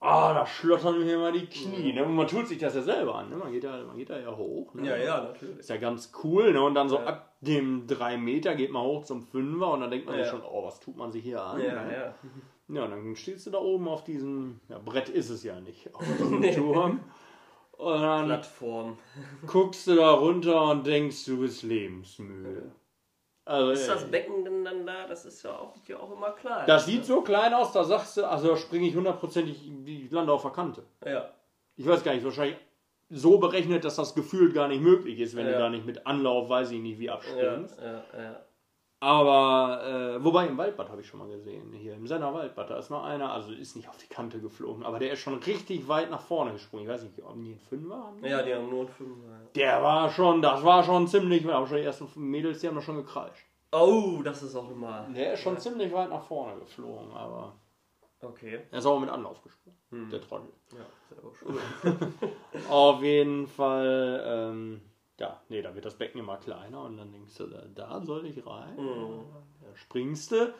ah, 0.00 0.34
da 0.34 0.44
schlottern 0.46 0.98
mir 1.02 1.14
immer 1.14 1.32
die 1.32 1.46
Knie. 1.46 1.92
Ne? 1.94 2.04
Und 2.04 2.14
man 2.14 2.26
tut 2.28 2.46
sich 2.48 2.58
das 2.58 2.74
ja 2.74 2.82
selber 2.82 3.14
an, 3.14 3.30
ne? 3.30 3.36
man, 3.36 3.52
geht 3.52 3.64
da, 3.64 3.82
man 3.84 3.96
geht 3.96 4.10
da 4.10 4.18
ja 4.18 4.36
hoch. 4.36 4.74
Ne? 4.74 4.86
Ja, 4.86 4.96
ja, 4.96 5.20
natürlich. 5.22 5.58
Ist 5.60 5.70
ja 5.70 5.78
ganz 5.78 6.12
cool, 6.22 6.52
ne? 6.52 6.60
Und 6.62 6.74
dann 6.74 6.88
so 6.90 6.96
Ja. 6.96 7.04
ab 7.06 7.30
dem 7.40 7.86
3 7.86 8.18
Meter 8.18 8.54
geht 8.54 8.70
man 8.70 8.82
hoch 8.82 9.04
zum 9.04 9.22
5er 9.22 9.72
und 9.72 9.80
dann 9.80 9.90
denkt 9.90 10.06
man 10.06 10.16
Ja. 10.16 10.22
sich 10.24 10.30
schon, 10.30 10.42
oh, 10.42 10.62
was 10.64 10.78
tut 10.80 10.96
man 10.96 11.10
sich 11.10 11.24
hier 11.24 11.42
an? 11.42 11.58
Ja, 11.62 11.84
ne? 11.84 11.92
ja. 11.92 12.14
Ja, 12.68 12.84
und 12.84 12.90
dann 12.90 13.16
stehst 13.16 13.46
du 13.46 13.50
da 13.50 13.58
oben 13.58 13.88
auf 13.88 14.04
diesem, 14.04 14.60
ja, 14.68 14.78
Brett 14.78 15.08
ist 15.10 15.28
es 15.30 15.42
ja 15.42 15.58
nicht, 15.60 15.94
auf 15.94 16.02
diesem 16.18 16.42
Turm. 16.54 17.00
Und 17.78 18.00
dann 18.02 18.26
Plattform. 18.26 18.98
guckst 19.46 19.86
du 19.86 19.96
da 19.96 20.10
runter 20.12 20.70
und 20.70 20.86
denkst, 20.86 21.24
du 21.26 21.40
bist 21.40 21.62
lebensmüde. 21.62 22.70
Also, 23.46 23.72
Ist 23.72 23.88
das 23.88 24.04
ey, 24.04 24.10
Becken 24.10 24.44
denn 24.44 24.64
dann 24.64 24.86
da? 24.86 25.06
Das 25.06 25.26
ist 25.26 25.42
ja 25.42 25.50
auch, 25.58 25.74
ja 25.86 25.98
auch 25.98 26.10
immer 26.16 26.30
klar. 26.30 26.64
das 26.66 26.86
sieht 26.86 27.04
so 27.04 27.20
klein 27.20 27.52
aus, 27.52 27.72
da 27.72 27.84
sagst 27.84 28.16
du, 28.16 28.24
also 28.26 28.48
da 28.48 28.56
springe 28.56 28.86
ich 28.88 28.94
hundertprozentig, 28.96 29.70
ich 29.84 30.10
lande 30.10 30.32
auf 30.32 30.42
der 30.42 30.50
Kante. 30.52 30.82
Ja. 31.04 31.30
Ich 31.76 31.86
weiß 31.86 32.02
gar 32.04 32.14
nicht, 32.14 32.24
wahrscheinlich 32.24 32.56
so 33.10 33.36
berechnet, 33.38 33.84
dass 33.84 33.96
das 33.96 34.14
gefühlt 34.14 34.54
gar 34.54 34.68
nicht 34.68 34.80
möglich 34.80 35.20
ist, 35.20 35.36
wenn 35.36 35.44
du 35.44 35.52
Ja. 35.52 35.58
da 35.58 35.68
nicht 35.68 35.84
mit 35.84 36.06
Anlauf, 36.06 36.48
weiß 36.48 36.70
ich 36.70 36.80
nicht, 36.80 36.98
wie 36.98 37.06
Ja, 37.06 37.14
abspringst. 37.14 37.78
ja, 37.80 38.02
ja. 38.18 38.40
Aber, 39.04 39.84
äh, 39.84 40.24
wobei 40.24 40.46
im 40.46 40.56
Waldbad 40.56 40.88
habe 40.88 41.02
ich 41.02 41.06
schon 41.06 41.20
mal 41.20 41.28
gesehen, 41.28 41.74
hier 41.74 41.92
im 41.92 42.06
Senner 42.06 42.32
Waldbad, 42.32 42.70
da 42.70 42.78
ist 42.78 42.88
mal 42.88 43.04
einer, 43.04 43.30
also 43.30 43.52
ist 43.52 43.76
nicht 43.76 43.86
auf 43.86 43.98
die 43.98 44.06
Kante 44.06 44.40
geflogen, 44.40 44.82
aber 44.82 44.98
der 44.98 45.12
ist 45.12 45.18
schon 45.18 45.34
richtig 45.34 45.86
weit 45.88 46.10
nach 46.10 46.22
vorne 46.22 46.52
gesprungen. 46.52 46.84
Ich 46.84 46.88
weiß 46.90 47.02
nicht, 47.02 47.22
ob 47.22 47.34
die 47.34 47.50
einen 47.50 47.58
Fünfer 47.60 47.96
haben. 47.96 48.24
Ja, 48.24 48.40
die 48.42 48.54
haben 48.54 48.70
nur 48.70 48.80
einen 48.80 48.88
Fünfer. 48.88 49.28
Ja. 49.28 49.40
Der 49.56 49.82
war 49.82 50.08
schon, 50.10 50.40
das 50.40 50.64
war 50.64 50.82
schon 50.82 51.06
ziemlich, 51.06 51.46
aber 51.46 51.66
schon 51.66 51.76
die 51.76 51.82
ersten 51.82 52.08
Mädels, 52.14 52.60
die 52.60 52.68
haben 52.68 52.76
doch 52.76 52.82
schon 52.82 52.96
gekreischt. 52.96 53.44
Oh, 53.72 54.22
das 54.24 54.42
ist 54.42 54.56
auch 54.56 54.70
immer. 54.70 55.06
Der 55.14 55.34
ist 55.34 55.40
schon 55.40 55.58
ziemlich 55.58 55.92
weit 55.92 56.08
nach 56.08 56.22
vorne 56.22 56.58
geflogen, 56.60 57.12
aber 57.12 57.52
Okay. 58.22 58.60
Er 58.70 58.78
ist 58.78 58.86
auch 58.86 58.98
mit 58.98 59.10
Anlauf 59.10 59.42
gesprungen, 59.42 59.76
Hm. 59.90 60.08
der 60.08 60.22
Trottel. 60.22 60.48
Ja, 60.72 60.86
ist 61.10 61.18
aber 61.22 61.34
schon. 61.34 61.58
Auf 62.70 63.02
jeden 63.02 63.46
Fall, 63.46 64.22
ähm, 64.26 64.80
ja, 65.18 65.40
nee, 65.48 65.62
da 65.62 65.74
wird 65.74 65.84
das 65.84 65.96
Becken 65.96 66.20
immer 66.20 66.38
kleiner 66.38 66.82
und 66.82 66.96
dann 66.96 67.12
denkst 67.12 67.36
du, 67.36 67.46
da, 67.46 67.64
da 67.74 68.00
soll 68.04 68.26
ich 68.26 68.44
rein. 68.46 68.76
Mhm. 68.76 69.24
Da 69.60 69.76
springst 69.76 70.32
du, 70.32 70.52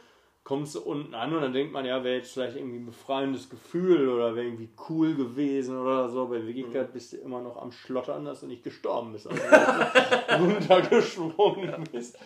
kommst 0.45 0.75
du 0.75 0.83
unten 0.83 1.15
an 1.15 1.35
und 1.35 1.43
dann 1.43 1.53
denkt 1.53 1.73
man, 1.73 1.85
ja, 1.85 2.05
wäre 2.05 2.17
jetzt 2.17 2.33
vielleicht 2.33 2.57
irgendwie 2.57 2.79
ein 2.79 2.87
befreiendes 2.87 3.51
Gefühl 3.51 4.09
oder 4.09 4.37
wäre 4.37 4.47
irgendwie 4.47 4.71
cool 4.89 5.15
gewesen 5.15 5.77
oder 5.77 6.09
so. 6.09 6.23
Aber 6.23 6.37
in 6.37 6.47
Wirklichkeit 6.47 6.93
bist 6.93 7.13
du 7.13 7.17
immer 7.17 7.41
noch 7.41 7.57
am 7.57 7.73
Schlottern, 7.73 8.25
dass 8.25 8.41
du 8.41 8.47
nicht 8.47 8.63
gestorben 8.63 9.13
bist, 9.13 9.27
als 9.27 9.41
du 9.41 10.35
runtergesprungen 10.45 11.85
bist. 11.91 12.19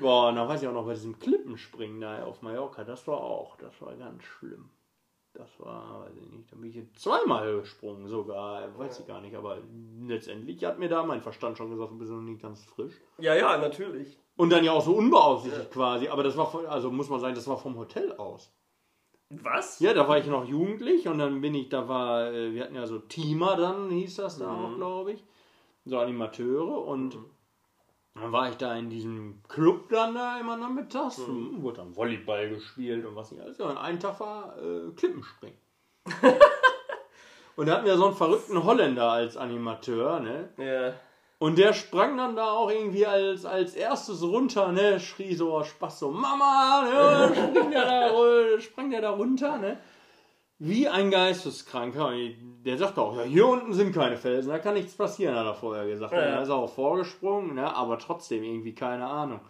Boah, 0.00 0.28
und 0.28 0.36
dann 0.36 0.48
weiß 0.48 0.62
ich 0.62 0.68
auch 0.68 0.72
noch 0.72 0.86
bei 0.86 0.94
diesem 0.94 1.18
Klippenspringen 1.18 2.00
da 2.00 2.24
auf 2.24 2.40
Mallorca, 2.40 2.84
das 2.84 3.06
war 3.06 3.20
auch, 3.20 3.56
das 3.56 3.80
war 3.82 3.94
ganz 3.96 4.22
schlimm. 4.22 4.70
Das 5.36 5.48
war, 5.58 6.04
weiß 6.06 6.16
ich 6.16 6.30
nicht, 6.30 6.50
da 6.52 6.56
bin 6.56 6.70
ich 6.70 6.92
zweimal 6.96 7.58
gesprungen 7.60 8.06
sogar, 8.06 8.78
weiß 8.78 9.00
ich 9.00 9.06
gar 9.08 9.20
nicht, 9.20 9.34
aber 9.34 9.58
letztendlich 10.06 10.64
hat 10.64 10.78
mir 10.78 10.88
da 10.88 11.02
mein 11.04 11.20
Verstand 11.22 11.58
schon 11.58 11.70
gesagt, 11.70 11.90
du 11.90 11.98
bist 11.98 12.12
noch 12.12 12.20
nicht 12.20 12.40
ganz 12.40 12.64
frisch. 12.64 12.94
ja, 13.18 13.34
ja, 13.34 13.58
natürlich. 13.58 14.16
Und 14.36 14.50
dann 14.50 14.62
ja 14.64 14.70
auch 14.72 14.84
so 14.84 14.94
unbeaufsichtigt 14.94 15.72
quasi, 15.72 16.06
aber 16.08 16.22
das 16.22 16.36
war, 16.36 16.46
von, 16.50 16.66
also 16.66 16.90
muss 16.92 17.08
man 17.10 17.18
sagen, 17.20 17.34
das 17.34 17.48
war 17.48 17.58
vom 17.58 17.76
Hotel 17.76 18.12
aus. 18.12 18.52
Was? 19.30 19.80
Ja, 19.80 19.92
da 19.92 20.06
war 20.06 20.18
ich 20.18 20.26
noch 20.26 20.44
jugendlich 20.46 21.08
und 21.08 21.18
dann 21.18 21.40
bin 21.40 21.54
ich, 21.54 21.68
da 21.68 21.88
war, 21.88 22.32
äh, 22.32 22.52
wir 22.52 22.62
hatten 22.62 22.76
ja 22.76 22.86
so 22.86 23.00
Teamer 23.00 23.56
dann, 23.56 23.90
hieß 23.90 24.16
das 24.16 24.38
da 24.38 24.52
Mhm. 24.52 24.64
auch, 24.64 24.76
glaube 24.76 25.12
ich. 25.14 25.24
So 25.84 25.98
Animateure 25.98 26.86
und 26.86 27.16
Mhm. 27.16 27.24
Dann 28.14 28.32
war 28.32 28.48
ich 28.48 28.56
da 28.56 28.74
in 28.76 28.90
diesem 28.90 29.42
Club 29.48 29.88
dann 29.90 30.14
da 30.14 30.38
immer 30.38 30.56
nachmittags, 30.56 31.18
Mhm. 31.18 31.62
wurde 31.62 31.78
dann 31.78 31.96
Volleyball 31.96 32.48
gespielt 32.48 33.04
und 33.04 33.16
was 33.16 33.30
nicht 33.32 33.42
alles. 33.42 33.58
Ja, 33.58 33.66
und 33.66 33.76
einen 33.76 33.98
Tag 34.00 34.20
war 34.20 34.56
äh, 34.58 34.90
Klippenspringen. 34.96 35.58
und 37.56 37.66
da 37.66 37.74
hatten 37.76 37.86
wir 37.86 37.96
so 37.96 38.06
einen 38.06 38.16
verrückten 38.16 38.62
Holländer 38.64 39.10
als 39.10 39.36
Animateur, 39.36 40.20
ne? 40.20 40.48
Ja. 40.58 40.94
Und 41.40 41.58
der 41.58 41.72
sprang 41.72 42.16
dann 42.16 42.36
da 42.36 42.52
auch 42.52 42.70
irgendwie 42.70 43.04
als, 43.06 43.44
als 43.44 43.74
erstes 43.74 44.22
runter, 44.22 44.72
ne? 44.72 45.00
Schrie 45.00 45.34
so 45.34 45.62
Spaß 45.62 45.98
so, 45.98 46.10
Mama, 46.10 46.82
ne? 46.84 47.34
Spring 47.34 47.70
der 47.70 47.84
da, 47.84 48.60
sprang 48.60 48.90
der 48.90 49.00
da 49.02 49.10
runter, 49.10 49.58
ne? 49.58 49.78
Wie 50.66 50.88
ein 50.88 51.10
Geisteskranker. 51.10 52.12
Der 52.64 52.78
sagt 52.78 52.98
auch, 52.98 53.16
ja, 53.18 53.22
hier 53.24 53.46
unten 53.46 53.74
sind 53.74 53.94
keine 53.94 54.16
Felsen, 54.16 54.48
da 54.48 54.58
kann 54.58 54.74
nichts 54.74 54.94
passieren, 54.94 55.36
hat 55.36 55.44
er 55.44 55.54
vorher 55.54 55.86
gesagt. 55.86 56.12
Ja, 56.12 56.20
ja. 56.20 56.30
Da 56.36 56.42
ist 56.42 56.48
er 56.48 56.54
auch 56.56 56.72
vorgesprungen, 56.72 57.54
ne? 57.54 57.76
Aber 57.76 57.98
trotzdem 57.98 58.42
irgendwie 58.42 58.74
keine 58.74 59.06
Ahnung. 59.06 59.40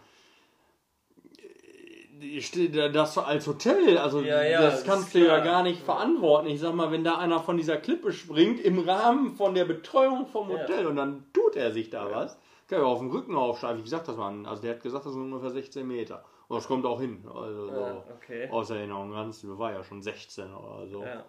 Das 2.93 3.17
als 3.17 3.47
Hotel, 3.47 3.97
also 3.97 4.21
Ja, 4.21 4.43
ja, 4.43 4.61
das 4.61 4.83
kannst 4.83 5.13
du 5.13 5.19
ja 5.19 5.39
gar 5.39 5.63
nicht 5.63 5.81
verantworten. 5.81 6.47
Ich 6.47 6.59
sag 6.59 6.73
mal, 6.73 6.91
wenn 6.91 7.03
da 7.03 7.17
einer 7.17 7.39
von 7.39 7.55
dieser 7.55 7.77
Klippe 7.77 8.11
springt 8.11 8.59
im 8.59 8.79
Rahmen 8.79 9.35
von 9.35 9.53
der 9.53 9.65
Betreuung 9.65 10.25
vom 10.27 10.49
Ja. 10.49 10.59
Hotel 10.59 10.87
und 10.87 10.95
dann 10.97 11.25
tut 11.33 11.55
er 11.55 11.71
sich 11.71 11.89
da 11.89 12.09
Ja. 12.09 12.15
was, 12.15 12.37
kann 12.67 12.79
er 12.79 12.87
auf 12.87 12.99
dem 12.99 13.11
Rücken 13.11 13.35
aufschreiben. 13.35 13.79
Wie 13.79 13.83
gesagt, 13.83 14.07
das 14.07 14.17
waren, 14.17 14.45
also 14.45 14.61
der 14.61 14.71
hat 14.75 14.81
gesagt, 14.83 15.05
das 15.05 15.13
sind 15.13 15.21
ungefähr 15.21 15.51
16 15.51 15.87
Meter. 15.87 16.23
Und 16.47 16.57
das 16.57 16.67
kommt 16.67 16.85
auch 16.85 16.99
hin. 16.99 17.25
Also 17.27 17.67
Ja, 17.69 17.93
so 17.93 18.03
okay. 18.13 18.49
aus 18.49 18.69
Erinnerung 18.69 19.11
ganz, 19.11 19.43
war 19.47 19.71
ja 19.71 19.83
schon 19.83 20.01
16 20.01 20.53
oder 20.53 20.87
so. 20.87 21.03
Ja. 21.03 21.25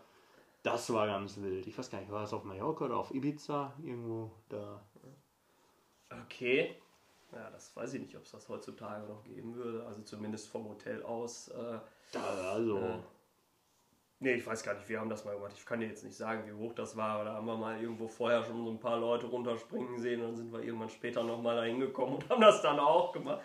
Das 0.63 0.93
war 0.93 1.07
ganz 1.07 1.41
wild. 1.41 1.67
Ich 1.67 1.79
weiß 1.79 1.91
gar 1.91 2.01
nicht, 2.01 2.11
war 2.11 2.23
das 2.23 2.33
auf 2.33 2.45
Mallorca 2.45 2.85
oder 2.87 2.97
auf 2.97 3.15
Ibiza? 3.15 3.73
Irgendwo 3.83 4.31
da. 4.49 4.83
Okay. 6.25 6.77
Ja, 7.33 7.51
das 7.51 7.75
weiß 7.77 7.95
ich 7.95 8.01
nicht, 8.03 8.17
ob 8.17 8.25
es 8.25 8.33
das 8.33 8.49
heutzutage 8.49 9.07
noch 9.07 9.23
geben 9.25 9.55
würde. 9.55 9.85
Also 9.87 10.03
zumindest 10.03 10.49
vom 10.49 10.69
Hotel 10.69 11.03
aus. 11.03 11.49
Äh, 11.49 11.79
Da, 12.13 12.21
also. 12.53 12.79
Ja. 12.79 12.99
nee, 14.21 14.35
ich 14.35 14.47
weiß 14.47 14.63
gar 14.63 14.75
nicht, 14.75 14.89
wir 14.89 15.01
haben 15.01 15.11
das 15.11 15.25
mal 15.25 15.35
gemacht. 15.35 15.53
Ich 15.57 15.67
kann 15.67 15.81
dir 15.81 15.87
jetzt 15.89 16.05
nicht 16.05 16.17
sagen, 16.17 16.45
wie 16.47 16.53
hoch 16.53 16.73
das 16.73 16.97
war, 16.97 17.25
da 17.25 17.35
haben 17.35 17.47
wir 17.47 17.57
mal 17.57 17.81
irgendwo 17.81 18.07
vorher 18.09 18.45
schon 18.45 18.65
so 18.65 18.71
ein 18.71 18.79
paar 18.79 18.99
Leute 18.99 19.27
runterspringen 19.27 19.99
sehen 19.99 20.21
und 20.21 20.29
dann 20.29 20.37
sind 20.37 20.53
wir 20.53 20.63
irgendwann 20.63 20.89
später 20.89 21.23
nochmal 21.25 21.57
da 21.57 21.63
hingekommen 21.65 22.17
und 22.17 22.29
haben 22.29 22.41
das 22.41 22.63
dann 22.63 22.79
auch 22.79 23.13
gemacht. 23.13 23.41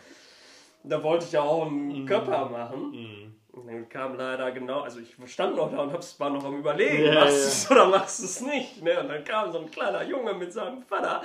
Da 0.84 1.04
wollte 1.04 1.26
ich 1.26 1.32
ja 1.32 1.42
auch 1.42 1.66
einen 1.66 2.06
Körper 2.06 2.46
machen. 2.46 2.92
Mhm. 2.92 3.36
Und 3.52 3.68
dann 3.68 3.90
kam 3.90 4.16
leider 4.16 4.52
genau, 4.52 4.82
also 4.82 5.00
ich 5.00 5.16
stand 5.32 5.58
noch 5.58 5.70
da 5.72 5.80
und 5.80 5.92
hab's 5.92 6.18
war 6.20 6.30
noch 6.30 6.44
am 6.46 6.58
überlegen, 6.60 7.06
Ja, 7.06 7.16
machst 7.26 7.36
ja. 7.38 7.42
du 7.42 7.48
es 7.48 7.72
oder 7.72 7.86
machst 7.88 8.20
du 8.22 8.26
es 8.26 8.42
nicht. 8.42 8.82
Ne? 8.82 9.00
Und 9.00 9.10
dann 9.10 9.24
kam 9.26 9.52
so 9.52 9.60
ein 9.60 9.70
kleiner 9.70 10.04
Junge 10.04 10.34
mit 10.34 10.54
seinem 10.54 10.82
Vater 10.84 11.22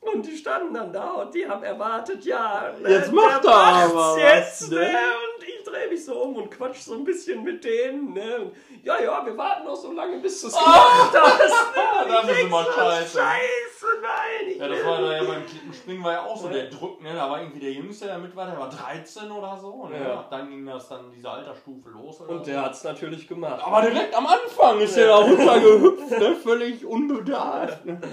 und 0.00 0.24
die 0.26 0.36
standen 0.36 0.74
dann 0.74 0.92
da 0.92 1.10
und 1.10 1.34
die 1.34 1.46
haben 1.46 1.62
erwartet, 1.62 2.24
ja, 2.24 2.72
ne, 2.80 2.88
Jetzt 2.88 3.12
macht 3.12 3.44
er 3.44 3.52
aber 3.52 3.94
was, 3.94 4.18
jetzt, 4.18 4.70
ne? 4.70 4.78
ne? 4.78 4.88
Und 4.88 5.48
ich 5.48 5.64
drehe 5.64 5.88
mich 5.88 6.04
so 6.04 6.22
um 6.22 6.36
und 6.36 6.50
quatsch 6.50 6.78
so 6.78 6.94
ein 6.94 7.04
bisschen 7.04 7.42
mit 7.42 7.64
denen, 7.64 8.12
ne? 8.12 8.38
Und, 8.38 8.54
ja, 8.84 9.00
ja, 9.02 9.26
wir 9.26 9.36
warten 9.36 9.66
noch 9.66 9.74
so 9.76 9.92
lange, 9.92 10.18
bis 10.18 10.40
du 10.40 10.46
es 10.46 10.54
gemacht 10.54 11.12
hast. 11.14 11.76
Ne? 11.76 12.16
Und 12.22 12.30
ich 12.30 12.38
ist 12.38 12.44
immer 12.44 12.64
scheiße. 12.64 13.18
Scheiße, 13.18 13.86
nein. 14.00 14.47
Ja, 14.58 14.68
das 14.68 14.84
war 14.84 15.00
da 15.00 15.16
ja 15.16 15.24
beim 15.24 15.46
Klippenspringen 15.46 16.02
war 16.04 16.12
ja 16.12 16.22
auch 16.24 16.36
so 16.36 16.48
Ja. 16.48 16.54
der 16.54 16.66
Druck, 16.70 17.00
ne? 17.02 17.14
Da 17.14 17.30
war 17.30 17.40
irgendwie 17.40 17.60
der 17.60 17.72
Jüngste, 17.72 18.06
der 18.06 18.18
mit 18.18 18.34
war, 18.34 18.46
der 18.46 18.58
war 18.58 18.68
13 18.68 19.30
oder 19.30 19.56
so. 19.56 19.86
Ne? 19.86 20.00
Ja. 20.00 20.26
Dann 20.30 20.48
ging 20.50 20.66
das 20.66 20.88
dann 20.88 21.10
diese 21.10 21.30
Altersstufe 21.30 21.90
los. 21.90 22.20
Und 22.20 22.28
so. 22.38 22.44
der 22.44 22.64
hat's 22.64 22.82
natürlich 22.84 23.28
gemacht. 23.28 23.62
Aber 23.64 23.82
direkt 23.82 24.14
am 24.16 24.26
Anfang 24.26 24.80
ist 24.80 24.96
er 24.96 25.06
da 25.08 25.16
runtergehüpft, 25.16 26.10
ne? 26.18 26.34
völlig 26.42 26.84
unbedarft. 26.84 27.84
Ne? 27.86 28.00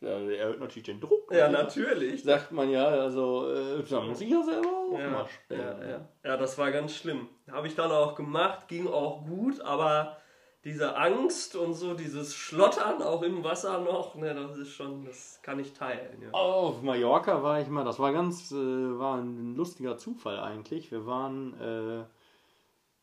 Ja, 0.00 0.18
er 0.18 0.46
hört 0.48 0.58
natürlich 0.58 0.82
den 0.82 1.00
Druck. 1.00 1.30
Ja, 1.32 1.46
ne? 1.46 1.58
natürlich. 1.58 2.24
Sagt 2.24 2.50
man 2.50 2.68
ja, 2.68 2.84
also 2.86 3.48
äh, 3.52 3.84
da 3.88 4.00
muss 4.00 4.20
ich 4.20 4.30
ja 4.30 4.42
selber 4.42 4.66
auch 4.68 4.98
Ja, 4.98 5.08
mal 5.08 5.18
ja, 5.20 5.28
springen. 5.28 5.76
ja. 5.88 6.08
ja, 6.30 6.36
das 6.36 6.58
war 6.58 6.72
ganz 6.72 6.96
schlimm. 6.96 7.28
Habe 7.48 7.68
ich 7.68 7.76
dann 7.76 7.92
auch 7.92 8.16
gemacht, 8.16 8.66
ging 8.66 8.88
auch 8.88 9.24
gut, 9.24 9.60
aber 9.60 10.16
diese 10.64 10.96
Angst 10.96 11.56
und 11.56 11.74
so, 11.74 11.94
dieses 11.94 12.34
Schlottern 12.36 13.02
auch 13.02 13.22
im 13.22 13.42
Wasser 13.42 13.80
noch, 13.80 14.14
ne, 14.14 14.32
das 14.34 14.56
ist 14.56 14.70
schon, 14.74 15.04
das 15.04 15.40
kann 15.42 15.58
ich 15.58 15.72
teilen. 15.72 16.22
Ja. 16.22 16.30
Auf 16.32 16.82
Mallorca 16.82 17.42
war 17.42 17.60
ich 17.60 17.68
mal, 17.68 17.84
das 17.84 17.98
war 17.98 18.12
ganz, 18.12 18.52
äh, 18.52 18.54
war 18.56 19.16
ein 19.18 19.56
lustiger 19.56 19.98
Zufall 19.98 20.38
eigentlich. 20.38 20.92
Wir 20.92 21.04
waren, 21.04 21.54
äh, 21.60 22.00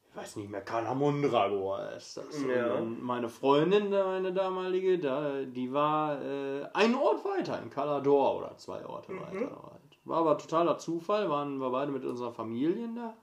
ich 0.10 0.16
weiß 0.16 0.38
nicht 0.38 0.50
mehr, 0.50 0.62
Cala 0.62 0.94
Mondrago 0.96 1.76
ist 1.98 2.16
das. 2.18 2.44
Ja. 2.44 2.76
Und 2.76 3.04
meine 3.04 3.28
Freundin, 3.30 3.90
meine 3.90 4.32
damalige, 4.34 4.98
da, 4.98 5.42
die 5.44 5.72
war 5.74 6.22
äh, 6.22 6.66
einen 6.74 6.96
Ort 6.96 7.26
weiter, 7.26 7.62
in 7.62 7.70
Calador 7.70 8.38
oder 8.38 8.58
zwei 8.58 8.86
Orte 8.86 9.12
Mhm. 9.12 9.20
weiter. 9.22 9.64
Halt. 9.64 10.00
War 10.06 10.20
aber 10.20 10.38
totaler 10.38 10.78
Zufall, 10.78 11.30
waren 11.30 11.58
wir 11.60 11.70
beide 11.70 11.92
mit 11.92 12.06
unserer 12.06 12.32
Familien 12.32 12.96
da. 12.96 13.14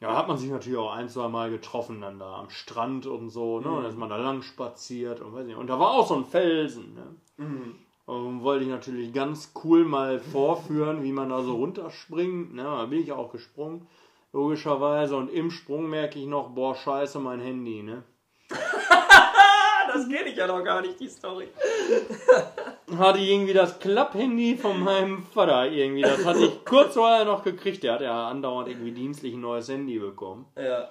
Ja, 0.00 0.14
hat 0.14 0.28
man 0.28 0.36
sich 0.36 0.50
natürlich 0.50 0.78
auch 0.78 0.92
ein, 0.92 1.08
zwei 1.08 1.28
Mal 1.28 1.50
getroffen 1.50 2.02
dann 2.02 2.18
da 2.18 2.40
am 2.40 2.50
Strand 2.50 3.06
und 3.06 3.30
so, 3.30 3.60
ne? 3.60 3.68
Und 3.70 3.82
dann 3.82 3.90
ist 3.90 3.98
man 3.98 4.10
da 4.10 4.18
lang 4.18 4.42
spaziert 4.42 5.20
und 5.20 5.32
weiß 5.32 5.46
nicht. 5.46 5.56
Und 5.56 5.68
da 5.68 5.80
war 5.80 5.92
auch 5.92 6.06
so 6.06 6.16
ein 6.16 6.26
Felsen, 6.26 6.94
ne? 6.94 7.16
Mhm. 7.38 7.74
Und 8.04 8.42
wollte 8.42 8.64
ich 8.64 8.70
natürlich 8.70 9.12
ganz 9.12 9.52
cool 9.64 9.84
mal 9.84 10.20
vorführen, 10.20 11.02
wie 11.02 11.12
man 11.12 11.30
da 11.30 11.42
so 11.42 11.56
runterspringt. 11.56 12.54
Ne, 12.54 12.62
da 12.62 12.86
bin 12.86 13.00
ich 13.00 13.10
auch 13.12 13.32
gesprungen, 13.32 13.88
logischerweise. 14.32 15.16
Und 15.16 15.28
im 15.28 15.50
Sprung 15.50 15.90
merke 15.90 16.18
ich 16.18 16.26
noch, 16.26 16.50
boah, 16.50 16.76
scheiße, 16.76 17.18
mein 17.18 17.40
Handy, 17.40 17.82
ne? 17.82 18.04
Das 19.96 20.08
kenne 20.08 20.28
ich 20.28 20.36
ja 20.36 20.46
noch 20.46 20.62
gar 20.62 20.82
nicht, 20.82 21.00
die 21.00 21.08
Story. 21.08 21.48
Hatte 22.98 23.18
ich 23.18 23.30
irgendwie 23.30 23.54
das 23.54 23.78
Klapphandy 23.78 24.56
von 24.56 24.80
meinem 24.80 25.22
Vater 25.22 25.70
irgendwie. 25.70 26.02
Das 26.02 26.24
hatte 26.24 26.44
ich 26.44 26.64
kurz 26.64 26.94
vorher 26.94 27.24
noch 27.24 27.42
gekriegt. 27.42 27.82
Der 27.82 27.94
hat 27.94 28.00
ja 28.02 28.28
andauernd 28.28 28.68
irgendwie 28.68 28.92
dienstlich 28.92 29.34
ein 29.34 29.40
neues 29.40 29.68
Handy 29.68 29.98
bekommen. 29.98 30.46
Ja. 30.56 30.88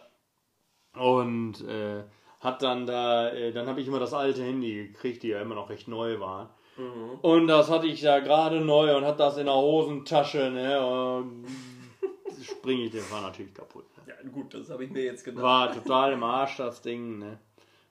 Und 1.00 1.62
äh, 1.68 2.04
hat 2.40 2.64
dann 2.64 2.86
da, 2.86 3.30
äh, 3.30 3.54
dann 3.54 3.68
habe 3.68 3.80
ich 3.80 3.88
immer 3.88 4.00
das 4.00 4.14
alte 4.14 4.44
Handy 4.44 4.88
gekriegt, 4.88 5.24
die 5.24 5.30
ja 5.30 5.42
immer 5.42 5.56
noch 5.56 5.70
recht 5.70 5.88
neu 5.88 6.20
waren. 6.20 6.50
Mhm. 6.78 7.20
Und 7.22 7.48
das 7.48 7.70
hatte 7.70 7.88
ich 7.88 8.02
ja 8.02 8.20
gerade 8.20 8.60
neu 8.60 8.98
und 8.98 9.06
hat 9.06 9.20
das 9.20 9.38
in 9.38 9.46
der 9.46 9.56
Hosentasche, 9.56 10.50
ne? 10.50 10.86
Und 10.86 11.46
springe 12.42 12.84
ich, 12.84 12.92
den 12.92 13.10
war 13.12 13.22
natürlich 13.22 13.54
kaputt. 13.54 13.86
Ne? 13.98 14.14
Ja, 14.14 14.30
gut, 14.30 14.54
das 14.54 14.70
habe 14.70 14.84
ich 14.84 14.92
mir 14.92 15.04
jetzt 15.04 15.24
gedacht. 15.24 15.44
War 15.44 15.74
total 15.74 16.14
im 16.14 16.24
Arsch, 16.24 16.58
das 16.58 16.82
Ding, 16.82 17.20
ne? 17.20 17.40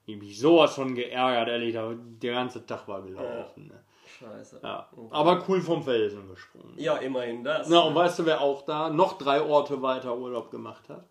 Ich 0.06 0.16
mich 0.18 0.38
sowas 0.38 0.74
von 0.74 0.94
geärgert, 0.94 1.48
ehrlich, 1.48 1.72
da- 1.74 1.94
der 1.96 2.34
ganze 2.34 2.64
Tag 2.66 2.86
war 2.88 3.02
gelaufen, 3.02 3.68
ne? 3.68 3.82
Scheiße. 4.18 4.60
Ja. 4.62 4.88
Okay. 4.94 5.08
Aber 5.10 5.44
cool 5.48 5.60
vom 5.62 5.82
Felsen 5.82 6.28
gesprungen. 6.28 6.74
Ja, 6.76 6.96
immerhin 6.98 7.42
das. 7.42 7.68
Na, 7.68 7.80
und 7.80 7.94
weißt 7.94 8.18
du, 8.18 8.26
wer 8.26 8.40
auch 8.40 8.62
da 8.62 8.90
noch 8.90 9.18
drei 9.18 9.40
Orte 9.42 9.80
weiter 9.82 10.16
Urlaub 10.16 10.50
gemacht 10.50 10.88
hat? 10.88 11.04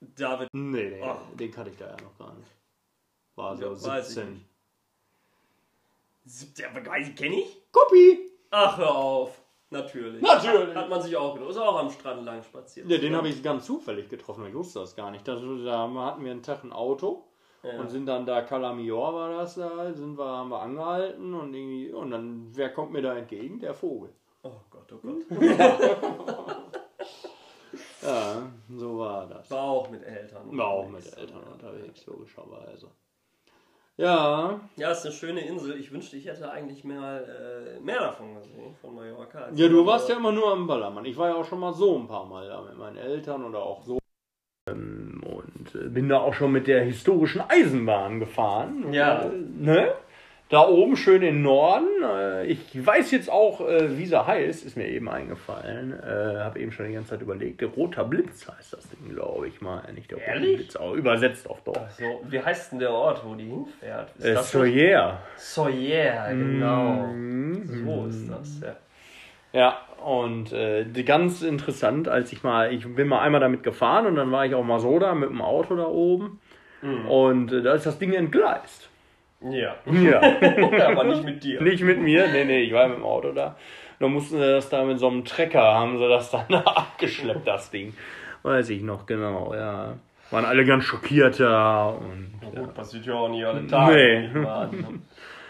David. 0.00 0.48
Nee, 0.52 0.90
nee, 0.90 1.02
Ach. 1.02 1.16
den 1.34 1.50
kannte 1.50 1.70
ich 1.70 1.76
da 1.76 1.86
ja 1.86 1.96
noch 2.02 2.16
gar 2.18 2.34
nicht. 2.34 2.50
War 3.36 3.56
so 3.56 3.64
Ja, 3.64 3.70
weiß 3.72 4.08
ich 4.08 4.14
17. 4.14 4.32
nicht. 6.24 6.58
Der 6.58 6.86
weiß 6.86 7.14
kenne 7.16 7.36
ich? 7.40 7.56
Kopie! 7.72 8.30
Ach, 8.50 8.76
hör 8.78 8.94
auf. 8.94 9.40
Natürlich. 9.70 10.20
Natürlich. 10.22 10.74
Hat 10.74 10.88
man 10.88 11.00
sich 11.00 11.16
auch 11.16 11.34
gedacht. 11.34 11.50
Ist 11.50 11.56
auch 11.58 11.78
am 11.78 11.90
Strand 11.90 12.24
lang 12.24 12.42
spaziert. 12.42 12.88
Ja, 12.88 12.98
den 12.98 13.14
habe 13.16 13.28
ich 13.28 13.42
ganz 13.42 13.64
zufällig 13.66 14.08
getroffen, 14.08 14.44
ich 14.46 14.54
wusste 14.54 14.80
das 14.80 14.94
gar 14.96 15.10
nicht. 15.10 15.26
Das, 15.26 15.40
da 15.40 15.88
hatten 16.06 16.24
wir 16.24 16.30
einen 16.32 16.42
Tag 16.42 16.64
ein 16.64 16.72
Auto 16.72 17.24
Ja. 17.62 17.78
und 17.78 17.90
sind 17.90 18.06
dann 18.06 18.24
da, 18.24 18.42
Calamior 18.42 19.14
war 19.14 19.30
das 19.36 19.54
da, 19.56 19.92
sind 19.92 20.16
wir, 20.16 20.24
haben 20.24 20.48
wir 20.50 20.60
angehalten 20.60 21.34
und 21.34 21.52
irgendwie, 21.52 21.92
und 21.92 22.10
dann, 22.10 22.48
wer 22.54 22.72
kommt 22.72 22.92
mir 22.92 23.02
da 23.02 23.16
entgegen? 23.16 23.60
Der 23.60 23.74
Vogel. 23.74 24.10
Oh 24.42 24.52
Gott, 24.70 24.92
oh 24.92 24.98
Gott. 25.02 25.16
Ja, 28.02 28.50
so 28.76 28.98
war 28.98 29.26
das. 29.26 29.50
War 29.50 29.62
auch 29.62 29.90
mit 29.90 30.02
Eltern. 30.02 30.42
Eltern. 30.42 30.58
War 30.58 30.68
auch 30.68 30.88
mit 30.88 31.18
Eltern 31.18 31.42
unterwegs, 31.52 32.06
logischerweise. 32.06 32.88
Ja. 33.98 34.58
Ja, 34.76 34.90
ist 34.92 35.04
eine 35.04 35.14
schöne 35.14 35.46
Insel. 35.46 35.78
Ich 35.78 35.92
wünschte, 35.92 36.16
ich 36.16 36.24
hätte 36.24 36.50
eigentlich 36.50 36.84
mehr, 36.84 37.22
äh, 37.28 37.80
mehr 37.80 38.00
davon 38.00 38.34
gesehen, 38.34 38.74
von 38.80 38.94
Mallorca. 38.94 39.50
Ja, 39.52 39.68
du 39.68 39.84
warst 39.84 40.08
ja 40.08 40.16
immer 40.16 40.32
nur 40.32 40.50
am 40.50 40.66
Ballermann. 40.66 41.04
Ich 41.04 41.18
war 41.18 41.28
ja 41.28 41.34
auch 41.34 41.44
schon 41.44 41.60
mal 41.60 41.74
so 41.74 41.98
ein 41.98 42.08
paar 42.08 42.24
Mal 42.24 42.48
da 42.48 42.62
mit 42.62 42.78
meinen 42.78 42.96
Eltern 42.96 43.44
oder 43.44 43.62
auch 43.62 43.82
so. 43.82 43.99
Ähm, 44.70 45.22
und 45.24 45.74
äh, 45.74 45.88
bin 45.88 46.08
da 46.08 46.18
auch 46.18 46.34
schon 46.34 46.52
mit 46.52 46.66
der 46.66 46.82
historischen 46.82 47.42
Eisenbahn 47.48 48.20
gefahren. 48.20 48.92
Ja. 48.92 49.22
Äh, 49.24 49.28
ne? 49.58 49.92
Da 50.48 50.66
oben 50.66 50.96
schön 50.96 51.22
im 51.22 51.42
Norden. 51.42 51.86
Äh, 52.02 52.46
ich 52.46 52.58
weiß 52.84 53.12
jetzt 53.12 53.30
auch, 53.30 53.60
wie 53.60 54.04
sie 54.04 54.26
heißt, 54.26 54.64
ist 54.66 54.76
mir 54.76 54.88
eben 54.88 55.08
eingefallen. 55.08 55.92
Äh, 55.92 56.40
Habe 56.40 56.58
eben 56.58 56.72
schon 56.72 56.88
die 56.88 56.94
ganze 56.94 57.10
Zeit 57.10 57.22
überlegt. 57.22 57.60
Der 57.60 57.68
Roter 57.68 58.02
Blitz 58.04 58.48
heißt 58.48 58.72
das 58.72 58.88
Ding, 58.88 59.14
glaube 59.14 59.46
ich 59.46 59.60
mal. 59.60 59.82
Nicht 59.94 60.10
der 60.10 60.18
Rote 60.18 60.28
Ehrlich? 60.30 60.56
Blitz, 60.56 60.74
auch 60.76 60.92
übersetzt 60.94 61.48
auf 61.48 61.62
Deutsch. 61.62 61.78
So, 61.98 62.22
wie 62.28 62.40
heißt 62.42 62.72
denn 62.72 62.80
der 62.80 62.90
Ort, 62.90 63.22
wo 63.24 63.36
die 63.36 63.44
hinfährt? 63.46 64.10
Ist 64.18 64.24
Äh, 64.24 64.42
Soyer. 64.42 65.22
Soyer, 65.36 66.30
genau. 66.30 67.06
Mhm. 67.06 67.84
So 67.84 68.06
ist 68.06 68.28
das, 68.28 68.60
ja. 68.60 68.76
Ja, 69.52 69.78
und 70.04 70.52
äh, 70.52 70.84
ganz 71.04 71.42
interessant, 71.42 72.08
als 72.08 72.32
ich 72.32 72.42
mal, 72.42 72.72
ich 72.72 72.86
bin 72.94 73.08
mal 73.08 73.20
einmal 73.20 73.40
damit 73.40 73.62
gefahren 73.62 74.06
und 74.06 74.16
dann 74.16 74.32
war 74.32 74.46
ich 74.46 74.54
auch 74.54 74.64
mal 74.64 74.80
so 74.80 74.98
da 74.98 75.14
mit 75.14 75.30
dem 75.30 75.42
Auto 75.42 75.76
da 75.76 75.86
oben. 75.86 76.40
Und 77.08 77.52
äh, 77.52 77.62
da 77.62 77.74
ist 77.74 77.86
das 77.86 77.98
Ding 77.98 78.12
entgleist. 78.12 78.88
Ja. 79.42 79.76
Ja. 79.86 80.20
Aber 80.88 81.04
nicht 81.04 81.24
mit 81.24 81.42
dir. 81.44 81.60
Nicht 81.62 81.82
mit 81.82 82.00
mir, 82.00 82.28
nee, 82.28 82.44
nee, 82.44 82.62
ich 82.62 82.72
war 82.72 82.88
mit 82.88 82.98
dem 82.98 83.04
Auto 83.04 83.32
da. 83.32 83.56
Da 83.98 84.08
mussten 84.08 84.38
sie 84.38 84.46
das 84.46 84.68
da 84.70 84.84
mit 84.84 84.98
so 84.98 85.08
einem 85.08 85.24
Trecker, 85.24 85.62
haben 85.62 85.98
sie 85.98 86.08
das 86.08 86.30
dann 86.30 86.54
abgeschleppt, 86.54 87.46
das 87.46 87.70
Ding. 87.70 87.94
Weiß 88.42 88.70
ich 88.70 88.82
noch 88.82 89.06
genau, 89.06 89.54
ja. 89.54 89.94
Waren 90.30 90.44
alle 90.44 90.64
ganz 90.64 90.84
schockiert 90.84 91.40
da 91.40 91.88
und. 91.88 92.32
Na 92.40 92.60
Gut, 92.60 92.74
passiert 92.74 93.04
ja 93.04 93.14
auch 93.14 93.28
nicht 93.28 93.44
alle 93.44 93.66
Tage. 93.66 94.30
Nee. 94.32 94.40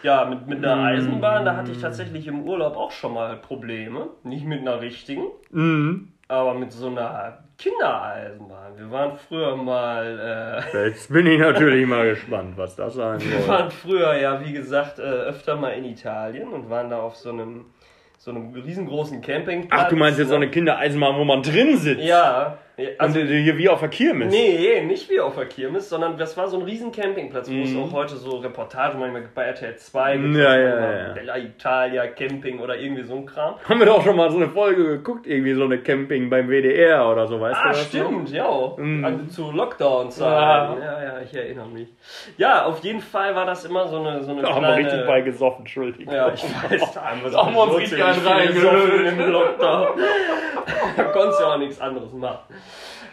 Ja, 0.02 0.24
mit, 0.24 0.46
mit 0.46 0.64
einer 0.64 0.82
Eisenbahn, 0.84 1.44
da 1.44 1.56
hatte 1.56 1.72
ich 1.72 1.80
tatsächlich 1.80 2.26
im 2.26 2.42
Urlaub 2.44 2.76
auch 2.76 2.90
schon 2.90 3.14
mal 3.14 3.36
Probleme. 3.36 4.08
Nicht 4.24 4.44
mit 4.46 4.60
einer 4.60 4.80
richtigen, 4.80 5.24
Mhm. 5.50 6.12
aber 6.28 6.54
mit 6.54 6.72
so 6.72 6.86
einer 6.88 7.38
Kindereisenbahn. 7.58 8.78
Wir 8.78 8.90
waren 8.90 9.16
früher 9.28 9.56
mal, 9.56 10.62
äh, 10.74 10.86
Jetzt 10.88 11.12
bin 11.12 11.26
ich 11.26 11.38
natürlich 11.38 11.86
mal 11.86 12.08
gespannt, 12.10 12.54
was 12.56 12.76
das 12.76 12.94
sein 12.94 13.20
wir 13.20 13.38
soll. 13.40 13.48
waren 13.48 13.70
früher 13.70 14.14
ja, 14.14 14.40
wie 14.44 14.52
gesagt, 14.52 14.98
äh, 14.98 15.02
öfter 15.02 15.56
mal 15.56 15.70
in 15.70 15.84
Italien 15.84 16.48
und 16.52 16.70
waren 16.70 16.88
da 16.90 17.00
auf 17.00 17.16
so 17.16 17.30
einem, 17.30 17.66
so 18.16 18.30
einem 18.30 18.52
riesengroßen 18.54 19.20
Campingplatz. 19.20 19.82
Ach, 19.84 19.88
du 19.88 19.96
meinst 19.96 20.18
jetzt 20.18 20.28
so 20.28 20.34
eine 20.36 20.48
Kindereisenbahn, 20.50 21.16
wo 21.16 21.24
man 21.24 21.42
drin 21.42 21.76
sitzt? 21.76 22.02
Ja, 22.04 22.56
Also 22.98 23.20
also 23.20 23.32
hier 23.32 23.58
wie 23.58 23.68
auf 23.68 23.80
der 23.80 23.88
Kirmes. 23.90 24.32
Nee, 24.32 24.80
nicht 24.86 25.10
wie 25.10 25.20
auf 25.20 25.34
der 25.34 25.44
Kirmes, 25.46 25.88
sondern 25.90 26.16
das 26.16 26.36
war 26.36 26.48
so 26.48 26.56
ein 26.58 26.62
riesen 26.62 26.90
Campingplatz, 26.92 27.50
wo 27.50 27.62
es 27.62 27.70
Mhm. 27.70 27.82
auch 27.82 27.92
heute 27.92 28.16
so 28.16 28.38
Reportagen 28.38 28.98
manchmal 28.98 29.22
bei 29.34 29.42
RTL 29.44 29.76
2 29.76 30.16
gibt. 30.16 30.36
Ja, 30.36 30.56
ja, 30.56 30.80
ja. 31.08 31.12
Bella 31.12 31.36
Italia 31.38 32.06
Camping 32.06 32.58
oder 32.60 32.76
irgendwie 32.78 33.02
so 33.02 33.16
ein 33.16 33.26
Kram. 33.26 33.56
Haben 33.68 33.78
wir 33.80 33.86
doch 33.86 34.02
schon 34.02 34.16
mal 34.16 34.30
so 34.30 34.38
eine 34.38 34.48
Folge 34.48 34.82
geguckt, 34.84 35.26
irgendwie 35.26 35.52
so 35.52 35.64
eine 35.64 35.78
Camping 35.78 36.30
beim 36.30 36.48
WDR 36.48 37.06
oder 37.10 37.26
so, 37.26 37.38
weißt 37.40 37.60
du 37.60 37.64
Ah, 37.64 37.68
das? 37.68 37.78
noch? 37.80 37.88
stimmt, 37.88 38.30
ja. 38.30 38.72
Mhm. 38.78 39.04
Also 39.04 39.24
zu 39.26 39.50
Lockdown-Zeiten. 39.52 40.80
Ja. 40.80 41.02
ja, 41.02 41.20
ich 41.22 41.34
erinnere 41.34 41.68
mich. 41.68 41.88
Ja, 42.38 42.64
auf 42.64 42.82
jeden 42.82 43.00
Fall 43.00 43.34
war 43.34 43.44
das 43.46 43.64
immer 43.66 43.88
so 43.88 43.98
eine, 43.98 44.22
so 44.22 44.30
eine 44.32 44.42
Da 44.42 44.48
haben 44.54 44.62
wir 44.62 44.68
kleine... 44.72 44.86
richtig 44.88 45.06
bei 45.06 45.20
gesoffen, 45.20 45.60
Entschuldigung. 45.60 46.14
Ja, 46.14 46.32
ich 46.32 46.42
weiß, 46.44 46.92
da 46.94 47.04
haben 47.10 47.22
wir 47.24 47.32
haben 47.36 47.54
wir 47.54 47.62
uns 47.62 47.72
so 47.72 47.78
richtig 47.78 48.02
einen 48.02 48.14
viel 48.14 48.52
gesoffen 48.54 48.78
reingelöst. 48.78 49.12
im 49.18 49.30
Lockdown. 49.32 49.88
da 50.96 51.04
konntest 51.04 51.40
du 51.40 51.44
auch 51.44 51.58
nichts 51.58 51.80
anderes 51.80 52.12
machen. 52.12 52.38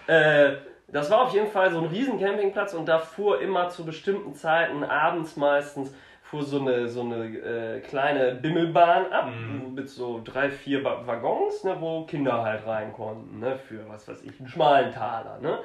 Äh, 0.08 0.54
das 0.90 1.12
war 1.12 1.22
auf 1.24 1.34
jeden 1.34 1.48
Fall 1.48 1.72
so 1.72 1.80
ein 1.80 1.86
riesen 1.86 2.18
Campingplatz 2.20 2.74
und 2.74 2.86
da 2.88 3.00
fuhr 3.00 3.42
immer 3.42 3.70
zu 3.70 3.86
bestimmten 3.86 4.34
Zeiten, 4.34 4.84
abends 4.84 5.36
meistens, 5.36 5.94
fuhr 6.24 6.44
so 6.44 6.60
eine, 6.62 6.88
so 6.88 7.02
eine 7.02 7.26
äh, 7.26 7.80
kleine 7.82 8.36
Bimmelbahn 8.36 9.12
ab 9.12 9.28
Mhm. 9.28 9.74
mit 9.76 9.90
so 9.90 10.22
drei, 10.24 10.50
vier 10.50 10.84
Wa- 10.84 11.02
Waggons, 11.06 11.64
ne, 11.64 11.76
wo 11.80 12.04
Kinder 12.06 12.42
halt 12.44 12.66
rein 12.66 12.94
konnten, 12.94 13.40
ne, 13.40 13.58
für 13.58 13.88
was 13.90 14.08
weiß 14.08 14.24
ich, 14.24 14.40
einen 14.40 14.48
schmalen 14.50 14.94
Taler. 14.94 15.40
Ne? 15.42 15.60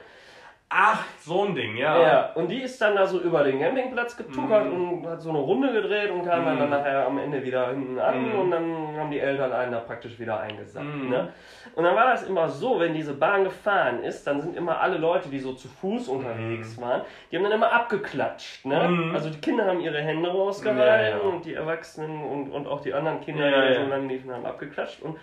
Ach, 0.75 1.05
so 1.19 1.45
ein 1.45 1.55
Ding, 1.55 1.77
ja. 1.77 2.01
Ja, 2.01 2.31
und 2.35 2.49
die 2.51 2.63
ist 2.63 2.81
dann 2.81 2.97
da 2.97 3.07
so 3.07 3.21
über 3.21 3.45
den 3.45 3.61
Campingplatz 3.61 4.17
getuckert 4.17 4.65
Mhm. 4.73 4.93
und 5.03 5.07
hat 5.07 5.21
so 5.21 5.29
eine 5.29 5.39
Runde 5.39 5.71
gedreht 5.71 6.11
und 6.11 6.25
kam 6.25 6.47
dann, 6.47 6.59
dann 6.59 6.71
nachher 6.71 7.07
am 7.07 7.19
Ende 7.19 7.45
wieder 7.45 7.69
hinten 7.69 7.99
an 7.99 8.31
Mhm. 8.33 8.39
und 8.39 8.51
dann 8.51 8.97
haben 8.99 9.11
die 9.11 9.21
Eltern 9.21 9.53
einen 9.53 9.73
da 9.73 9.81
praktisch 9.81 10.19
wieder 10.19 10.41
eingesackt. 10.41 10.87
Mhm. 10.87 11.11
Ne? 11.11 11.29
Und 11.75 11.85
dann 11.85 11.95
war 11.95 12.07
das 12.07 12.23
immer 12.27 12.49
so, 12.49 12.81
wenn 12.81 12.95
diese 12.95 13.13
Bahn 13.15 13.45
gefahren 13.45 14.03
ist, 14.03 14.27
dann 14.27 14.41
sind 14.41 14.57
immer 14.57 14.81
alle 14.81 14.97
Leute, 14.97 15.29
die 15.29 15.41
so 15.41 15.53
zu 15.53 15.69
Fuß 15.69 16.09
unterwegs 16.09 16.81
waren, 16.81 17.03
die 17.31 17.37
haben 17.37 17.45
dann 17.45 17.53
immer 17.53 17.71
abgeklatscht. 17.73 18.65
Ne? 18.65 18.89
Mhm. 18.89 19.15
Also 19.15 19.29
die 19.29 19.41
Kinder 19.41 19.67
haben 19.67 19.81
ihre 19.81 20.01
Hände 20.01 20.31
rausgehalten 20.31 20.81
Ja, 20.85 21.09
ja. 21.11 21.17
und 21.19 21.45
die 21.45 21.55
Erwachsenen 21.55 22.25
und, 22.25 22.51
und 22.51 22.67
auch 22.67 22.81
die 22.81 22.95
anderen 22.95 23.21
Kinder, 23.21 23.49
Ja, 23.49 23.69
die 23.69 23.75
so 23.75 23.91
lang 23.91 24.09
liefen, 24.09 24.33
haben 24.33 24.47
abgeklatscht. 24.47 25.03
Und 25.03 25.19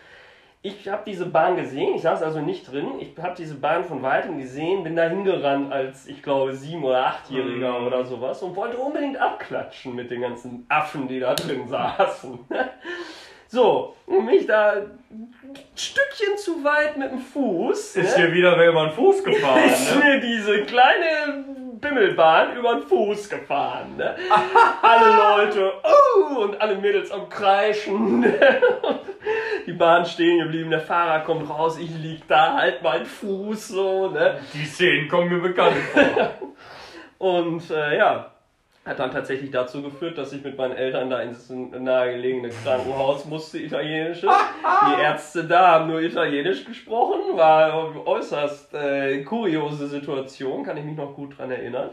ich 0.62 0.90
habe 0.90 1.04
diese 1.06 1.26
Bahn 1.26 1.56
gesehen, 1.56 1.96
ich 1.96 2.02
saß 2.02 2.22
also 2.22 2.42
nicht 2.42 2.70
drin, 2.70 2.96
ich 3.00 3.14
habe 3.22 3.36
diese 3.38 3.56
Bahn 3.56 3.86
von 3.86 4.02
weitem 4.04 4.38
gesehen, 4.40 4.84
bin 4.84 4.96
da 4.96 5.08
hingerannt 5.08 5.72
als, 5.72 6.06
ich 6.08 6.22
glaube, 6.22 6.54
sieben- 6.54 6.84
oder 6.84 7.06
achtjähriger 7.06 7.80
Mhm. 7.80 7.88
oder 7.88 8.04
sowas 8.06 8.44
und 8.44 8.56
wollte 8.58 8.78
unbedingt 8.78 9.18
abklatschen 9.18 9.96
mit 9.96 10.12
den 10.12 10.22
ganzen 10.22 10.66
Affen, 10.68 11.08
die 11.08 11.20
da 11.20 11.34
drin 11.36 11.68
saßen. 11.68 12.40
So, 13.52 13.96
und 14.06 14.26
mich 14.28 14.46
da 14.46 14.74
ein 14.74 15.34
Stückchen 15.76 16.38
zu 16.38 16.64
weit 16.64 16.98
mit 16.98 17.10
dem 17.12 17.18
Fuß. 17.18 17.96
Ist 17.96 18.16
ne? 18.16 18.24
hier 18.26 18.32
wieder 18.32 18.56
wer 18.60 18.70
über 18.70 18.86
den 18.86 18.92
Fuß 18.94 19.24
gefahren, 19.24 19.64
ist 19.64 19.96
ne? 19.96 20.04
mir 20.04 20.20
diese 20.20 20.66
kleine 20.66 21.46
Bimmelbahn 21.80 22.58
über 22.58 22.76
den 22.76 22.84
Fuß 22.84 23.30
gefahren. 23.30 23.96
Ne? 23.98 24.16
alle 24.82 25.16
Leute, 25.16 25.72
oh, 25.84 26.40
und 26.42 26.62
alle 26.62 26.76
Mädels 26.76 27.12
am 27.12 27.30
Kreischen. 27.30 28.24
Die 29.66 29.74
Bahn 29.74 30.06
stehen 30.06 30.40
geblieben, 30.40 30.72
der 30.72 30.80
Fahrer 30.80 31.24
kommt 31.24 31.50
raus, 31.50 31.78
ich 31.78 31.92
lieg 31.92 32.28
da, 32.28 32.56
halt 32.56 32.82
mein 32.82 33.06
Fuß 33.06 33.68
so. 33.70 34.10
Ne? 34.10 34.40
Die 34.54 34.66
Szenen 34.66 35.08
kommen 35.08 35.30
mir 35.30 35.42
bekannt 35.42 35.78
vor. 35.94 36.32
Und 37.34 37.70
äh, 37.70 37.98
ja, 37.98 38.32
hat 38.90 39.00
dann 39.00 39.12
tatsächlich 39.12 39.52
dazu 39.52 39.84
geführt, 39.84 40.18
dass 40.18 40.34
ich 40.34 40.44
mit 40.44 40.58
meinen 40.58 40.76
Eltern 40.76 41.10
da 41.10 41.22
ins 41.22 41.50
nahegelegene 41.50 42.50
Krankenhaus 42.50 43.26
musste, 43.26 43.60
italienische. 43.60 44.28
Die 44.88 45.02
Ärzte 45.02 45.46
da 45.46 45.68
haben 45.68 45.88
nur 45.88 46.02
Italienisch 46.02 46.66
gesprochen, 46.66 47.38
war 47.38 47.66
eine 47.66 48.06
äußerst 48.06 48.74
äh, 48.74 49.24
kuriose 49.24 49.88
Situation, 49.88 50.64
kann 50.64 50.76
ich 50.76 50.84
mich 50.84 50.98
noch 50.98 51.16
gut 51.16 51.38
dran 51.38 51.52
erinnern. 51.52 51.92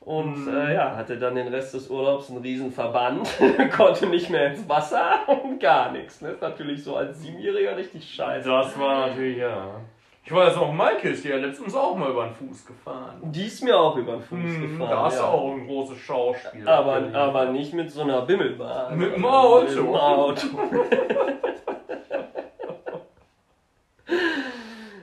Und 0.00 0.46
äh, 0.48 0.74
ja, 0.74 0.94
hatte 0.94 1.18
dann 1.18 1.34
den 1.34 1.48
Rest 1.48 1.74
des 1.74 1.88
Urlaubs 1.88 2.30
einen 2.30 2.40
riesen 2.40 2.72
Verband, 2.72 3.28
konnte 3.76 4.06
nicht 4.06 4.30
mehr 4.30 4.48
ins 4.48 4.68
Wasser 4.68 5.20
und 5.42 5.58
gar 5.58 5.90
nichts. 5.92 6.20
Ne? 6.20 6.30
Ist 6.30 6.42
natürlich 6.42 6.82
so 6.82 6.96
als 6.96 7.22
Siebenjähriger 7.22 7.76
richtig 7.76 8.08
scheiße. 8.14 8.48
Das 8.48 8.78
war 8.78 9.08
natürlich, 9.08 9.38
ja. 9.38 9.80
Ich 10.26 10.32
weiß 10.32 10.56
auch, 10.56 10.72
Maike 10.72 11.10
ist 11.10 11.24
ja 11.24 11.36
letztens 11.36 11.72
auch 11.76 11.96
mal 11.96 12.10
über 12.10 12.24
den 12.24 12.34
Fuß 12.34 12.66
gefahren. 12.66 13.20
Die 13.22 13.46
ist 13.46 13.62
mir 13.62 13.78
auch 13.78 13.96
über 13.96 14.14
den 14.14 14.22
Fuß 14.22 14.38
Hm, 14.38 14.78
gefahren. 14.78 14.90
da 14.90 15.08
du 15.08 15.14
ja. 15.14 15.24
auch 15.24 15.52
ein 15.52 15.66
großes 15.68 15.98
Schauspiel. 15.98 16.68
Aber, 16.68 17.00
aber 17.14 17.44
nicht 17.52 17.72
mit 17.72 17.92
so 17.92 18.02
einer 18.02 18.22
Bimmelbahn. 18.22 18.98
Mit 18.98 19.14
dem 19.14 19.24
Auto. 19.24 19.66
Mit 19.66 19.76
dem 19.76 19.94
Auto. 19.94 20.46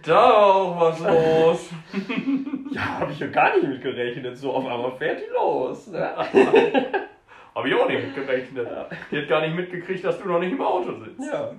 Da 0.05 0.15
war 0.15 0.55
auch 0.55 0.79
was 0.81 0.99
los. 0.99 1.69
Ja, 2.73 2.99
habe 2.99 3.11
ich 3.11 3.19
ja 3.19 3.27
gar 3.27 3.55
nicht 3.55 3.67
mit 3.67 3.81
gerechnet. 3.83 4.35
So 4.37 4.51
auf 4.51 4.65
einmal 4.65 4.91
fährt 4.97 5.19
die 5.21 5.31
los. 5.31 5.87
Ne? 5.87 6.09
Hab 7.55 7.65
ich 7.65 7.75
auch 7.75 7.87
nicht 7.87 8.03
mit 8.03 8.15
gerechnet. 8.15 8.67
Die 9.11 9.17
hat 9.17 9.27
gar 9.27 9.41
nicht 9.41 9.55
mitgekriegt, 9.55 10.03
dass 10.03 10.19
du 10.19 10.27
noch 10.27 10.39
nicht 10.39 10.53
im 10.53 10.61
Auto 10.61 10.93
sitzt. 10.93 11.31
Ja. 11.31 11.51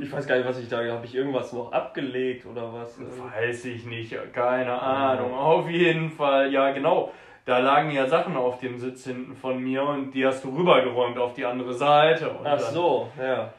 Ich 0.00 0.12
weiß 0.12 0.26
gar 0.26 0.36
nicht, 0.36 0.46
was 0.46 0.58
ich 0.58 0.68
da. 0.68 0.84
Habe 0.84 1.06
ich 1.06 1.14
irgendwas 1.14 1.52
noch 1.52 1.72
abgelegt 1.72 2.44
oder 2.46 2.72
was? 2.72 2.98
Weiß 3.00 3.64
ich 3.64 3.86
nicht, 3.86 4.14
keine 4.34 4.80
Ahnung. 4.80 5.32
Auf 5.32 5.68
jeden 5.70 6.10
Fall, 6.10 6.52
ja 6.52 6.72
genau. 6.72 7.12
Da 7.46 7.58
lagen 7.58 7.90
ja 7.90 8.06
Sachen 8.06 8.36
auf 8.36 8.58
dem 8.58 8.78
Sitz 8.78 9.04
hinten 9.04 9.34
von 9.34 9.58
mir 9.58 9.82
und 9.82 10.12
die 10.12 10.26
hast 10.26 10.44
du 10.44 10.54
rübergeräumt 10.56 11.18
auf 11.18 11.34
die 11.34 11.44
andere 11.44 11.74
Seite. 11.74 12.30
Und 12.30 12.46
Ach 12.46 12.58
so, 12.58 13.08
ja. 13.18 13.52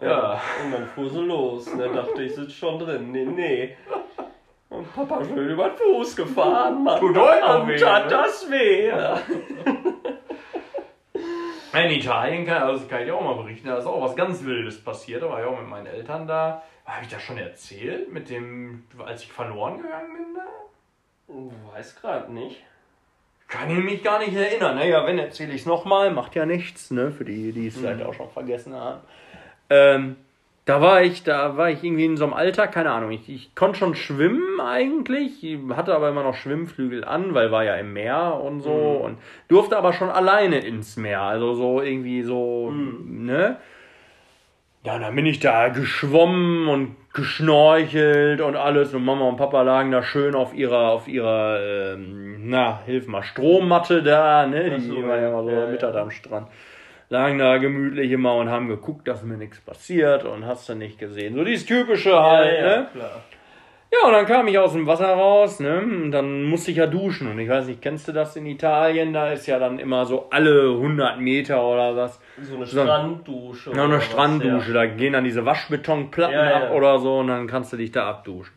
Ja. 0.00 0.40
Und 0.64 0.72
dann 0.72 0.86
fuhr 0.86 1.08
sie 1.08 1.20
los. 1.20 1.68
Und 1.68 1.78
dann 1.78 1.94
dachte 1.94 2.22
ich, 2.22 2.34
sitze 2.34 2.50
schon 2.50 2.78
drin. 2.78 3.10
Nee, 3.12 3.24
nee. 3.24 3.76
Und 4.68 4.92
Papa 4.94 5.24
schön 5.24 5.48
über 5.48 5.68
den 5.68 5.76
Fuß 5.76 6.16
gefahren, 6.16 6.82
Mann. 6.84 7.00
Tut 7.00 7.16
euch 7.16 7.42
auch 7.42 7.62
Und 7.62 7.68
weh, 7.68 7.76
tat 7.76 8.04
ne? 8.04 8.10
das 8.10 8.50
weh. 8.50 8.88
Ja. 8.88 9.18
In 11.84 11.90
Italien 11.90 12.46
kann, 12.46 12.62
also 12.62 12.86
kann 12.86 13.02
ich 13.04 13.10
auch 13.12 13.20
mal 13.20 13.34
berichten, 13.34 13.68
da 13.68 13.78
ist 13.78 13.86
auch 13.86 14.00
was 14.00 14.16
ganz 14.16 14.44
Wildes 14.44 14.82
passiert. 14.82 15.22
Da 15.22 15.28
war 15.28 15.40
ich 15.40 15.46
auch 15.46 15.58
mit 15.58 15.68
meinen 15.68 15.86
Eltern 15.86 16.26
da. 16.26 16.62
Habe 16.86 17.02
ich 17.04 17.08
das 17.10 17.22
schon 17.22 17.36
erzählt? 17.38 18.12
Mit 18.12 18.30
dem, 18.30 18.84
als 19.04 19.22
ich 19.22 19.32
verloren 19.32 19.82
gegangen 19.82 20.12
bin 20.14 20.34
da? 20.34 21.72
Weiß 21.76 21.96
gerade 22.00 22.32
nicht. 22.32 22.62
Kann 23.48 23.70
ich 23.70 23.82
mich 23.84 24.02
gar 24.02 24.18
nicht 24.20 24.34
erinnern. 24.34 24.76
Naja, 24.76 25.06
wenn 25.06 25.18
erzähle 25.18 25.52
ich 25.52 25.60
es 25.62 25.66
nochmal, 25.66 26.10
macht 26.10 26.34
ja 26.34 26.46
nichts, 26.46 26.90
ne? 26.90 27.10
Für 27.12 27.24
die, 27.24 27.52
die 27.52 27.68
es 27.68 27.76
Mhm. 27.76 27.80
vielleicht 27.80 28.02
auch 28.04 28.14
schon 28.14 28.30
vergessen 28.30 28.74
haben. 28.74 29.00
Ähm, 29.70 30.16
da 30.66 30.80
war 30.80 31.00
ich, 31.00 31.22
da 31.22 31.56
war 31.56 31.70
ich 31.70 31.84
irgendwie 31.84 32.04
in 32.04 32.16
so 32.16 32.24
einem 32.24 32.34
Alter, 32.34 32.66
keine 32.66 32.90
Ahnung, 32.90 33.12
ich, 33.12 33.28
ich 33.28 33.54
konnte 33.54 33.78
schon 33.78 33.94
schwimmen 33.94 34.60
eigentlich, 34.60 35.40
hatte 35.70 35.94
aber 35.94 36.08
immer 36.08 36.24
noch 36.24 36.34
Schwimmflügel 36.34 37.04
an, 37.04 37.34
weil 37.34 37.52
war 37.52 37.62
ja 37.62 37.76
im 37.76 37.92
Meer 37.92 38.40
und 38.42 38.60
so 38.60 38.98
mhm. 38.98 39.04
und 39.04 39.18
durfte 39.46 39.78
aber 39.78 39.92
schon 39.92 40.10
alleine 40.10 40.58
ins 40.58 40.96
Meer, 40.96 41.22
also 41.22 41.54
so 41.54 41.80
irgendwie 41.80 42.22
so, 42.22 42.70
mhm. 42.72 43.26
ne? 43.26 43.58
Ja, 44.82 44.98
dann 44.98 45.14
bin 45.14 45.26
ich 45.26 45.38
da 45.40 45.68
geschwommen 45.68 46.68
und 46.68 46.96
geschnorchelt 47.12 48.40
und 48.40 48.56
alles 48.56 48.92
und 48.92 49.04
Mama 49.04 49.24
und 49.28 49.36
Papa 49.36 49.62
lagen 49.62 49.92
da 49.92 50.02
schön 50.02 50.34
auf 50.34 50.52
ihrer, 50.52 50.90
auf 50.90 51.06
ihrer, 51.06 51.60
ähm, 51.60 52.48
na, 52.48 52.80
hilf 52.86 53.06
mal, 53.06 53.22
Strommatte 53.22 54.02
da, 54.02 54.46
ne? 54.46 54.78
Die 54.78 54.80
so, 54.80 55.06
war 55.06 55.16
ja 55.16 55.28
immer 55.28 55.44
so 55.44 55.50
ja, 55.50 55.66
Mittag 55.68 55.94
ja. 55.94 56.02
am 56.02 56.10
Strand 56.10 56.48
lagen 57.08 57.38
da 57.38 57.58
gemütlich 57.58 58.10
immer 58.10 58.34
und 58.34 58.50
haben 58.50 58.68
geguckt, 58.68 59.06
dass 59.08 59.22
mir 59.22 59.36
nichts 59.36 59.60
passiert 59.60 60.24
und 60.24 60.46
hast 60.46 60.68
du 60.68 60.74
nicht 60.74 60.98
gesehen. 60.98 61.34
So 61.34 61.44
dieses 61.44 61.66
typische 61.66 62.20
halt, 62.20 62.58
ja, 62.58 62.68
ja, 62.68 62.76
ne? 62.80 62.88
Klar. 62.92 63.22
Ja, 63.92 64.08
und 64.08 64.12
dann 64.12 64.26
kam 64.26 64.48
ich 64.48 64.58
aus 64.58 64.72
dem 64.72 64.86
Wasser 64.86 65.08
raus, 65.08 65.60
ne? 65.60 65.78
Und 65.78 66.10
dann 66.10 66.42
musste 66.42 66.72
ich 66.72 66.76
ja 66.76 66.86
duschen. 66.86 67.28
Und 67.30 67.38
ich 67.38 67.48
weiß 67.48 67.66
nicht, 67.66 67.80
kennst 67.80 68.08
du 68.08 68.12
das 68.12 68.34
in 68.34 68.44
Italien? 68.44 69.12
Da 69.12 69.32
ist 69.32 69.46
ja 69.46 69.60
dann 69.60 69.78
immer 69.78 70.04
so 70.04 70.28
alle 70.30 70.72
100 70.72 71.20
Meter 71.20 71.64
oder 71.64 71.94
was. 71.94 72.20
So 72.42 72.56
eine 72.56 72.66
Stranddusche. 72.66 73.70
Ja, 73.74 73.84
eine 73.84 74.00
Stranddusche. 74.00 74.72
Ja. 74.72 74.74
Da 74.74 74.86
gehen 74.86 75.12
dann 75.12 75.22
diese 75.22 75.46
Waschbetonplatten 75.46 76.34
ja, 76.34 76.56
ab 76.56 76.72
oder 76.72 76.98
so 76.98 77.18
und 77.20 77.28
dann 77.28 77.46
kannst 77.46 77.72
du 77.72 77.76
dich 77.76 77.92
da 77.92 78.08
abduschen. 78.08 78.54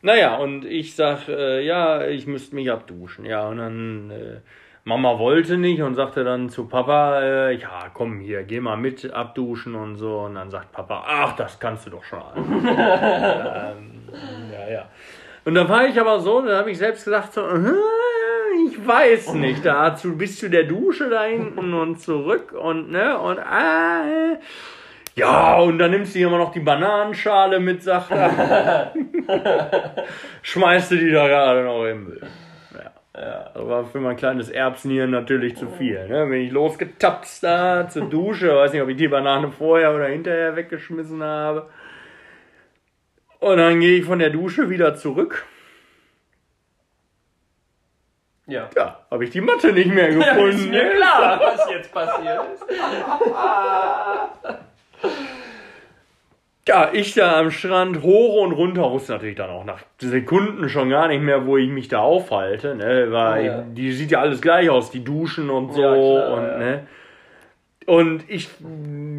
Naja, 0.00 0.36
und 0.36 0.64
ich 0.64 0.94
sag, 0.94 1.28
äh, 1.28 1.60
ja, 1.66 2.06
ich 2.06 2.28
müsste 2.28 2.54
mich 2.54 2.70
abduschen. 2.70 3.24
Ja, 3.24 3.48
und 3.48 3.58
dann 3.58 4.10
äh, 4.10 4.40
Mama 4.88 5.18
wollte 5.18 5.58
nicht 5.58 5.82
und 5.82 5.96
sagte 5.96 6.24
dann 6.24 6.48
zu 6.48 6.66
Papa, 6.66 7.20
äh, 7.20 7.52
ja, 7.56 7.90
komm 7.92 8.20
hier, 8.20 8.42
geh 8.44 8.58
mal 8.58 8.78
mit 8.78 9.12
abduschen 9.12 9.74
und 9.74 9.96
so. 9.96 10.20
Und 10.20 10.36
dann 10.36 10.50
sagt 10.50 10.72
Papa, 10.72 11.04
ach, 11.06 11.36
das 11.36 11.60
kannst 11.60 11.84
du 11.84 11.90
doch 11.90 12.04
schon. 12.04 12.22
ähm, 12.36 14.08
ja, 14.50 14.72
ja. 14.72 14.88
Und 15.44 15.54
da 15.56 15.68
war 15.68 15.86
ich 15.86 16.00
aber 16.00 16.18
so, 16.20 16.40
da 16.40 16.56
habe 16.56 16.70
ich 16.70 16.78
selbst 16.78 17.04
gesagt, 17.04 17.34
so, 17.34 17.42
ich 18.66 18.86
weiß 18.86 19.34
nicht, 19.34 19.62
dazu 19.62 20.16
bis 20.16 20.38
zu 20.38 20.48
der 20.48 20.64
Dusche 20.64 21.10
da 21.10 21.24
hinten 21.24 21.74
und 21.74 22.00
zurück 22.00 22.52
und 22.52 22.90
ne 22.90 23.18
und 23.18 23.36
äh, 23.36 24.38
ja, 25.16 25.58
und 25.58 25.78
dann 25.78 25.90
nimmst 25.90 26.14
du 26.14 26.20
immer 26.20 26.38
noch 26.38 26.52
die 26.52 26.60
Bananenschale 26.60 27.60
mit, 27.60 27.82
sagt 27.82 28.10
er. 28.10 28.94
Schmeißt 30.42 30.92
du 30.92 30.96
die 30.96 31.10
da 31.10 31.28
gerade 31.28 31.62
noch 31.62 31.84
im 31.84 32.04
Müll. 32.04 32.20
Ja, 33.20 33.50
aber 33.54 33.84
für 33.84 33.98
mein 33.98 34.16
kleines 34.16 34.48
Erbsenhirn 34.48 35.10
natürlich 35.10 35.56
zu 35.56 35.68
viel. 35.68 36.06
Ne? 36.06 36.26
Bin 36.26 36.40
ich 36.40 36.52
losgetapst 36.52 37.42
da 37.42 37.88
zur 37.88 38.08
Dusche, 38.08 38.54
weiß 38.54 38.72
nicht, 38.72 38.82
ob 38.82 38.88
ich 38.88 38.96
die 38.96 39.08
Banane 39.08 39.50
vorher 39.50 39.92
oder 39.92 40.06
hinterher 40.06 40.54
weggeschmissen 40.54 41.20
habe. 41.20 41.68
Und 43.40 43.56
dann 43.56 43.80
gehe 43.80 43.98
ich 43.98 44.04
von 44.04 44.20
der 44.20 44.30
Dusche 44.30 44.70
wieder 44.70 44.94
zurück. 44.94 45.46
Ja. 48.46 48.70
Ja, 48.76 49.04
habe 49.10 49.24
ich 49.24 49.30
die 49.30 49.40
Matte 49.40 49.72
nicht 49.72 49.92
mehr 49.92 50.08
gefunden. 50.08 50.28
Ja, 50.36 50.46
ist 50.46 50.68
mir 50.68 50.94
klar, 50.94 51.40
was 51.40 51.68
jetzt 51.70 51.92
passiert 51.92 52.44
ist. 52.54 52.64
Ja, 56.68 56.90
ich 56.92 57.14
da 57.14 57.38
am 57.38 57.50
Strand 57.50 58.02
hoch 58.02 58.42
und 58.44 58.52
runter 58.52 58.90
wusste 58.90 59.12
natürlich 59.12 59.36
dann 59.36 59.48
auch 59.48 59.64
nach 59.64 59.80
Sekunden 59.96 60.68
schon 60.68 60.90
gar 60.90 61.08
nicht 61.08 61.22
mehr, 61.22 61.46
wo 61.46 61.56
ich 61.56 61.70
mich 61.70 61.88
da 61.88 62.00
aufhalte, 62.00 62.74
ne, 62.74 63.06
weil 63.10 63.42
oh, 63.42 63.46
ja. 63.46 63.62
die 63.62 63.92
sieht 63.92 64.10
ja 64.10 64.20
alles 64.20 64.42
gleich 64.42 64.68
aus, 64.68 64.90
die 64.90 65.02
Duschen 65.02 65.48
und 65.48 65.72
so 65.72 65.80
ja, 65.80 65.94
klar, 65.94 66.32
und 66.34 66.44
ja. 66.44 66.58
ne. 66.58 66.86
Und 67.86 68.24
ich 68.28 68.50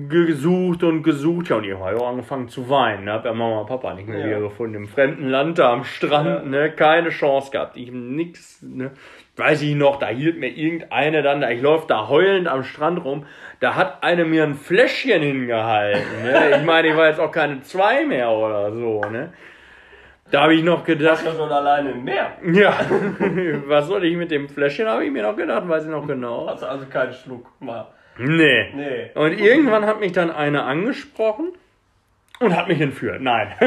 gesucht 0.10 0.84
und 0.84 1.02
gesucht, 1.02 1.50
ja, 1.50 1.56
und 1.56 1.64
irgendwann 1.64 1.88
habe 1.88 1.98
ich 1.98 2.04
auch 2.04 2.10
angefangen 2.10 2.50
zu 2.50 2.70
weinen. 2.70 3.06
Ne? 3.06 3.14
Hab 3.14 3.26
ja 3.26 3.34
Mama 3.34 3.62
und 3.62 3.68
Papa 3.68 3.96
nicht 3.96 4.08
mehr 4.08 4.24
wieder 4.24 4.42
gefunden. 4.42 4.76
Im 4.76 4.88
fremden 4.88 5.28
Land 5.28 5.58
da 5.58 5.74
am 5.74 5.84
Strand, 5.86 6.52
ne? 6.52 6.70
Keine 6.70 7.10
Chance 7.10 7.50
gehabt. 7.50 7.78
Ich 7.78 7.92
nix, 7.92 8.62
ne? 8.62 8.92
Weiß 9.40 9.62
ich 9.62 9.74
noch, 9.74 10.00
da 10.00 10.08
hielt 10.08 10.38
mir 10.38 10.50
irgendeine 10.50 11.22
dann, 11.22 11.40
da 11.40 11.50
ich 11.50 11.62
läuft 11.62 11.90
da 11.90 12.10
heulend 12.10 12.50
am 12.50 12.66
Strand 12.66 13.06
rum, 13.06 13.26
da 13.62 13.76
hat 13.76 14.04
eine 14.04 14.26
mir 14.26 14.44
ein 14.44 14.56
Fläschchen 14.56 15.22
hingehalten. 15.22 16.24
Ne? 16.24 16.58
Ich 16.58 16.66
meine, 16.66 16.90
ich 16.90 16.98
war 16.98 17.08
jetzt 17.08 17.22
auch 17.22 17.32
keine 17.32 17.62
zwei 17.62 18.06
mehr 18.06 18.30
oder 18.30 18.74
so, 18.74 19.00
ne? 19.02 19.32
Da 20.30 20.42
habe 20.42 20.56
ich 20.56 20.64
noch 20.64 20.84
gedacht. 20.84 21.26
Das 21.26 21.38
schon 21.38 21.50
alleine 21.50 21.96
mehr. 21.96 22.34
Ja. 22.52 22.80
Was 23.68 23.88
soll 23.88 24.04
ich 24.04 24.18
mit 24.18 24.30
dem 24.30 24.50
Fläschchen, 24.50 24.90
habe 24.90 25.06
ich 25.06 25.12
mir 25.12 25.24
noch 25.24 25.38
gedacht, 25.38 25.68
weiß 25.68 25.86
ich 25.86 25.90
noch 25.90 26.06
genau. 26.06 26.48
Hast 26.50 26.62
du 26.62 26.68
also 26.68 26.86
keinen 26.88 27.14
Schluck 27.14 27.48
mal. 27.62 27.88
Nee. 28.18 28.74
nee. 28.76 29.12
Und 29.16 29.40
irgendwann 29.40 29.86
hat 29.86 30.02
mich 30.02 30.12
dann 30.12 30.32
eine 30.32 30.64
angesprochen 30.64 31.54
und 32.42 32.58
hat 32.58 32.68
mich 32.68 32.82
entführt. 32.82 33.22
Nein. 33.22 33.54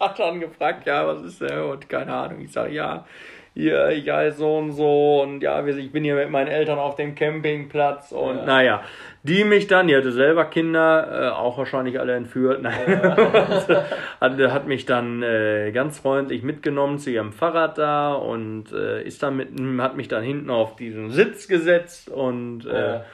hat 0.00 0.18
dann 0.18 0.40
gefragt, 0.40 0.84
ja, 0.86 1.06
was 1.06 1.22
ist 1.22 1.40
der? 1.40 1.66
Und 1.66 1.88
keine 1.88 2.12
Ahnung. 2.12 2.40
Ich 2.40 2.52
sage, 2.52 2.72
ja, 2.74 3.06
hier, 3.54 3.88
ich 3.88 4.08
heiße 4.08 4.38
so 4.38 4.58
und 4.58 4.72
so 4.72 5.22
und 5.22 5.42
ja, 5.42 5.64
ich 5.66 5.90
bin 5.90 6.04
hier 6.04 6.14
mit 6.14 6.30
meinen 6.30 6.48
Eltern 6.48 6.78
auf 6.78 6.94
dem 6.94 7.14
Campingplatz 7.14 8.12
und 8.12 8.36
ja. 8.36 8.44
naja, 8.44 8.82
die 9.22 9.44
mich 9.44 9.66
dann, 9.66 9.88
die 9.88 9.96
hatte 9.96 10.12
selber 10.12 10.44
Kinder, 10.44 11.08
äh, 11.10 11.28
auch 11.30 11.58
wahrscheinlich 11.58 11.98
alle 11.98 12.14
entführt, 12.14 12.62
nein, 12.62 13.00
ja. 13.02 13.84
hat, 14.20 14.38
hat 14.38 14.66
mich 14.66 14.86
dann 14.86 15.22
äh, 15.22 15.72
ganz 15.72 15.98
freundlich 15.98 16.42
mitgenommen 16.42 16.98
zu 16.98 17.10
ihrem 17.10 17.32
Fahrrad 17.32 17.76
da 17.76 18.14
und 18.14 18.72
äh, 18.72 19.02
ist 19.02 19.22
dann 19.22 19.36
mit, 19.36 19.48
hat 19.80 19.96
mich 19.96 20.08
dann 20.08 20.22
hinten 20.22 20.50
auf 20.50 20.76
diesen 20.76 21.10
Sitz 21.10 21.48
gesetzt 21.48 22.08
und 22.08 22.66
äh, 22.66 22.92
ja. 22.92 23.04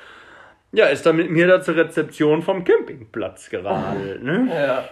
ja 0.72 0.86
ist 0.86 1.06
dann 1.06 1.16
mit 1.16 1.30
mir 1.30 1.46
da 1.46 1.62
zur 1.62 1.76
Rezeption 1.76 2.42
vom 2.42 2.64
Campingplatz 2.64 3.48
geradelt, 3.48 4.22
ne? 4.22 4.48
Ja. 4.54 4.88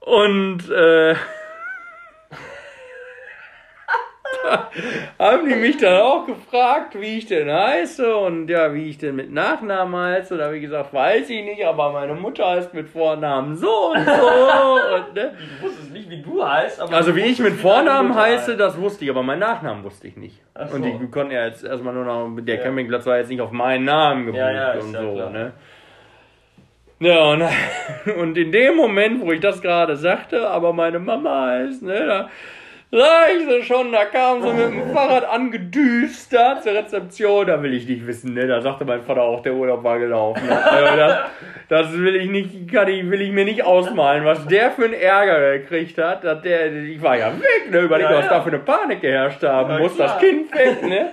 Und 0.00 0.70
äh, 0.70 1.14
haben 5.18 5.48
die 5.48 5.54
mich 5.54 5.76
dann 5.78 6.00
auch 6.00 6.26
gefragt, 6.26 7.00
wie 7.00 7.18
ich 7.18 7.26
denn 7.26 7.50
heiße 7.50 8.16
und 8.16 8.48
ja, 8.48 8.72
wie 8.74 8.90
ich 8.90 8.98
denn 8.98 9.16
mit 9.16 9.32
Nachnamen 9.32 9.98
heiße. 9.98 10.36
Da 10.36 10.46
habe 10.46 10.56
ich 10.56 10.62
gesagt, 10.62 10.92
weiß 10.92 11.30
ich 11.30 11.44
nicht, 11.44 11.64
aber 11.64 11.92
meine 11.92 12.14
Mutter 12.14 12.48
heißt 12.48 12.74
mit 12.74 12.88
Vornamen 12.88 13.56
so 13.56 13.92
und 13.92 14.04
so. 14.04 14.10
und, 14.96 15.14
ne? 15.14 15.32
Du 15.58 15.66
wusstest 15.66 15.92
nicht, 15.92 16.10
wie 16.10 16.22
du 16.22 16.44
heißt. 16.44 16.80
also 16.80 17.16
wie 17.16 17.22
ich 17.22 17.38
mit 17.38 17.54
Vornamen 17.54 18.14
heiße, 18.14 18.56
das 18.56 18.80
wusste 18.80 19.04
ich, 19.04 19.10
aber 19.10 19.22
meinen 19.22 19.40
Nachnamen 19.40 19.84
wusste 19.84 20.08
ich 20.08 20.16
nicht. 20.16 20.40
So. 20.68 20.76
Und 20.76 20.84
ich 20.84 21.10
konnte 21.10 21.34
ja 21.34 21.46
jetzt 21.46 21.64
erstmal 21.64 21.94
nur 21.94 22.04
noch, 22.04 22.28
der 22.42 22.56
ja. 22.56 22.62
Campingplatz 22.62 23.06
war 23.06 23.18
jetzt 23.18 23.30
nicht 23.30 23.40
auf 23.40 23.52
meinen 23.52 23.84
Namen 23.84 24.26
gebucht 24.26 24.40
ja, 24.40 24.74
ja, 24.74 24.80
und 24.80 24.92
so. 24.92 25.14
Klar. 25.14 25.30
Ne? 25.30 25.52
Ja, 27.00 27.30
und, 27.30 27.42
und 28.20 28.36
in 28.36 28.52
dem 28.52 28.76
Moment, 28.76 29.22
wo 29.22 29.32
ich 29.32 29.40
das 29.40 29.62
gerade 29.62 29.96
sagte, 29.96 30.48
aber 30.48 30.72
meine 30.72 30.98
Mama 30.98 31.46
heißt, 31.46 31.82
ne, 31.82 32.06
da 32.06 32.30
sie 32.90 33.62
schon, 33.62 33.92
da 33.92 34.04
kam 34.06 34.42
sie 34.42 34.52
mit 34.52 34.72
dem 34.72 34.92
Fahrrad 34.92 35.24
angedüst 35.28 36.32
da 36.32 36.60
zur 36.60 36.74
Rezeption. 36.74 37.46
Da 37.46 37.62
will 37.62 37.72
ich 37.74 37.86
nicht 37.86 38.06
wissen, 38.06 38.34
ne? 38.34 38.46
Da 38.46 38.60
sagte 38.60 38.84
mein 38.84 39.02
Vater 39.02 39.22
auch, 39.22 39.42
der 39.42 39.54
Urlaub 39.54 39.84
war 39.84 39.98
gelaufen. 39.98 40.48
Also 40.50 40.96
das, 40.96 41.18
das 41.68 41.92
will 41.92 42.16
ich 42.16 42.30
nicht, 42.30 42.72
kann 42.72 42.88
ich, 42.88 43.08
will 43.08 43.20
ich 43.20 43.32
mir 43.32 43.44
nicht 43.44 43.64
ausmalen, 43.64 44.24
was 44.24 44.46
der 44.46 44.72
für 44.72 44.84
einen 44.84 44.94
Ärger 44.94 45.58
gekriegt 45.58 45.98
hat. 45.98 46.24
Dass 46.24 46.42
der, 46.42 46.72
ich 46.72 47.00
war 47.00 47.16
ja 47.16 47.32
weg, 47.38 47.70
ne? 47.70 47.80
Überleg, 47.80 48.10
ja, 48.10 48.16
was 48.16 48.24
ja. 48.24 48.30
da 48.30 48.40
für 48.40 48.50
eine 48.50 48.58
Panik 48.58 49.00
geherrscht 49.00 49.42
haben 49.42 49.70
ja, 49.70 49.78
muss. 49.78 49.94
Klar. 49.94 50.08
Das 50.08 50.18
Kind 50.18 50.54
weg, 50.54 50.82
ne? 50.82 51.10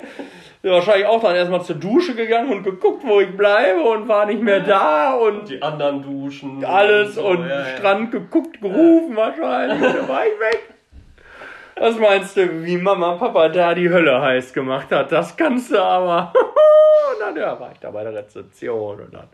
wahrscheinlich 0.64 1.06
auch 1.06 1.22
dann 1.22 1.36
erstmal 1.36 1.64
zur 1.64 1.78
Dusche 1.78 2.14
gegangen 2.14 2.52
und 2.52 2.64
geguckt, 2.64 3.04
wo 3.06 3.22
ich 3.22 3.30
bleibe 3.38 3.82
und 3.82 4.08
war 4.08 4.26
nicht 4.26 4.42
mehr 4.42 4.60
da 4.60 5.14
und 5.14 5.48
die 5.50 5.62
anderen 5.62 6.02
Duschen 6.02 6.66
alles 6.66 7.18
und, 7.18 7.24
so, 7.24 7.28
und 7.28 7.48
ja, 7.48 7.66
Strand 7.78 8.12
geguckt, 8.12 8.60
gerufen 8.60 9.16
wahrscheinlich 9.16 9.78
und 9.88 9.96
dann 9.96 10.10
war 10.10 10.26
ich 10.26 10.40
weg. 10.40 10.77
Was 11.80 11.98
meinst 11.98 12.36
du, 12.36 12.66
wie 12.66 12.78
Mama 12.78 13.12
und 13.12 13.20
Papa 13.20 13.50
da 13.50 13.74
die 13.74 13.90
Hölle 13.90 14.20
heiß 14.20 14.52
gemacht 14.54 14.92
hat? 14.92 15.12
Das 15.12 15.38
kannst 15.38 15.72
du 15.72 15.80
aber. 15.80 16.34
und 17.14 17.20
dann 17.20 17.36
ja, 17.36 17.60
war 17.60 17.72
ich 17.72 17.80
da 17.80 17.92
bei 17.92 18.04
der 18.04 18.14
Rezeption 18.14 19.00
und 19.00 19.14
dann 19.14 19.28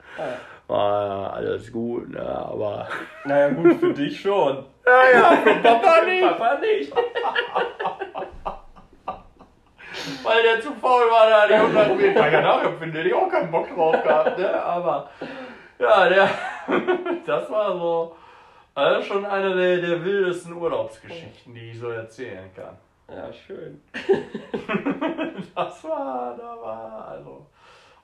war 0.67 1.33
alles 1.33 1.71
gut, 1.71 2.09
ne, 2.09 2.21
aber. 2.21 2.87
Naja, 3.25 3.49
gut, 3.49 3.79
für 3.79 3.93
dich 3.93 4.19
schon. 4.19 4.65
Naja, 4.85 5.37
für 5.43 5.55
Papa 5.55 6.01
nicht. 6.05 6.23
Papa 6.23 6.57
nicht. 6.59 6.93
Weil 10.23 10.43
der 10.43 10.59
zu 10.59 10.73
faul 10.73 11.03
war, 11.09 11.29
da 11.29 11.47
die 11.47 11.53
100 11.53 11.95
Meter. 11.95 12.29
Ja, 12.29 12.41
nachempfinden, 12.41 12.97
hätte 12.97 13.07
ich 13.07 13.13
auch 13.13 13.29
keinen 13.29 13.51
Bock 13.51 13.73
drauf 13.73 14.03
gehabt, 14.03 14.37
ne? 14.37 14.63
Aber. 14.63 15.09
Ja, 15.79 16.09
der. 16.09 16.29
das 17.25 17.49
war 17.49 17.71
so. 17.77 18.15
Also 18.75 19.13
schon 19.13 19.25
eine 19.25 19.55
der, 19.55 19.77
der 19.77 20.03
wildesten 20.03 20.53
Urlaubsgeschichten, 20.53 21.53
die 21.53 21.71
ich 21.71 21.79
so 21.79 21.89
erzählen 21.89 22.49
kann. 22.55 22.75
Ja, 23.07 23.31
schön. 23.31 23.81
das 25.55 25.83
war, 25.83 26.35
da 26.35 26.57
war, 26.59 27.07
also, 27.09 27.45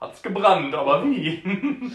hat's 0.00 0.22
gebrannt, 0.22 0.72
aber 0.74 1.02
wie? 1.04 1.42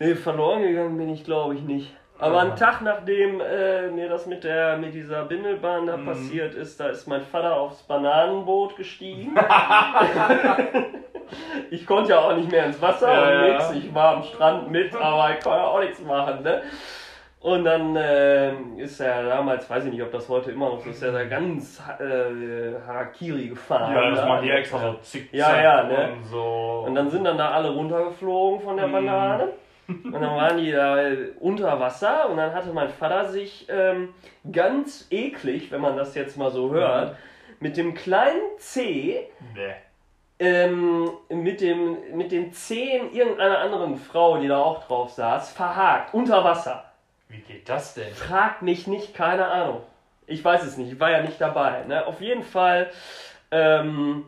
nee, 0.00 0.14
verloren 0.16 0.62
gegangen 0.62 0.96
bin 0.96 1.10
ich, 1.10 1.22
glaube 1.22 1.54
ich, 1.54 1.62
nicht. 1.62 1.94
Aber 2.20 2.40
einen 2.40 2.56
Tag 2.56 2.82
nachdem 2.82 3.40
äh, 3.40 3.90
mir 3.90 4.08
das 4.08 4.26
mit 4.26 4.42
der 4.42 4.76
mit 4.76 4.92
dieser 4.92 5.24
Bimmelbahn 5.26 5.86
da 5.86 5.96
mhm. 5.96 6.06
passiert 6.06 6.54
ist, 6.54 6.80
da 6.80 6.88
ist 6.88 7.06
mein 7.06 7.22
Vater 7.22 7.54
aufs 7.54 7.84
Bananenboot 7.84 8.74
gestiegen. 8.74 9.36
ich 11.70 11.86
konnte 11.86 12.10
ja 12.10 12.18
auch 12.18 12.34
nicht 12.34 12.50
mehr 12.50 12.66
ins 12.66 12.82
Wasser 12.82 13.12
ja, 13.12 13.22
und 13.22 13.52
nix. 13.52 13.70
Ich 13.70 13.94
war 13.94 14.16
am 14.16 14.24
Strand 14.24 14.68
mit, 14.68 14.92
aber 14.96 15.30
ich 15.30 15.44
konnte 15.44 15.62
auch 15.62 15.78
nichts 15.78 16.00
machen, 16.00 16.42
ne? 16.42 16.62
Und 17.54 17.64
dann 17.64 17.96
äh, 17.96 18.52
ist 18.76 19.00
er 19.00 19.22
damals, 19.24 19.68
weiß 19.70 19.84
ich 19.86 19.92
nicht, 19.92 20.02
ob 20.02 20.10
das 20.12 20.28
heute 20.28 20.50
immer 20.50 20.68
noch 20.70 20.80
so 20.80 20.90
ist, 20.90 21.02
er 21.02 21.12
da 21.12 21.24
ganz 21.24 21.80
äh, 21.98 22.74
Harakiri 22.86 23.48
gefahren. 23.48 23.94
Ja, 23.94 24.10
das 24.10 24.24
machen 24.26 24.42
die 24.44 24.50
extra 24.50 24.78
so 24.78 24.92
zickzack 25.00 25.32
Ja, 25.38 25.62
ja, 25.62 25.82
ne? 25.84 26.12
und 26.12 26.24
so. 26.24 26.84
Und 26.86 26.94
dann 26.94 27.08
sind 27.10 27.24
dann 27.24 27.38
da 27.38 27.50
alle 27.52 27.70
runtergeflogen 27.70 28.60
von 28.60 28.76
der 28.76 28.86
Mhm. 28.88 28.92
Banane. 28.92 29.48
Und 29.88 30.12
dann 30.12 30.36
waren 30.36 30.58
die 30.58 30.70
da 30.70 30.98
unter 31.40 31.80
Wasser 31.80 32.28
und 32.28 32.36
dann 32.36 32.52
hatte 32.54 32.74
mein 32.74 32.90
Vater 32.90 33.24
sich 33.24 33.66
ähm, 33.70 34.10
ganz 34.52 35.06
eklig, 35.10 35.72
wenn 35.72 35.80
man 35.80 35.96
das 35.96 36.14
jetzt 36.14 36.36
mal 36.36 36.50
so 36.50 36.70
hört, 36.70 37.16
mit 37.58 37.78
dem 37.78 37.94
kleinen 37.94 38.42
C 38.58 39.30
Bäh. 39.54 39.72
ähm, 40.40 41.10
mit, 41.30 41.62
dem, 41.62 41.96
mit 42.14 42.32
den 42.32 42.52
Zehen 42.52 43.14
irgendeiner 43.14 43.60
anderen 43.60 43.96
Frau, 43.96 44.36
die 44.36 44.48
da 44.48 44.58
auch 44.58 44.84
drauf 44.86 45.08
saß, 45.08 45.52
verhakt, 45.52 46.12
unter 46.12 46.44
Wasser. 46.44 46.84
Wie 47.28 47.40
geht 47.40 47.68
das 47.68 47.94
denn? 47.94 48.12
Fragt 48.14 48.62
mich 48.62 48.86
nicht, 48.86 49.14
keine 49.14 49.48
Ahnung. 49.48 49.82
Ich 50.26 50.44
weiß 50.44 50.64
es 50.64 50.76
nicht, 50.76 50.92
ich 50.92 51.00
war 51.00 51.10
ja 51.10 51.22
nicht 51.22 51.40
dabei. 51.40 51.84
Ne? 51.84 52.06
Auf 52.06 52.20
jeden 52.20 52.42
Fall, 52.42 52.90
ähm, 53.50 54.26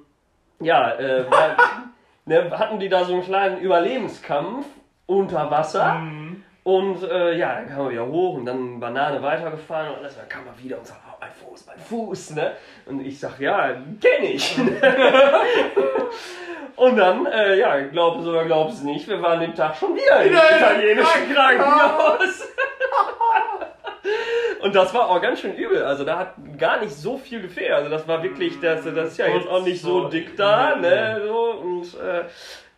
ja, 0.60 0.94
äh, 0.94 1.30
war, 1.30 1.56
ne, 2.26 2.50
hatten 2.58 2.78
die 2.78 2.88
da 2.88 3.04
so 3.04 3.14
einen 3.14 3.24
kleinen 3.24 3.58
Überlebenskampf 3.58 4.66
unter 5.06 5.50
Wasser. 5.50 5.94
Mhm. 5.94 6.44
Und 6.62 7.02
äh, 7.02 7.36
ja, 7.36 7.54
dann 7.54 7.68
kam 7.68 7.86
er 7.86 7.90
wieder 7.90 8.06
hoch 8.06 8.34
und 8.34 8.44
dann 8.44 8.78
Banane 8.80 9.22
weitergefahren 9.22 9.92
und 9.92 9.96
alles. 9.96 10.16
Dann 10.16 10.28
kam 10.28 10.46
er 10.46 10.62
wieder 10.62 10.78
und 10.78 10.86
sagt, 10.86 11.00
oh, 11.10 11.16
mein 11.18 11.32
Fuß, 11.32 11.66
mein 11.66 11.78
Fuß, 11.78 12.34
ne? 12.34 12.52
Und 12.84 13.00
ich 13.00 13.18
sag, 13.18 13.40
ja, 13.40 13.76
kenn 14.00 14.24
ich. 14.24 14.58
und 16.76 16.96
dann, 16.96 17.24
äh, 17.26 17.58
ja, 17.58 17.80
glaub 17.80 18.20
es 18.20 18.26
oder 18.26 18.44
glaub 18.44 18.68
es 18.68 18.82
nicht, 18.82 19.08
wir 19.08 19.22
waren 19.22 19.40
den 19.40 19.54
Tag 19.54 19.74
schon 19.74 19.94
wieder 19.94 20.22
im 20.22 20.34
italienischen 20.34 21.34
Krankenhaus. 21.34 22.46
Und 24.62 24.74
das 24.74 24.92
war 24.92 25.08
auch 25.08 25.20
ganz 25.22 25.40
schön 25.40 25.54
übel. 25.54 25.82
Also 25.84 26.04
da 26.04 26.18
hat 26.18 26.34
gar 26.58 26.80
nicht 26.80 26.92
so 26.94 27.16
viel 27.16 27.40
gefehlt. 27.40 27.72
Also 27.72 27.88
das 27.90 28.06
war 28.06 28.22
wirklich, 28.22 28.60
das, 28.60 28.84
das 28.84 29.08
ist 29.12 29.18
ja 29.18 29.26
jetzt 29.28 29.48
auch 29.48 29.62
nicht 29.62 29.80
so 29.80 30.08
dick 30.08 30.36
da, 30.36 30.76
ne? 30.76 31.22
So, 31.26 31.50
und 31.60 31.84
äh, 31.94 32.24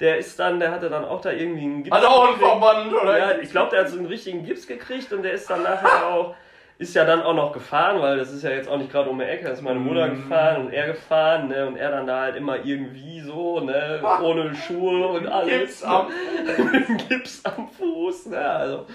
der 0.00 0.18
ist 0.18 0.38
dann, 0.38 0.60
der 0.60 0.70
hatte 0.70 0.88
dann 0.90 1.04
auch 1.04 1.20
da 1.20 1.30
irgendwie 1.32 1.62
einen 1.62 1.82
Gips. 1.82 1.96
Hat 1.96 2.04
auch 2.04 2.28
einen. 2.28 2.36
Verband, 2.38 2.92
oder? 2.92 3.18
Ja, 3.18 3.38
ich 3.40 3.50
glaube, 3.50 3.70
der 3.70 3.80
hat 3.80 3.88
so 3.88 3.98
einen 3.98 4.06
richtigen 4.06 4.44
Gips 4.44 4.66
gekriegt 4.66 5.12
und 5.12 5.22
der 5.22 5.32
ist 5.32 5.48
dann 5.50 5.62
nachher 5.62 6.06
auch, 6.06 6.34
ist 6.78 6.94
ja 6.94 7.04
dann 7.04 7.22
auch 7.22 7.34
noch 7.34 7.52
gefahren, 7.52 8.00
weil 8.00 8.16
das 8.18 8.32
ist 8.32 8.42
ja 8.42 8.50
jetzt 8.50 8.68
auch 8.68 8.78
nicht 8.78 8.90
gerade 8.90 9.08
um 9.10 9.18
die 9.18 9.24
Ecke, 9.24 9.44
da 9.44 9.50
ist 9.50 9.62
meine 9.62 9.78
Mutter 9.80 10.06
Mhm. 10.08 10.22
gefahren 10.22 10.66
und 10.66 10.72
er 10.72 10.86
gefahren, 10.88 11.48
ne? 11.48 11.66
Und 11.66 11.76
er 11.76 11.90
dann 11.90 12.06
da 12.06 12.20
halt 12.22 12.36
immer 12.36 12.64
irgendwie 12.64 13.20
so, 13.20 13.60
ne? 13.60 14.02
Ohne 14.22 14.54
Schuhe 14.54 15.06
und 15.08 15.26
alles. 15.26 15.50
Gips 15.80 15.82
am 15.84 16.06
ne? 16.08 16.96
Gips 17.08 17.44
am 17.44 17.68
Fuß, 17.68 18.26
ne? 18.26 18.38
Also, 18.40 18.86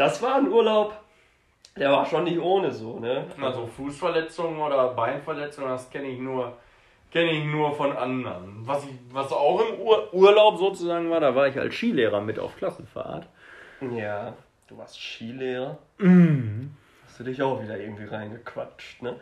das 0.00 0.22
war 0.22 0.36
ein 0.36 0.48
Urlaub, 0.48 0.94
der 1.76 1.92
war 1.92 2.06
schon 2.06 2.24
nicht 2.24 2.40
ohne 2.40 2.72
so, 2.72 2.98
ne? 2.98 3.26
Also 3.40 3.66
Fußverletzungen 3.66 4.58
oder 4.58 4.88
Beinverletzungen, 4.94 5.70
das 5.70 5.90
kenne 5.90 6.08
ich 6.08 6.18
nur 6.18 6.54
kenne 7.12 7.32
ich 7.32 7.44
nur 7.44 7.74
von 7.74 7.96
anderen. 7.96 8.66
Was, 8.66 8.84
ich, 8.84 8.94
was 9.12 9.32
auch 9.32 9.60
im 9.60 9.80
Ur 9.80 10.14
Urlaub 10.14 10.58
sozusagen 10.58 11.10
war, 11.10 11.20
da 11.20 11.34
war 11.34 11.48
ich 11.48 11.58
als 11.58 11.74
Skilehrer 11.74 12.20
mit 12.20 12.38
auf 12.38 12.56
Klassenfahrt. 12.56 13.26
Ja, 13.96 14.34
du 14.68 14.78
warst 14.78 14.98
Skilehrer. 14.98 15.76
Mhm. 15.98 16.70
Du 17.20 17.24
dich 17.26 17.42
auch 17.42 17.62
wieder 17.62 17.76
irgendwie 17.78 18.06
reingequatscht, 18.06 19.02
ne? 19.02 19.16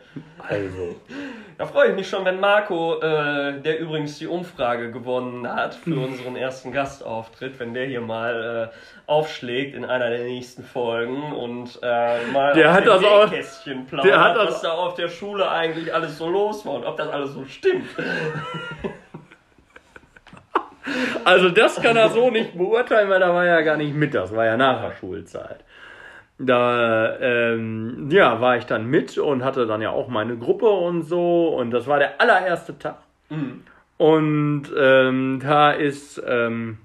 Also. 0.47 0.95
Da 1.57 1.65
freue 1.65 1.89
ich 1.89 1.95
mich 1.95 2.07
schon, 2.07 2.23
wenn 2.23 2.39
Marco, 2.39 3.01
äh, 3.01 3.59
der 3.59 3.79
übrigens 3.81 4.17
die 4.17 4.27
Umfrage 4.27 4.93
gewonnen 4.93 5.45
hat 5.53 5.75
für 5.75 5.89
Hm. 5.91 6.03
unseren 6.05 6.35
ersten 6.37 6.71
Gastauftritt, 6.71 7.59
wenn 7.59 7.73
der 7.73 7.85
hier 7.87 7.99
mal 7.99 8.71
äh, 8.73 9.11
aufschlägt 9.11 9.75
in 9.75 9.83
einer 9.83 10.09
der 10.09 10.23
nächsten 10.23 10.63
Folgen 10.63 11.33
und 11.33 11.77
äh, 11.83 12.25
mal 12.31 12.53
Der 12.53 12.71
hat 12.71 12.87
das 12.87 13.03
auch- 13.03 13.29
plaudert, 13.29 14.05
der 14.05 14.23
hat 14.23 14.37
das- 14.37 14.47
was 14.47 14.61
da 14.61 14.71
auf 14.71 14.93
der 14.93 15.09
Schule 15.09 15.51
eigentlich 15.51 15.93
alles 15.93 16.17
so 16.17 16.29
los 16.29 16.65
war 16.65 16.75
und 16.75 16.85
ob 16.85 16.95
das 16.95 17.09
alles 17.09 17.31
so 17.33 17.43
stimmt. 17.43 17.89
Also 21.23 21.49
das 21.49 21.79
kann 21.81 21.95
er 21.97 22.09
so 22.09 22.31
nicht 22.31 22.57
beurteilen, 22.57 23.09
weil 23.09 23.19
da 23.19 23.31
war 23.33 23.45
er 23.45 23.55
ja 23.59 23.61
gar 23.61 23.77
nicht 23.77 23.93
mit, 23.93 24.13
das 24.15 24.33
war 24.35 24.45
ja 24.45 24.57
nach 24.57 24.81
der 24.81 24.95
Schulzeit. 24.95 25.59
Da 26.41 27.19
ähm, 27.19 28.07
ja, 28.11 28.39
war 28.39 28.55
ich 28.55 28.65
dann 28.65 28.85
mit 28.85 29.17
und 29.17 29.43
hatte 29.43 29.67
dann 29.67 29.81
ja 29.81 29.89
auch 29.91 30.07
meine 30.07 30.37
Gruppe 30.37 30.69
und 30.69 31.03
so 31.03 31.49
und 31.49 31.71
das 31.71 31.85
war 31.85 31.99
der 31.99 32.21
allererste 32.21 32.79
Tag. 32.79 32.99
Mhm. 33.29 33.61
Und 33.97 34.63
ähm, 34.77 35.41
da 35.43 35.71
ist 35.71 36.23
ähm, 36.25 36.77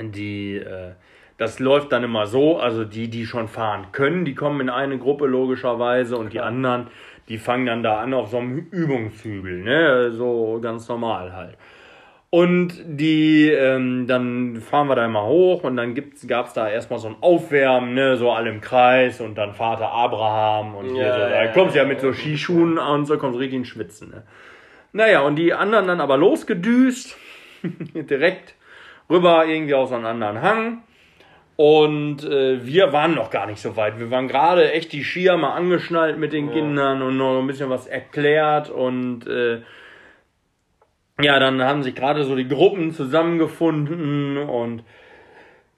die, 0.00 0.56
äh, 0.58 0.92
das 1.36 1.58
läuft 1.58 1.90
dann 1.90 2.04
immer 2.04 2.26
so, 2.26 2.58
also 2.58 2.84
die, 2.84 3.08
die 3.08 3.26
schon 3.26 3.48
fahren 3.48 3.86
können, 3.90 4.24
die 4.24 4.36
kommen 4.36 4.60
in 4.60 4.70
eine 4.70 4.98
Gruppe 4.98 5.26
logischerweise 5.26 6.16
und 6.16 6.32
die 6.32 6.40
anderen, 6.40 6.86
die 7.28 7.38
fangen 7.38 7.66
dann 7.66 7.82
da 7.82 7.98
an 7.98 8.14
auf 8.14 8.30
so 8.30 8.38
einem 8.38 8.58
Übungshügel, 8.70 9.64
ne, 9.64 10.12
so 10.12 10.60
ganz 10.62 10.88
normal 10.88 11.34
halt. 11.34 11.56
Und 12.34 12.72
die, 12.86 13.50
ähm, 13.50 14.06
dann 14.06 14.56
fahren 14.56 14.88
wir 14.88 14.94
da 14.96 15.04
immer 15.04 15.26
hoch 15.26 15.64
und 15.64 15.76
dann 15.76 15.94
gibt's, 15.94 16.26
gab's 16.26 16.54
da 16.54 16.66
erstmal 16.66 16.98
so 16.98 17.08
ein 17.08 17.16
Aufwärmen, 17.20 17.92
ne, 17.92 18.16
so 18.16 18.32
alle 18.32 18.48
im 18.48 18.62
Kreis 18.62 19.20
und 19.20 19.36
dann 19.36 19.52
Vater 19.52 19.90
Abraham 19.90 20.74
und 20.74 20.94
hier 20.94 21.04
Ja, 21.04 21.12
so, 21.14 21.20
ja, 21.20 21.28
da 21.28 21.44
ja. 21.44 21.52
kommst 21.52 21.74
du 21.74 21.80
ja 21.80 21.84
mit 21.84 22.00
so 22.00 22.14
Skischuhen 22.14 22.78
und 22.78 23.04
so 23.04 23.18
kommst 23.18 23.38
richtig 23.38 23.58
in 23.58 23.64
Schwitzen, 23.66 24.08
ne. 24.08 24.22
Naja, 24.94 25.20
und 25.20 25.36
die 25.36 25.52
anderen 25.52 25.86
dann 25.86 26.00
aber 26.00 26.16
losgedüst, 26.16 27.18
direkt 27.94 28.54
rüber 29.10 29.44
irgendwie 29.44 29.74
aus 29.74 29.92
einem 29.92 30.06
anderen 30.06 30.40
Hang. 30.40 30.82
Und 31.56 32.24
äh, 32.24 32.64
wir 32.64 32.94
waren 32.94 33.14
noch 33.14 33.30
gar 33.30 33.46
nicht 33.46 33.60
so 33.60 33.76
weit. 33.76 33.98
Wir 34.00 34.10
waren 34.10 34.26
gerade 34.26 34.72
echt 34.72 34.94
die 34.94 35.04
Skier 35.04 35.36
mal 35.36 35.52
angeschnallt 35.52 36.18
mit 36.18 36.32
den 36.32 36.46
Ja. 36.48 36.54
Kindern 36.54 37.02
und 37.02 37.18
noch 37.18 37.38
ein 37.38 37.46
bisschen 37.46 37.68
was 37.68 37.86
erklärt. 37.86 38.70
Und 38.70 39.26
äh, 39.26 39.60
ja, 41.20 41.38
dann 41.38 41.62
haben 41.62 41.82
sich 41.82 41.94
gerade 41.94 42.24
so 42.24 42.34
die 42.36 42.48
Gruppen 42.48 42.92
zusammengefunden 42.92 44.38
und 44.38 44.82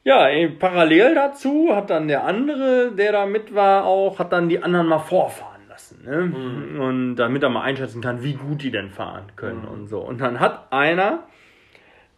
ja, 0.04 0.28
parallel 0.58 1.14
dazu 1.14 1.74
hat 1.74 1.88
dann 1.90 2.08
der 2.08 2.24
andere, 2.24 2.92
der 2.92 3.12
da 3.12 3.26
mit 3.26 3.54
war, 3.54 3.84
auch, 3.86 4.18
hat 4.18 4.32
dann 4.32 4.48
die 4.50 4.62
anderen 4.62 4.86
mal 4.86 4.98
vorfahren 4.98 5.62
lassen. 5.68 6.04
Ne? 6.04 6.78
Und 6.78 7.16
damit 7.16 7.42
er 7.42 7.48
mal 7.48 7.62
einschätzen 7.62 8.02
kann, 8.02 8.22
wie 8.22 8.34
gut 8.34 8.62
die 8.62 8.70
denn 8.70 8.90
fahren 8.90 9.32
können 9.34 9.62
Mhm. 9.62 9.68
und 9.68 9.88
so. 9.88 10.00
Und 10.00 10.20
dann 10.20 10.40
hat 10.40 10.70
einer 10.70 11.22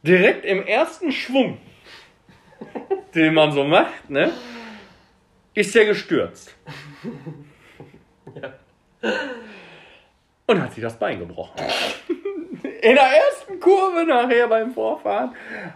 direkt 0.02 0.44
im 0.44 0.64
ersten 0.64 1.12
Schwung, 1.12 1.58
den 3.14 3.34
man 3.34 3.52
so 3.52 3.62
macht, 3.62 4.10
ne, 4.10 4.32
ist 5.54 5.72
der 5.74 5.84
gestürzt. 5.86 6.56
Und 10.48 10.62
hat 10.62 10.72
sich 10.74 10.82
das 10.82 10.98
Bein 10.98 11.18
gebrochen. 11.18 11.54
In 12.82 12.94
der 12.94 13.04
ersten 13.04 13.58
Kurve 13.60 14.04
nachher 14.06 14.48
beim 14.48 14.70
Vorfahren 14.72 15.30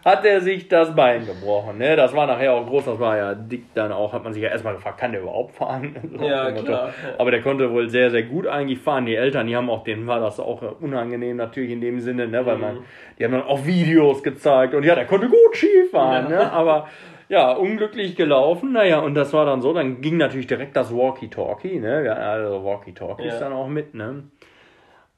hat 0.05 0.24
er 0.24 0.41
sich 0.41 0.68
das 0.68 0.95
Bein 0.95 1.26
gebrochen. 1.26 1.78
Ne? 1.78 1.97
Das 1.97 2.14
war 2.14 2.26
nachher 2.26 2.53
auch 2.55 2.66
groß, 2.66 2.84
das 2.86 2.99
war 2.99 3.16
ja 3.16 3.34
dick 3.34 3.72
dann 3.74 3.93
auch, 3.93 4.12
hat 4.12 4.24
man 4.24 4.32
sich 4.32 4.43
ja 4.43 4.49
erstmal 4.51 4.74
gefragt, 4.74 4.99
kann 4.99 5.12
der 5.12 5.22
überhaupt 5.22 5.55
fahren? 5.55 5.95
So 6.18 6.24
Ja, 6.26 6.51
klar. 6.53 6.91
Aber 7.18 7.30
der 7.30 7.41
konnte 7.43 7.70
wohl 7.72 7.88
sehr, 7.88 8.11
sehr 8.11 8.22
gut 8.24 8.47
eigentlich 8.47 8.78
fahren. 8.78 9.07
Die 9.07 9.14
Eltern, 9.14 9.47
die 9.47 9.57
haben 9.57 9.70
auch, 9.70 9.84
denen 9.84 10.07
war 10.07 10.20
das 10.20 10.38
auch 10.41 10.62
unangenehm 10.80 11.36
natürlich 11.36 11.70
in 11.70 11.80
dem 11.80 12.01
Sinne, 12.01 12.26
ne? 12.28 12.45
weil 12.47 12.57
man, 12.57 12.78
die 13.18 13.24
haben 13.24 13.32
dann 13.32 13.43
auch 13.45 13.64
Videos 13.64 14.22
gezeigt 14.22 14.74
und 14.74 14.84
ja, 14.84 14.95
der 14.95 15.07
konnte 15.07 15.28
gut 15.28 15.55
Skifahren, 15.57 16.30
Ja. 16.30 16.38
ne? 16.45 16.53
aber 16.53 16.88
ja, 17.28 17.53
unglücklich 17.53 18.16
gelaufen. 18.16 18.72
Naja, 18.72 18.99
und 18.99 19.14
das 19.14 19.32
war 19.32 19.47
dann 19.47 19.61
so, 19.62 19.72
dann 19.72 20.01
ging 20.01 20.16
natürlich 20.16 20.49
direkt 20.49 20.74
das 20.76 20.93
Walkie-Talkie, 20.93 21.78
ne? 21.78 22.05
Ja, 22.05 22.14
Also 22.14 22.64
Walkie-Talkie 22.64 23.22
ist 23.28 23.34
Ja. 23.34 23.41
dann 23.49 23.53
auch 23.53 23.68
mit, 23.68 23.95
ne? 23.95 24.24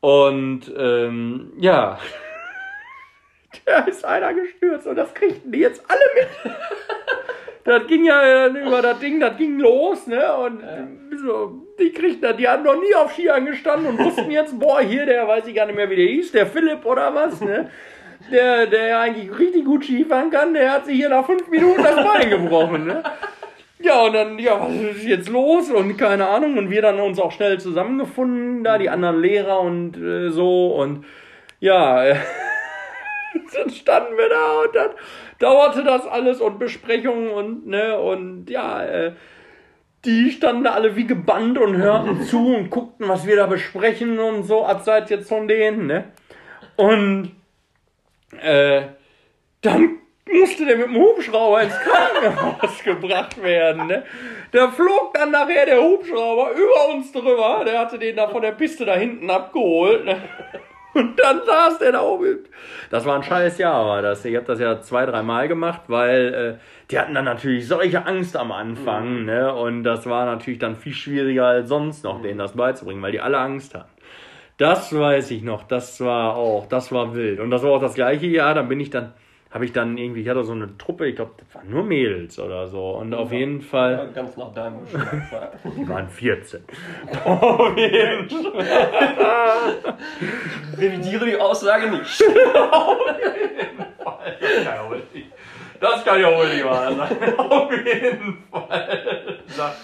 Und 0.03 0.63
ähm, 0.77 1.53
ja, 1.59 1.97
da 3.65 3.79
ist 3.85 4.05
einer 4.05 4.35
gestürzt 4.35 4.89
und 4.89 4.97
das 4.97 5.15
kriegten 5.15 5.53
die 5.53 5.61
jetzt 5.61 5.83
alle 5.89 6.01
mit. 6.15 6.55
Das 7.65 7.87
ging 7.87 8.05
ja 8.05 8.47
äh, 8.47 8.49
über 8.49 8.83
das 8.83 8.99
Ding, 8.99 9.21
das 9.21 9.37
ging 9.37 9.61
los, 9.61 10.09
ne? 10.09 10.37
Und 10.37 10.65
so, 11.25 11.65
die 11.79 11.93
kriegten 11.93 12.23
das, 12.23 12.37
die 12.37 12.49
hatten 12.49 12.65
noch 12.65 12.75
nie 12.75 12.93
auf 12.97 13.13
Skiern 13.13 13.47
gestanden 13.47 13.87
und 13.87 14.05
wussten 14.05 14.33
jetzt, 14.33 14.59
boah, 14.59 14.81
hier, 14.81 15.07
der 15.07 15.29
weiß 15.29 15.47
ich 15.47 15.55
gar 15.55 15.67
nicht 15.67 15.77
mehr, 15.77 15.89
wie 15.89 15.95
der 15.95 16.07
hieß, 16.07 16.33
der 16.33 16.47
Philipp 16.47 16.85
oder 16.85 17.15
was, 17.15 17.41
ne? 17.41 17.71
Der, 18.33 18.67
der 18.67 18.87
ja 18.89 19.01
eigentlich 19.03 19.39
richtig 19.39 19.65
gut 19.65 19.85
Skifahren 19.85 20.33
kann, 20.33 20.55
der 20.55 20.73
hat 20.73 20.87
sich 20.87 20.97
hier 20.97 21.09
nach 21.09 21.25
fünf 21.25 21.47
Minuten 21.47 21.85
das 21.85 21.95
Bein 21.95 22.31
gebrochen, 22.31 22.87
ne? 22.87 23.05
Ja, 23.83 24.03
und 24.03 24.13
dann, 24.13 24.39
ja, 24.39 24.61
was 24.61 24.97
ist 24.97 25.05
jetzt 25.05 25.29
los? 25.29 25.71
Und 25.71 25.97
keine 25.97 26.29
Ahnung. 26.29 26.57
Und 26.57 26.71
wir 26.71 26.83
dann 26.83 27.01
uns 27.01 27.19
auch 27.19 27.33
schnell 27.33 27.59
zusammengefunden, 27.59 28.63
da 28.65 28.79
die 28.79 28.91
anderen 28.91 29.21
Lehrer 29.21 29.61
und 29.61 29.97
äh, 29.97 30.31
so. 30.31 30.75
Und 30.77 31.05
ja, 31.59 32.05
dann 33.55 33.71
standen 33.71 34.17
wir 34.17 34.29
da 34.29 34.61
und 34.61 34.75
dann 34.75 34.91
dauerte 35.39 35.83
das 35.85 36.07
alles 36.07 36.41
und 36.41 36.59
Besprechungen 36.59 37.31
und, 37.31 37.67
ne, 37.67 37.99
und 37.99 38.49
ja, 38.49 38.85
äh, 38.85 39.13
die 40.05 40.31
standen 40.31 40.65
da 40.65 40.73
alle 40.73 40.97
wie 40.97 41.07
gebannt 41.07 41.59
und 41.59 41.77
hörten 41.77 42.23
zu 42.23 42.55
und 42.55 42.71
guckten, 42.71 43.09
was 43.09 43.27
wir 43.27 43.37
da 43.37 43.47
besprechen 43.47 44.19
und 44.19 44.45
so, 44.45 44.65
abseits 44.65 45.11
jetzt 45.11 45.29
von 45.29 45.47
denen, 45.47 45.87
ne? 45.87 46.05
Und 46.77 47.33
äh, 48.41 48.83
dann 49.61 49.99
musste 50.31 50.65
der 50.65 50.77
mit 50.77 50.87
dem 50.87 50.97
Hubschrauber 50.97 51.63
ins 51.63 51.75
Krankenhaus 51.79 52.83
gebracht 52.85 53.43
werden. 53.43 53.87
Ne? 53.87 54.05
Da 54.53 54.69
flog 54.71 55.15
dann 55.15 55.31
nachher 55.31 55.67
der 55.67 55.83
Hubschrauber 55.83 56.51
über 56.53 56.95
uns 56.95 57.13
drüber. 57.13 57.63
Der 57.67 57.81
hatte 57.81 57.99
den 57.99 58.17
da 58.17 58.29
von 58.29 58.43
der 58.43 58.53
Piste 58.53 58.85
da 58.85 58.95
hinten 58.95 59.31
abgeholt. 59.31 60.05
Ne? 60.05 60.17
Und 60.95 61.19
dann 61.19 61.41
saß 61.45 61.79
der 61.79 61.93
da 61.93 62.03
oben. 62.03 62.41
Das 62.91 63.07
war 63.07 63.17
ein 63.17 63.23
scheiß 63.23 63.59
Jahr, 63.59 63.87
war 63.87 64.03
das. 64.03 64.25
Ich 64.25 64.37
habe 64.37 64.45
das 64.45 64.61
ja 64.61 64.81
zwei, 64.83 65.07
dreimal 65.07 65.49
gemacht, 65.49 65.83
weil 65.89 66.35
äh, 66.35 66.65
die 66.91 66.99
hatten 66.99 67.15
dann 67.15 67.25
natürlich 67.25 67.67
solche 67.67 68.05
Angst 68.05 68.37
am 68.37 68.53
Anfang. 68.53 69.21
Mhm. 69.21 69.25
Ne? 69.25 69.55
Und 69.55 69.85
das 69.85 70.07
war 70.07 70.27
natürlich 70.27 70.59
dann 70.59 70.77
viel 70.77 70.93
schwieriger 70.93 71.47
als 71.47 71.69
sonst 71.69 72.05
noch, 72.05 72.21
denen 72.21 72.39
das 72.39 72.53
beizubringen, 72.53 73.03
weil 73.03 73.13
die 73.13 73.21
alle 73.21 73.39
Angst 73.39 73.75
hatten. 73.75 73.91
Das 74.59 74.95
weiß 74.95 75.31
ich 75.31 75.43
noch. 75.43 75.63
Das 75.63 76.01
war 76.01 76.37
auch, 76.37 76.67
das 76.67 76.93
war 76.93 77.15
wild. 77.15 77.41
Und 77.41 77.51
das 77.51 77.63
war 77.63 77.73
auch 77.73 77.81
das 77.81 77.95
gleiche 77.95 78.27
Jahr. 78.27 78.55
Dann 78.55 78.69
bin 78.69 78.79
ich 78.79 78.91
dann 78.91 79.15
habe 79.53 79.65
ich 79.65 79.73
dann 79.73 79.99
irgendwie, 79.99 80.23
ich 80.23 80.29
hatte 80.29 80.45
so 80.45 80.53
eine 80.53 80.77
Truppe, 80.79 81.07
ich 81.07 81.17
glaube, 81.17 81.33
das 81.37 81.55
waren 81.55 81.71
nur 81.71 81.85
Mädels 81.85 82.39
oder 82.39 82.67
so. 82.69 82.93
Und 82.93 83.13
auf 83.15 83.33
jeden 83.33 83.61
Fall. 83.61 84.11
Ganz 84.15 84.37
nach 84.37 84.53
deinem. 84.53 84.79
Die 85.77 85.89
waren 85.89 86.09
14. 86.09 86.65
auf 87.25 87.77
jeden 87.77 88.29
Fall. 88.29 89.95
Revidiere 90.79 91.27
die 91.27 91.37
Aussage 91.37 91.91
nicht. 91.91 92.23
auf 92.73 92.99
jeden 93.07 93.85
Fall. 94.03 95.03
Das 95.83 96.05
kann 96.05 96.21
ja 96.21 96.29
wohl 96.29 96.49
nicht 96.49 96.65
wahr 96.65 96.95
sein. 96.95 97.35
Auf 97.39 97.73
jeden 97.73 98.39
Fall. 98.53 99.75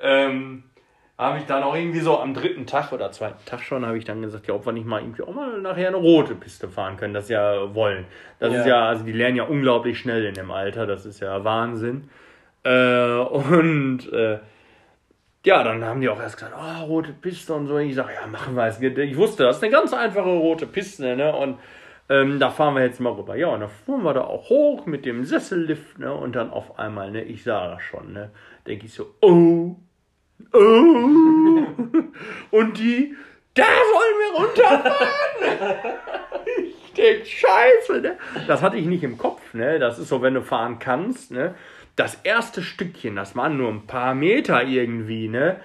Ähm, 0.00 0.62
habe 1.18 1.38
ich 1.38 1.46
dann 1.46 1.62
auch 1.62 1.74
irgendwie 1.74 2.00
so 2.00 2.18
am 2.18 2.34
dritten 2.34 2.66
Tag 2.66 2.92
oder 2.92 3.10
zweiten 3.10 3.42
Tag 3.46 3.62
schon, 3.62 3.86
habe 3.86 3.96
ich 3.96 4.04
dann 4.04 4.20
gesagt, 4.20 4.46
ja, 4.46 4.54
ob 4.54 4.66
wir 4.66 4.72
nicht 4.72 4.86
mal 4.86 5.00
irgendwie 5.00 5.22
auch 5.22 5.34
mal 5.34 5.60
nachher 5.60 5.88
eine 5.88 5.96
rote 5.96 6.34
Piste 6.34 6.68
fahren 6.68 6.98
können, 6.98 7.14
das 7.14 7.28
ja 7.28 7.74
wollen. 7.74 8.04
Das 8.38 8.52
ja. 8.52 8.60
ist 8.60 8.66
ja, 8.66 8.88
also 8.88 9.04
die 9.04 9.12
lernen 9.12 9.36
ja 9.36 9.44
unglaublich 9.44 9.98
schnell 9.98 10.26
in 10.26 10.34
dem 10.34 10.50
Alter, 10.50 10.86
das 10.86 11.06
ist 11.06 11.20
ja 11.20 11.42
Wahnsinn. 11.42 12.10
Äh, 12.64 13.16
und 13.18 14.12
äh, 14.12 14.40
ja, 15.46 15.62
dann 15.62 15.84
haben 15.84 16.00
die 16.00 16.08
auch 16.08 16.20
erst 16.20 16.36
gesagt, 16.36 16.54
oh, 16.58 16.84
rote 16.86 17.12
Piste 17.12 17.54
und 17.54 17.68
so. 17.68 17.78
Ich 17.78 17.94
sage, 17.94 18.10
ja, 18.20 18.26
machen 18.26 18.56
wir 18.56 18.66
es. 18.66 18.80
Ich 18.80 19.16
wusste, 19.16 19.44
das 19.44 19.58
ist 19.58 19.62
eine 19.62 19.72
ganz 19.72 19.94
einfache 19.94 20.28
rote 20.28 20.66
Piste, 20.66 21.14
ne? 21.14 21.34
Und 21.34 21.58
ähm, 22.08 22.40
da 22.40 22.50
fahren 22.50 22.74
wir 22.74 22.82
jetzt 22.82 23.00
mal 23.00 23.12
rüber. 23.12 23.36
Ja, 23.36 23.48
und 23.48 23.60
dann 23.60 23.68
fuhren 23.68 24.02
wir 24.02 24.12
da 24.12 24.22
auch 24.22 24.50
hoch 24.50 24.86
mit 24.86 25.06
dem 25.06 25.24
Sessellift, 25.24 26.00
ne? 26.00 26.12
Und 26.12 26.34
dann 26.34 26.50
auf 26.50 26.80
einmal, 26.80 27.12
ne, 27.12 27.22
ich 27.22 27.44
sah 27.44 27.68
das 27.68 27.82
schon, 27.82 28.12
ne? 28.12 28.32
Denke 28.66 28.86
ich 28.86 28.94
so, 28.94 29.14
oh, 29.20 29.76
Oh. 30.52 31.66
Und 32.50 32.78
die, 32.78 33.14
da 33.54 33.64
wollen 33.64 34.16
wir 34.20 34.40
runterfahren. 34.40 35.98
ich 36.64 36.92
denke, 36.92 37.26
scheiße, 37.26 38.00
ne? 38.00 38.18
Das 38.46 38.62
hatte 38.62 38.76
ich 38.76 38.86
nicht 38.86 39.02
im 39.02 39.18
Kopf, 39.18 39.54
ne? 39.54 39.78
Das 39.78 39.98
ist 39.98 40.08
so, 40.08 40.22
wenn 40.22 40.34
du 40.34 40.42
fahren 40.42 40.78
kannst, 40.78 41.30
ne? 41.30 41.54
Das 41.96 42.20
erste 42.24 42.62
Stückchen, 42.62 43.16
das 43.16 43.34
waren 43.36 43.56
nur 43.56 43.70
ein 43.70 43.86
paar 43.86 44.14
Meter 44.14 44.62
irgendwie, 44.62 45.28
ne? 45.28 45.60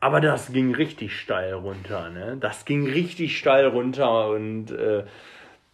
Aber 0.00 0.20
das 0.20 0.52
ging 0.52 0.74
richtig 0.74 1.18
steil 1.18 1.54
runter, 1.54 2.10
ne? 2.10 2.36
Das 2.38 2.64
ging 2.64 2.86
richtig 2.86 3.38
steil 3.38 3.66
runter 3.66 4.28
und 4.28 4.70
äh, 4.70 5.04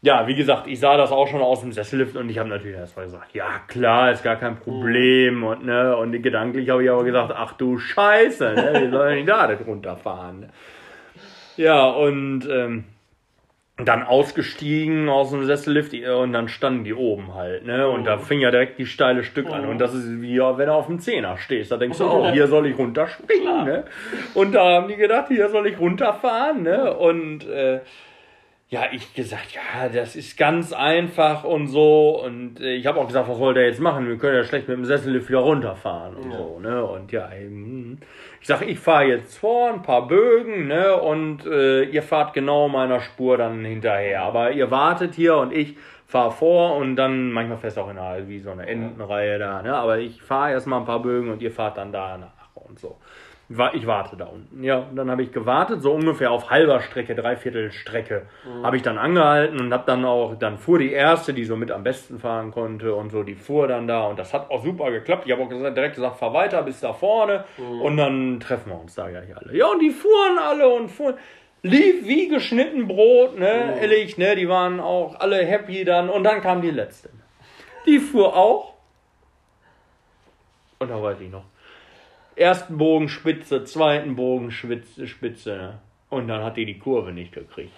ja, 0.03 0.27
wie 0.27 0.35
gesagt, 0.35 0.67
ich 0.67 0.81
sah 0.81 0.97
das 0.97 1.13
auch 1.13 1.29
schon 1.29 1.43
aus 1.43 1.61
dem 1.61 1.73
Sessellift 1.73 2.17
und 2.17 2.31
ich 2.31 2.39
habe 2.39 2.49
natürlich 2.49 2.77
erstmal 2.77 3.05
gesagt, 3.05 3.35
ja 3.35 3.61
klar, 3.69 4.11
ist 4.11 4.23
gar 4.23 4.37
kein 4.37 4.57
Problem 4.57 5.45
und 5.45 5.65
ne 5.65 5.95
und 5.97 6.23
gedanklich 6.23 6.71
habe 6.71 6.83
ich 6.85 6.91
aber 6.91 7.05
gesagt, 7.05 7.33
ach 7.37 7.53
du 7.53 7.79
Scheiße, 7.79 8.53
ne, 8.55 8.83
wie 8.83 8.91
soll 8.91 9.13
ich 9.13 9.27
da 9.27 9.47
nicht 9.47 9.67
runterfahren? 9.67 10.51
Ja 11.57 11.85
und 11.85 12.49
ähm, 12.51 12.85
dann 13.85 14.03
ausgestiegen 14.03 15.09
aus 15.09 15.31
dem 15.31 15.45
Sessellift 15.45 15.95
und 15.95 16.33
dann 16.33 16.49
standen 16.49 16.85
die 16.85 16.95
oben 16.95 17.35
halt, 17.35 17.65
ne? 17.67 17.89
Und 17.89 18.05
da 18.05 18.19
fing 18.19 18.41
ja 18.41 18.51
direkt 18.51 18.79
die 18.79 18.87
steile 18.87 19.25
Stück 19.25 19.49
an. 19.51 19.67
Und 19.67 19.79
das 19.79 19.95
ist 19.95 20.21
wie 20.21 20.39
wenn 20.39 20.67
du 20.67 20.73
auf 20.73 20.87
dem 20.87 20.99
Zehner 20.99 21.39
stehst. 21.39 21.73
Da 21.73 21.77
denkst 21.77 21.99
du, 21.99 22.05
oh, 22.05 22.31
hier 22.31 22.47
soll 22.47 22.67
ich 22.67 22.77
runterspringen, 22.77 23.65
ne? 23.65 23.85
Und 24.35 24.53
da 24.53 24.75
haben 24.75 24.89
die 24.89 24.97
gedacht, 24.97 25.29
hier 25.29 25.49
soll 25.49 25.67
ich 25.67 25.79
runterfahren, 25.79 26.63
ne? 26.63 26.95
Und 26.95 27.49
äh, 27.49 27.81
ja, 28.71 28.85
ich 28.93 29.13
gesagt, 29.15 29.49
ja, 29.53 29.89
das 29.89 30.15
ist 30.15 30.39
ganz 30.39 30.73
einfach 30.73 31.43
und 31.43 31.67
so. 31.67 32.23
Und 32.25 32.61
äh, 32.61 32.75
ich 32.75 32.87
habe 32.87 33.01
auch 33.01 33.07
gesagt, 33.09 33.29
was 33.29 33.39
wollt 33.41 33.57
ihr 33.57 33.67
jetzt 33.67 33.81
machen? 33.81 34.07
Wir 34.07 34.17
können 34.17 34.37
ja 34.37 34.45
schlecht 34.45 34.69
mit 34.69 34.77
dem 34.77 34.85
Sessellift 34.85 35.29
wieder 35.29 35.41
runterfahren 35.41 36.15
und 36.15 36.31
ja. 36.31 36.37
so, 36.37 36.61
ne? 36.61 36.85
Und 36.85 37.11
ja, 37.11 37.35
eben, 37.35 37.99
ich 38.41 38.47
sage, 38.47 38.67
ich 38.67 38.79
fahre 38.79 39.07
jetzt 39.07 39.39
vor, 39.39 39.73
ein 39.73 39.83
paar 39.83 40.07
Bögen, 40.07 40.69
ne? 40.69 40.95
Und 40.95 41.47
äh, 41.47 41.83
ihr 41.83 42.05
fahrt 42.05 42.33
genau 42.33 42.69
meiner 42.69 43.01
Spur 43.01 43.37
dann 43.37 43.65
hinterher. 43.65 44.23
Aber 44.23 44.53
ihr 44.53 44.71
wartet 44.71 45.17
hier 45.17 45.37
und 45.37 45.53
ich 45.53 45.77
fahre 46.07 46.31
vor 46.31 46.77
und 46.77 46.95
dann 46.95 47.33
manchmal 47.33 47.59
fest 47.59 47.77
auch 47.77 47.91
in 47.91 47.99
einer, 47.99 48.29
wie 48.29 48.39
so 48.39 48.53
eine 48.53 48.69
Entenreihe 48.69 49.41
da, 49.41 49.63
ne? 49.63 49.75
Aber 49.75 49.99
ich 49.99 50.23
fahre 50.23 50.53
erstmal 50.53 50.79
ein 50.79 50.87
paar 50.87 51.03
Bögen 51.03 51.33
und 51.33 51.43
ihr 51.43 51.51
fahrt 51.51 51.77
dann 51.77 51.91
da 51.91 52.17
nach 52.17 52.31
und 52.55 52.79
so 52.79 52.99
ich 53.73 53.87
warte 53.87 54.17
da 54.17 54.27
unten. 54.27 54.63
Ja, 54.63 54.79
und 54.79 54.95
dann 54.95 55.11
habe 55.11 55.25
ich 55.25 55.33
gewartet, 55.33 55.83
so 55.83 55.93
ungefähr 55.93 56.31
auf 56.31 56.51
halber 56.51 56.81
Strecke, 56.81 57.17
dreiviertel 57.17 57.73
Strecke, 57.73 58.27
mhm. 58.45 58.65
habe 58.65 58.77
ich 58.77 58.83
dann 58.83 58.97
angehalten 58.97 59.59
und 59.61 59.73
habe 59.73 59.83
dann 59.87 60.05
auch, 60.05 60.37
dann 60.39 60.57
fuhr 60.57 60.79
die 60.79 60.93
erste, 60.93 61.35
die 61.35 61.45
so 61.45 61.57
mit 61.57 61.73
am 61.73 61.83
besten 61.83 62.21
fahren 62.21 62.53
konnte 62.53 62.95
und 62.95 63.11
so, 63.11 63.25
die 63.25 63.35
fuhr 63.35 63.67
dann 63.67 63.89
da 63.89 64.07
und 64.07 64.21
das 64.21 64.33
hat 64.33 64.51
auch 64.51 64.63
super 64.63 64.93
geklappt. 64.93 65.25
Ich 65.27 65.33
habe 65.33 65.43
auch 65.43 65.49
gesagt, 65.49 65.77
direkt 65.77 65.97
gesagt, 65.97 66.19
fahr 66.19 66.33
weiter 66.33 66.63
bis 66.63 66.79
da 66.79 66.93
vorne 66.93 67.45
mhm. 67.59 67.81
und 67.81 67.97
dann 67.97 68.39
treffen 68.39 68.71
wir 68.71 68.81
uns 68.81 68.95
da 68.95 69.09
ja 69.09 69.21
hier 69.21 69.37
alle. 69.37 69.57
Ja, 69.57 69.67
und 69.67 69.81
die 69.81 69.91
fuhren 69.91 70.39
alle 70.39 70.69
und 70.69 70.89
fuhren. 70.89 71.17
Lief 71.63 72.07
wie 72.07 72.29
geschnitten 72.29 72.87
Brot, 72.87 73.37
ne, 73.37 73.73
mhm. 73.75 73.83
ehrlich, 73.83 74.17
ne, 74.17 74.37
die 74.37 74.49
waren 74.49 74.79
auch 74.79 75.19
alle 75.19 75.45
happy 75.45 75.85
dann 75.85 76.09
und 76.09 76.23
dann 76.23 76.41
kam 76.41 76.63
die 76.63 76.71
letzte. 76.71 77.11
Die 77.85 77.99
fuhr 77.99 78.37
auch 78.37 78.75
und 80.79 80.89
da 80.89 81.03
weiß 81.03 81.21
ich 81.21 81.31
noch 81.31 81.45
ersten 82.41 82.79
Bogen 82.79 83.09
Spitze, 83.09 83.65
zweiten 83.65 84.17
Bogen 84.17 84.51
Spitze, 84.51 85.07
Spitze. 85.07 85.57
Ne? 85.57 85.79
Und 86.09 86.29
dann 86.29 86.43
hat 86.43 86.57
die 86.57 86.65
die 86.65 86.79
Kurve 86.79 87.13
nicht 87.13 87.33
gekriegt. 87.33 87.73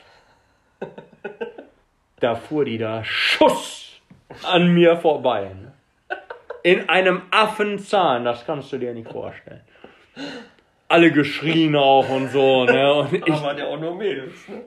Da 2.20 2.36
fuhr 2.36 2.64
die 2.64 2.78
da 2.78 3.02
Schuss 3.02 4.00
an 4.44 4.72
mir 4.72 4.96
vorbei. 4.96 5.50
Ne? 5.54 5.72
In 6.62 6.88
einem 6.88 7.22
Affenzahn, 7.32 8.24
das 8.24 8.46
kannst 8.46 8.72
du 8.72 8.78
dir 8.78 8.94
nicht 8.94 9.10
vorstellen. 9.10 9.62
Alle 10.86 11.10
geschrien 11.10 11.74
auch 11.74 12.08
und 12.08 12.28
so. 12.28 12.64
Ne? 12.64 12.94
Und 12.94 13.12
ich, 13.12 13.32
Aber 13.32 13.54
der 13.54 13.66
auch 13.66 13.80
nur 13.80 13.96
Mädels. 13.96 14.48
Ne? 14.48 14.62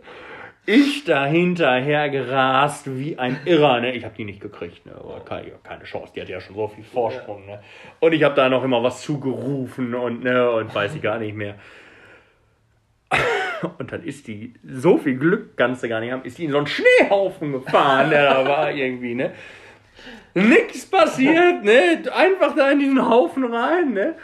Ich 0.66 1.04
da 1.04 1.26
hinterher 1.26 2.10
gerast 2.10 2.98
wie 2.98 3.18
ein 3.18 3.40
Irrer, 3.46 3.80
ne? 3.80 3.96
Ich 3.96 4.04
habe 4.04 4.16
die 4.16 4.26
nicht 4.26 4.42
gekriegt, 4.42 4.86
ne? 4.86 4.94
Keine, 5.26 5.52
keine 5.64 5.84
Chance, 5.84 6.14
die 6.16 6.22
hat 6.22 6.30
ja 6.30 6.42
schon 6.42 6.56
so 6.56 6.68
viel 6.68 6.84
Vorsprung, 6.84 7.46
ne? 7.46 7.62
Und 8.00 8.14
ich 8.14 8.24
habe 8.24 8.36
da 8.36 8.50
noch 8.50 8.64
immer 8.64 8.82
was 8.84 9.02
zugerufen 9.02 9.94
und 9.94 10.24
ne 10.24 10.50
und 10.52 10.74
weiß 10.74 10.96
ich 10.96 11.02
gar 11.02 11.20
nicht 11.20 11.36
mehr. 11.36 11.56
Und 13.78 13.92
dann 13.92 14.04
ist 14.04 14.28
die, 14.28 14.54
so 14.64 14.98
viel 14.98 15.18
Glück 15.18 15.56
kannst 15.56 15.82
du 15.82 15.90
gar 15.90 16.00
nicht 16.00 16.12
haben, 16.12 16.24
ist 16.24 16.38
die 16.38 16.46
in 16.46 16.52
so 16.52 16.58
einen 16.58 16.68
Schneehaufen 16.68 17.54
gefahren, 17.54 18.10
der 18.10 18.34
da 18.34 18.48
war 18.48 18.72
irgendwie, 18.72 19.16
ne? 19.16 19.32
Nix 20.34 20.86
passiert, 20.86 21.64
ne? 21.64 22.04
Einfach 22.14 22.56
da 22.56 22.72
in 22.72 22.80
diesen 22.80 23.10
Haufen 23.10 23.46
rein, 23.46 23.94
ne? 23.94 24.16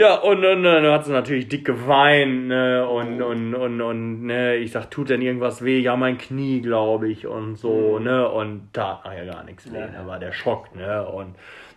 Ja, 0.00 0.14
und, 0.14 0.38
und, 0.38 0.46
und 0.46 0.62
dann 0.62 0.86
hat 0.86 1.04
sie 1.04 1.12
natürlich 1.12 1.48
dick 1.48 1.66
geweint, 1.66 2.46
ne, 2.46 2.88
und, 2.88 3.20
und, 3.20 3.54
und, 3.54 3.82
und, 3.82 4.22
ne, 4.22 4.56
ich 4.56 4.72
sag, 4.72 4.90
tut 4.90 5.10
denn 5.10 5.20
irgendwas 5.20 5.62
weh? 5.62 5.78
Ja, 5.78 5.94
mein 5.94 6.16
Knie, 6.16 6.62
glaube 6.62 7.10
ich, 7.10 7.26
und 7.26 7.56
so, 7.56 7.98
mhm. 7.98 8.04
ne, 8.04 8.26
und 8.26 8.72
tat 8.72 9.04
nachher 9.04 9.26
gar 9.26 9.44
nichts 9.44 9.70
weh, 9.70 9.78
ja. 9.78 9.88
da 9.88 10.06
war 10.06 10.18
der 10.18 10.32
Schock, 10.32 10.74
ne, 10.74 11.06
und 11.06 11.36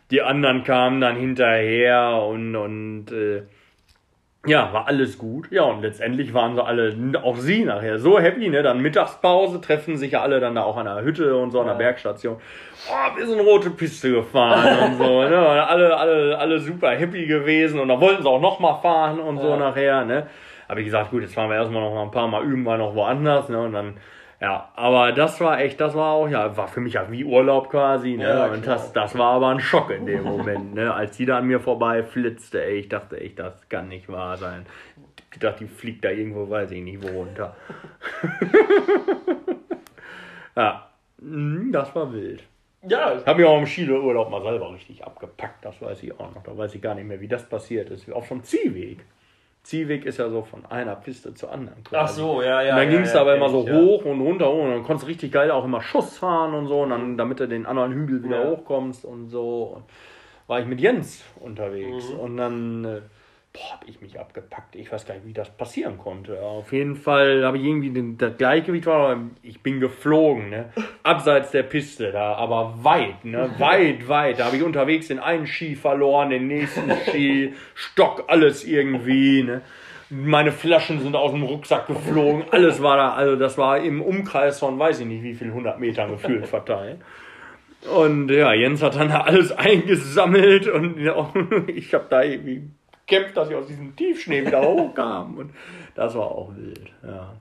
die 0.10 0.22
anderen 0.22 0.64
kamen 0.64 1.02
dann 1.02 1.18
hinterher 1.18 2.24
und, 2.26 2.56
und, 2.56 3.12
äh, 3.12 3.42
ja, 4.46 4.74
war 4.74 4.88
alles 4.88 5.18
gut. 5.18 5.48
Ja, 5.52 5.64
und 5.64 5.82
letztendlich 5.82 6.34
waren 6.34 6.56
sie 6.56 6.64
alle, 6.64 6.94
auch 7.24 7.38
sie 7.38 7.64
nachher, 7.64 7.98
so 7.98 8.20
happy, 8.20 8.50
ne? 8.50 8.62
Dann 8.62 8.82
Mittagspause, 8.82 9.62
treffen 9.62 9.96
sich 9.96 10.12
ja 10.12 10.22
alle 10.22 10.41
dann 10.41 10.56
da 10.56 10.64
auch 10.64 10.76
an 10.76 10.86
der 10.86 11.02
Hütte 11.04 11.38
und 11.38 11.52
so 11.52 11.62
an 11.62 11.68
der 11.68 11.76
Bergstation. 11.76 12.38
Oh, 12.89 13.18
wir 13.18 13.26
sind 13.26 13.39
rote 13.39 13.70
Piste 13.70 14.12
gefahren 14.12 14.91
und 14.91 14.98
so, 14.98 15.24
ne? 15.30 15.38
Alle, 15.38 15.96
alle, 15.96 16.38
alle 16.38 16.60
super 16.60 16.91
happy 16.91 17.26
gewesen 17.26 17.80
und 17.80 17.88
da 17.88 18.02
wollten 18.02 18.22
sie 18.22 18.30
auch 18.30 18.41
nochmal 18.41 18.82
fahren 18.82 19.20
und 19.20 19.38
ja. 19.38 19.44
so 19.44 19.56
nachher, 19.56 20.04
ne? 20.04 20.28
Habe 20.68 20.82
ich 20.82 20.88
gesagt, 20.88 21.12
gut, 21.12 21.22
jetzt 21.22 21.36
fahren 21.36 21.50
wir 21.50 21.56
erstmal 21.56 21.82
noch 21.82 21.94
mal 21.94 22.04
ein 22.04 22.12
paar 22.12 22.28
Mal 22.28 22.44
üben, 22.44 22.64
mal 22.64 22.78
noch 22.78 22.96
woanders, 22.96 23.48
ne? 23.48 23.62
Und 23.62 23.72
dann 23.72 23.94
ja, 24.42 24.70
aber 24.76 25.12
das 25.12 25.40
war 25.40 25.60
echt, 25.60 25.80
das 25.80 25.96
war 25.96 26.14
auch, 26.14 26.28
ja, 26.28 26.56
war 26.58 26.68
für 26.68 26.82
mich 26.82 26.94
ja 26.94 27.10
wie 27.10 27.24
Urlaub 27.24 27.70
quasi, 27.70 28.18
ne? 28.18 28.28
Ja, 28.28 28.46
und 28.48 28.66
das, 28.66 28.92
das 28.94 29.18
war 29.18 29.34
aber 29.34 29.50
ein 29.50 29.60
Schock 29.60 29.92
in 29.92 30.06
dem 30.06 30.24
Moment, 30.24 30.74
ne? 30.74 30.94
Als 30.94 31.18
die 31.18 31.26
da 31.26 31.38
an 31.38 31.48
mir 31.48 31.60
vorbei 31.60 32.04
flitzte, 32.04 32.64
ey, 32.64 32.80
ich 32.80 32.90
dachte 32.90 33.20
echt, 33.20 33.40
das 33.40 33.70
kann 33.70 33.88
nicht 33.88 34.10
wahr 34.10 34.38
sein. 34.38 34.66
Ich 35.32 35.40
dachte, 35.40 35.64
die 35.64 35.70
fliegt 35.70 36.04
da 36.04 36.10
irgendwo, 36.10 36.50
weiß 36.50 36.72
ich 36.72 36.84
nicht, 36.84 37.02
wo 37.02 37.20
runter. 37.20 37.56
ja, 40.56 40.90
hm, 41.20 41.72
das 41.72 41.96
war 41.96 42.12
wild. 42.12 42.44
Ja. 42.86 43.18
Ich 43.18 43.26
habe 43.26 43.40
mich 43.40 43.50
auch 43.50 43.58
im 43.58 43.66
Skiurlaub 43.66 44.30
mal 44.30 44.42
selber 44.42 44.74
richtig 44.74 45.04
abgepackt, 45.04 45.64
das 45.64 45.82
weiß 45.82 46.04
ich 46.04 46.20
auch 46.20 46.36
noch. 46.36 46.44
Da 46.44 46.58
weiß 46.58 46.76
ich 46.76 46.82
gar 46.82 46.96
nicht 46.96 47.08
mehr, 47.08 47.22
wie 47.22 47.30
das 47.30 47.48
passiert 47.48 47.90
ist. 47.90 48.12
Auf 48.12 48.28
vom 48.28 48.44
Ziehweg. 48.44 49.06
Ziehweg 49.64 50.05
ist 50.05 50.18
ja 50.20 50.30
so 50.30 50.43
von 50.43 50.66
einer 50.66 50.95
Piste 50.95 51.34
zur 51.34 51.51
anderen. 51.51 51.78
Ach 51.93 52.07
so, 52.07 52.41
ja, 52.41 52.61
ja. 52.61 52.72
Und 52.74 52.78
dann 52.80 52.89
ja, 52.89 52.95
ging 52.97 53.01
es 53.05 53.14
ja, 53.14 53.22
aber 53.22 53.32
kenn 53.32 53.41
immer 53.41 53.49
so 53.49 53.66
ja. 53.68 53.74
hoch 53.74 54.03
und 54.05 54.20
runter 54.22 54.51
und 54.51 54.70
dann 54.70 54.84
konntest 54.84 55.03
du 55.03 55.07
richtig 55.07 55.32
geil 55.32 55.51
auch 55.51 55.64
immer 55.64 55.82
Schuss 55.82 56.18
fahren 56.18 56.53
und 56.53 56.68
so, 56.68 56.82
und 56.82 56.89
dann, 56.89 57.18
damit 57.18 57.39
du 57.39 57.47
den 57.47 57.66
anderen 57.66 57.93
Hügel 57.93 58.24
wieder 58.24 58.43
Ja. 58.43 58.49
hochkommst 58.51 59.05
und 59.05 59.30
so. 59.30 59.76
Und 59.76 59.84
war 60.47 60.59
ich 60.59 60.66
mit 60.66 60.82
Jens 60.82 61.24
unterwegs 61.39 62.09
Mhm. 62.09 62.20
und 62.20 62.38
dann 62.38 62.86
äh, 62.86 63.01
boah, 63.54 63.74
habe 63.74 63.86
ich 63.88 64.01
mich 64.01 64.20
abgepackt. 64.20 64.76
Ich 64.76 64.91
weiß 64.91 65.06
gar 65.06 65.14
nicht, 65.14 65.28
wie 65.28 65.34
das 65.34 65.49
passieren 65.51 65.99
konnte. 65.99 66.41
Auf 66.41 66.74
jeden 66.74 66.95
Fall 66.95 67.45
habe 67.45 67.58
ich 67.58 67.64
irgendwie 67.64 67.91
den, 67.91 68.18
das 68.18 68.36
Gleichgewicht 68.38 68.88
war, 68.88 69.18
ich 69.43 69.62
bin 69.62 69.80
geflogen, 69.80 70.49
ne? 70.49 70.70
abseits 71.04 71.51
der 71.51 71.64
Piste 71.64 72.12
da, 72.12 72.34
aber 72.34 72.84
weit, 72.84 73.24
ne? 73.24 73.51
weit, 73.60 74.08
weit. 74.10 74.39
Da 74.39 74.45
habe 74.45 74.58
ich 74.58 74.64
unterwegs 74.64 75.08
den 75.08 75.20
einen 75.20 75.45
Ski 75.45 75.76
verloren, 75.76 76.32
den 76.32 76.47
nächsten 76.47 76.91
Ski, 77.08 77.54
Stock, 77.76 78.26
alles 78.28 78.66
irgendwie. 78.66 79.43
Ne? 79.43 79.62
Meine 80.10 80.51
Flaschen 80.51 80.99
sind 80.99 81.16
aus 81.16 81.32
dem 81.32 81.43
Rucksack 81.43 81.88
geflogen, 81.88 82.45
alles 82.51 82.82
war 82.82 82.97
da, 82.97 83.14
also 83.14 83.36
das 83.36 83.58
war 83.58 83.80
im 83.80 84.01
Umkreis 84.01 84.60
von 84.60 84.78
weiß 84.78 84.99
ich 85.01 85.06
nicht 85.06 85.24
wie 85.24 85.34
viel 85.36 85.47
100 85.47 85.80
Metern 85.80 86.10
gefühlt 86.12 86.47
verteilt. 86.47 86.99
Und 87.93 88.30
ja, 88.30 88.54
Jens 88.54 88.82
hat 88.82 88.95
dann 88.95 89.10
da 89.10 89.22
alles 89.22 89.51
eingesammelt 89.58 90.68
und 90.68 90.99
ja, 90.99 91.32
ich 91.68 91.93
habe 91.93 92.06
da 92.10 92.24
irgendwie 92.24 92.70
gekämpft, 93.14 93.38
dass 93.38 93.49
ich 93.49 93.55
aus 93.55 93.68
diesem 93.68 93.95
Tiefschnee 93.95 94.45
wieder 94.45 94.61
hochkam. 94.68 95.38
Und 95.38 95.51
das 95.95 96.16
war 96.16 96.26
auch 96.26 96.51
wild, 96.55 96.91
ja. 97.05 97.34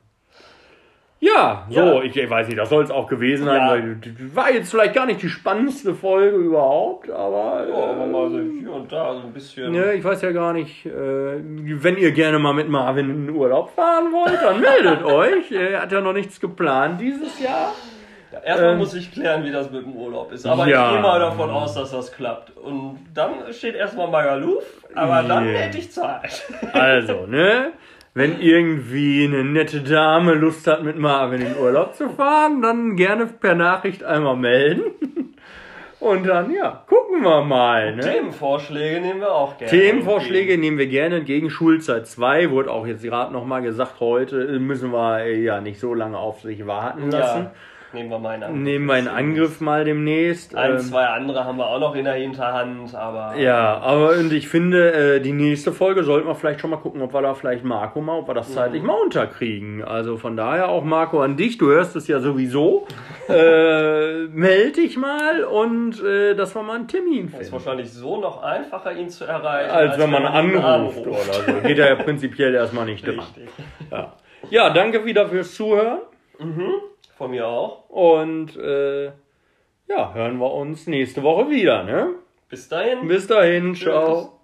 Ja, 1.24 1.68
so, 1.70 1.78
Ja. 1.78 2.02
Ich, 2.02 2.16
ich 2.16 2.28
weiß 2.28 2.48
nicht, 2.48 2.58
das 2.58 2.68
soll 2.68 2.82
es 2.82 2.90
auch 2.90 3.06
gewesen 3.06 3.44
sein, 3.44 3.60
Ja. 3.60 4.34
war 4.34 4.50
jetzt 4.50 4.72
vielleicht 4.72 4.92
gar 4.92 5.06
nicht 5.06 5.22
die 5.22 5.28
spannendste 5.28 5.94
Folge 5.94 6.36
überhaupt, 6.36 7.08
aber. 7.10 7.64
Ja, 7.68 7.74
aber 7.92 8.06
mal 8.06 8.28
so 8.28 8.40
hier 8.40 8.72
und 8.72 8.90
da 8.90 9.14
so 9.14 9.20
ein 9.28 9.32
bisschen. 9.32 9.70
Ne, 9.70 9.92
ich 9.94 10.02
weiß 10.02 10.20
ja 10.22 10.32
gar 10.32 10.52
nicht, 10.52 10.84
äh, 10.84 10.90
wenn 10.90 11.96
ihr 11.96 12.10
gerne 12.10 12.40
mal 12.40 12.52
mit 12.54 12.68
Marvin 12.68 13.08
in 13.08 13.26
den 13.28 13.36
Urlaub 13.36 13.70
fahren 13.70 14.06
wollt, 14.12 14.42
dann 14.42 14.60
meldet 14.60 15.04
euch. 15.04 15.52
Er 15.52 15.82
hat 15.82 15.92
ja 15.92 16.00
noch 16.00 16.12
nichts 16.12 16.40
geplant 16.40 17.00
dieses 17.00 17.38
Jahr. 17.40 17.72
Erstmal 18.45 18.72
Ähm, 18.72 18.78
muss 18.78 18.95
ich 18.95 19.12
klären, 19.12 19.45
wie 19.45 19.51
das 19.51 19.70
mit 19.70 19.85
dem 19.85 19.95
Urlaub 19.97 20.33
ist. 20.33 20.47
Aber 20.47 20.66
ja. 20.66 20.87
ich 20.87 20.93
gehe 20.95 21.03
mal 21.03 21.20
davon 21.20 21.51
aus, 21.51 21.74
dass 21.74 21.91
das 21.91 22.12
klappt. 22.12 22.57
Und 22.57 22.99
dann 23.14 23.53
steht 23.53 23.74
erstmal 23.74 24.09
Magaluf, 24.09 24.64
aber 24.95 25.22
dann 25.22 25.47
Yeah. 25.47 25.59
hätte 25.59 25.78
ich 25.78 25.91
Zeit. 25.93 26.43
Also, 26.72 27.26
ne? 27.26 27.72
Wenn 28.14 28.41
irgendwie 28.41 29.24
eine 29.24 29.43
nette 29.43 29.80
Dame 29.80 30.35
Lust 30.35 30.66
hat, 30.66 30.83
mit 30.83 30.99
Marvin 30.99 31.41
in 31.41 31.57
Urlaub 31.57 31.95
zu 31.95 32.11
fahren, 32.11 32.61
dann 32.61 32.95
gerne 32.97 33.26
per 33.26 33.55
Nachricht 33.55 34.05
einmal 34.05 34.37
melden. 34.37 34.83
Und 36.03 36.26
dann, 36.26 36.53
ja, 36.53 36.83
gucken 36.89 37.22
wir 37.22 37.43
mal. 37.43 37.95
Ne? 37.95 38.03
Themenvorschläge 38.03 39.01
nehmen 39.01 39.20
wir 39.20 39.33
auch 39.33 39.57
gerne. 39.57 39.70
Themenvorschläge 39.70 40.59
nehmen 40.59 40.76
wir 40.76 40.89
gerne 40.89 41.18
entgegen. 41.18 41.49
Schulzeit 41.49 42.09
2 42.09 42.51
wurde 42.51 42.72
auch 42.72 42.89
jetzt 42.89 43.05
gerade 43.05 43.33
nochmal 43.33 43.62
gesagt, 43.62 44.01
heute 44.01 44.59
müssen 44.59 44.93
wir 44.93 45.24
ja 45.39 45.61
nicht 45.61 45.78
so 45.78 45.95
lange 45.95 46.18
auf 46.18 46.41
sich 46.41 46.66
warten 46.66 47.09
lassen. 47.12 47.45
Ja, 47.45 47.53
nehmen 47.95 48.11
wir 48.11 48.18
mal 48.18 48.34
in 48.34 48.43
Angriff. 48.43 48.62
Nehmen 48.62 48.86
wir 48.86 48.99
in 48.99 49.09
Angriff 49.09 49.61
mal 49.61 49.84
demnächst. 49.84 50.55
Ein, 50.55 50.72
Ähm, 50.72 50.78
zwei 50.78 51.05
andere 51.07 51.45
haben 51.45 51.59
wir 51.59 51.66
auch 51.66 51.78
noch 51.80 51.95
in 51.95 52.05
der 52.05 52.14
Hinterhand, 52.14 52.95
aber. 52.95 53.36
Ja, 53.36 53.78
aber 53.78 54.11
und 54.18 54.32
ich 54.32 54.49
finde, 54.49 54.93
äh, 55.16 55.20
die 55.20 55.32
nächste 55.32 55.72
Folge 55.72 56.03
sollten 56.05 56.26
wir 56.28 56.34
vielleicht 56.34 56.61
schon 56.61 56.70
mal 56.70 56.76
gucken, 56.78 57.03
ob 57.03 57.12
wir 57.14 57.22
da 57.22 57.34
vielleicht 57.34 57.64
Marco 57.64 58.01
mal, 58.01 58.18
ob 58.18 58.28
wir 58.28 58.34
das 58.34 58.53
zeitlich 58.53 58.82
mal 58.82 58.95
unterkriegen. 59.03 59.82
Also 59.84 60.16
von 60.16 60.36
daher 60.36 60.68
auch 60.68 60.84
Marco 60.84 61.20
an 61.20 61.36
dich, 61.36 61.59
du 61.59 61.66
hörst 61.68 61.97
es 61.97 62.09
ja 62.09 62.20
sowieso. 62.20 62.86
äh, 63.28 64.26
meld 64.28 64.76
dich 64.76 64.97
mal 64.97 65.45
und 65.45 66.03
äh, 66.03 66.34
dass 66.34 66.55
wir 66.55 66.62
mal 66.62 66.76
einen 66.76 66.88
Termin 66.88 67.26
Es 67.26 67.32
ist 67.32 67.36
finden. 67.38 67.53
wahrscheinlich 67.53 67.93
so 67.93 68.20
noch 68.20 68.43
einfacher, 68.43 68.93
ihn 68.93 69.09
zu 69.09 69.24
erreichen, 69.24 69.70
Als 69.70 69.99
wenn 69.99 70.11
man 70.11 70.22
ihn 70.22 70.57
anruft 70.57 71.07
oder 71.07 71.18
so. 71.22 71.53
Geht 71.62 71.78
er 71.78 71.88
ja 71.88 71.95
prinzipiell 71.97 72.55
erstmal 72.55 72.86
nicht 72.86 73.07
dran. 73.07 73.20
Ja. 73.90 74.12
ja, 74.51 74.70
danke 74.70 75.05
wieder 75.05 75.28
fürs 75.28 75.55
Zuhören 75.55 76.01
Von 77.22 77.30
mir 77.30 77.46
auch. 77.46 77.88
und 77.88 78.56
äh, 78.56 79.12
ja, 79.86 80.12
hören 80.12 80.38
wir 80.38 80.52
uns 80.52 80.88
nächste 80.88 81.22
Woche 81.22 81.50
wieder. 81.50 81.84
Ne? 81.84 82.16
Bis 82.48 82.68
dahin. 82.68 83.06
Bis 83.06 83.28
dahin, 83.28 83.76
ciao. 83.76 84.40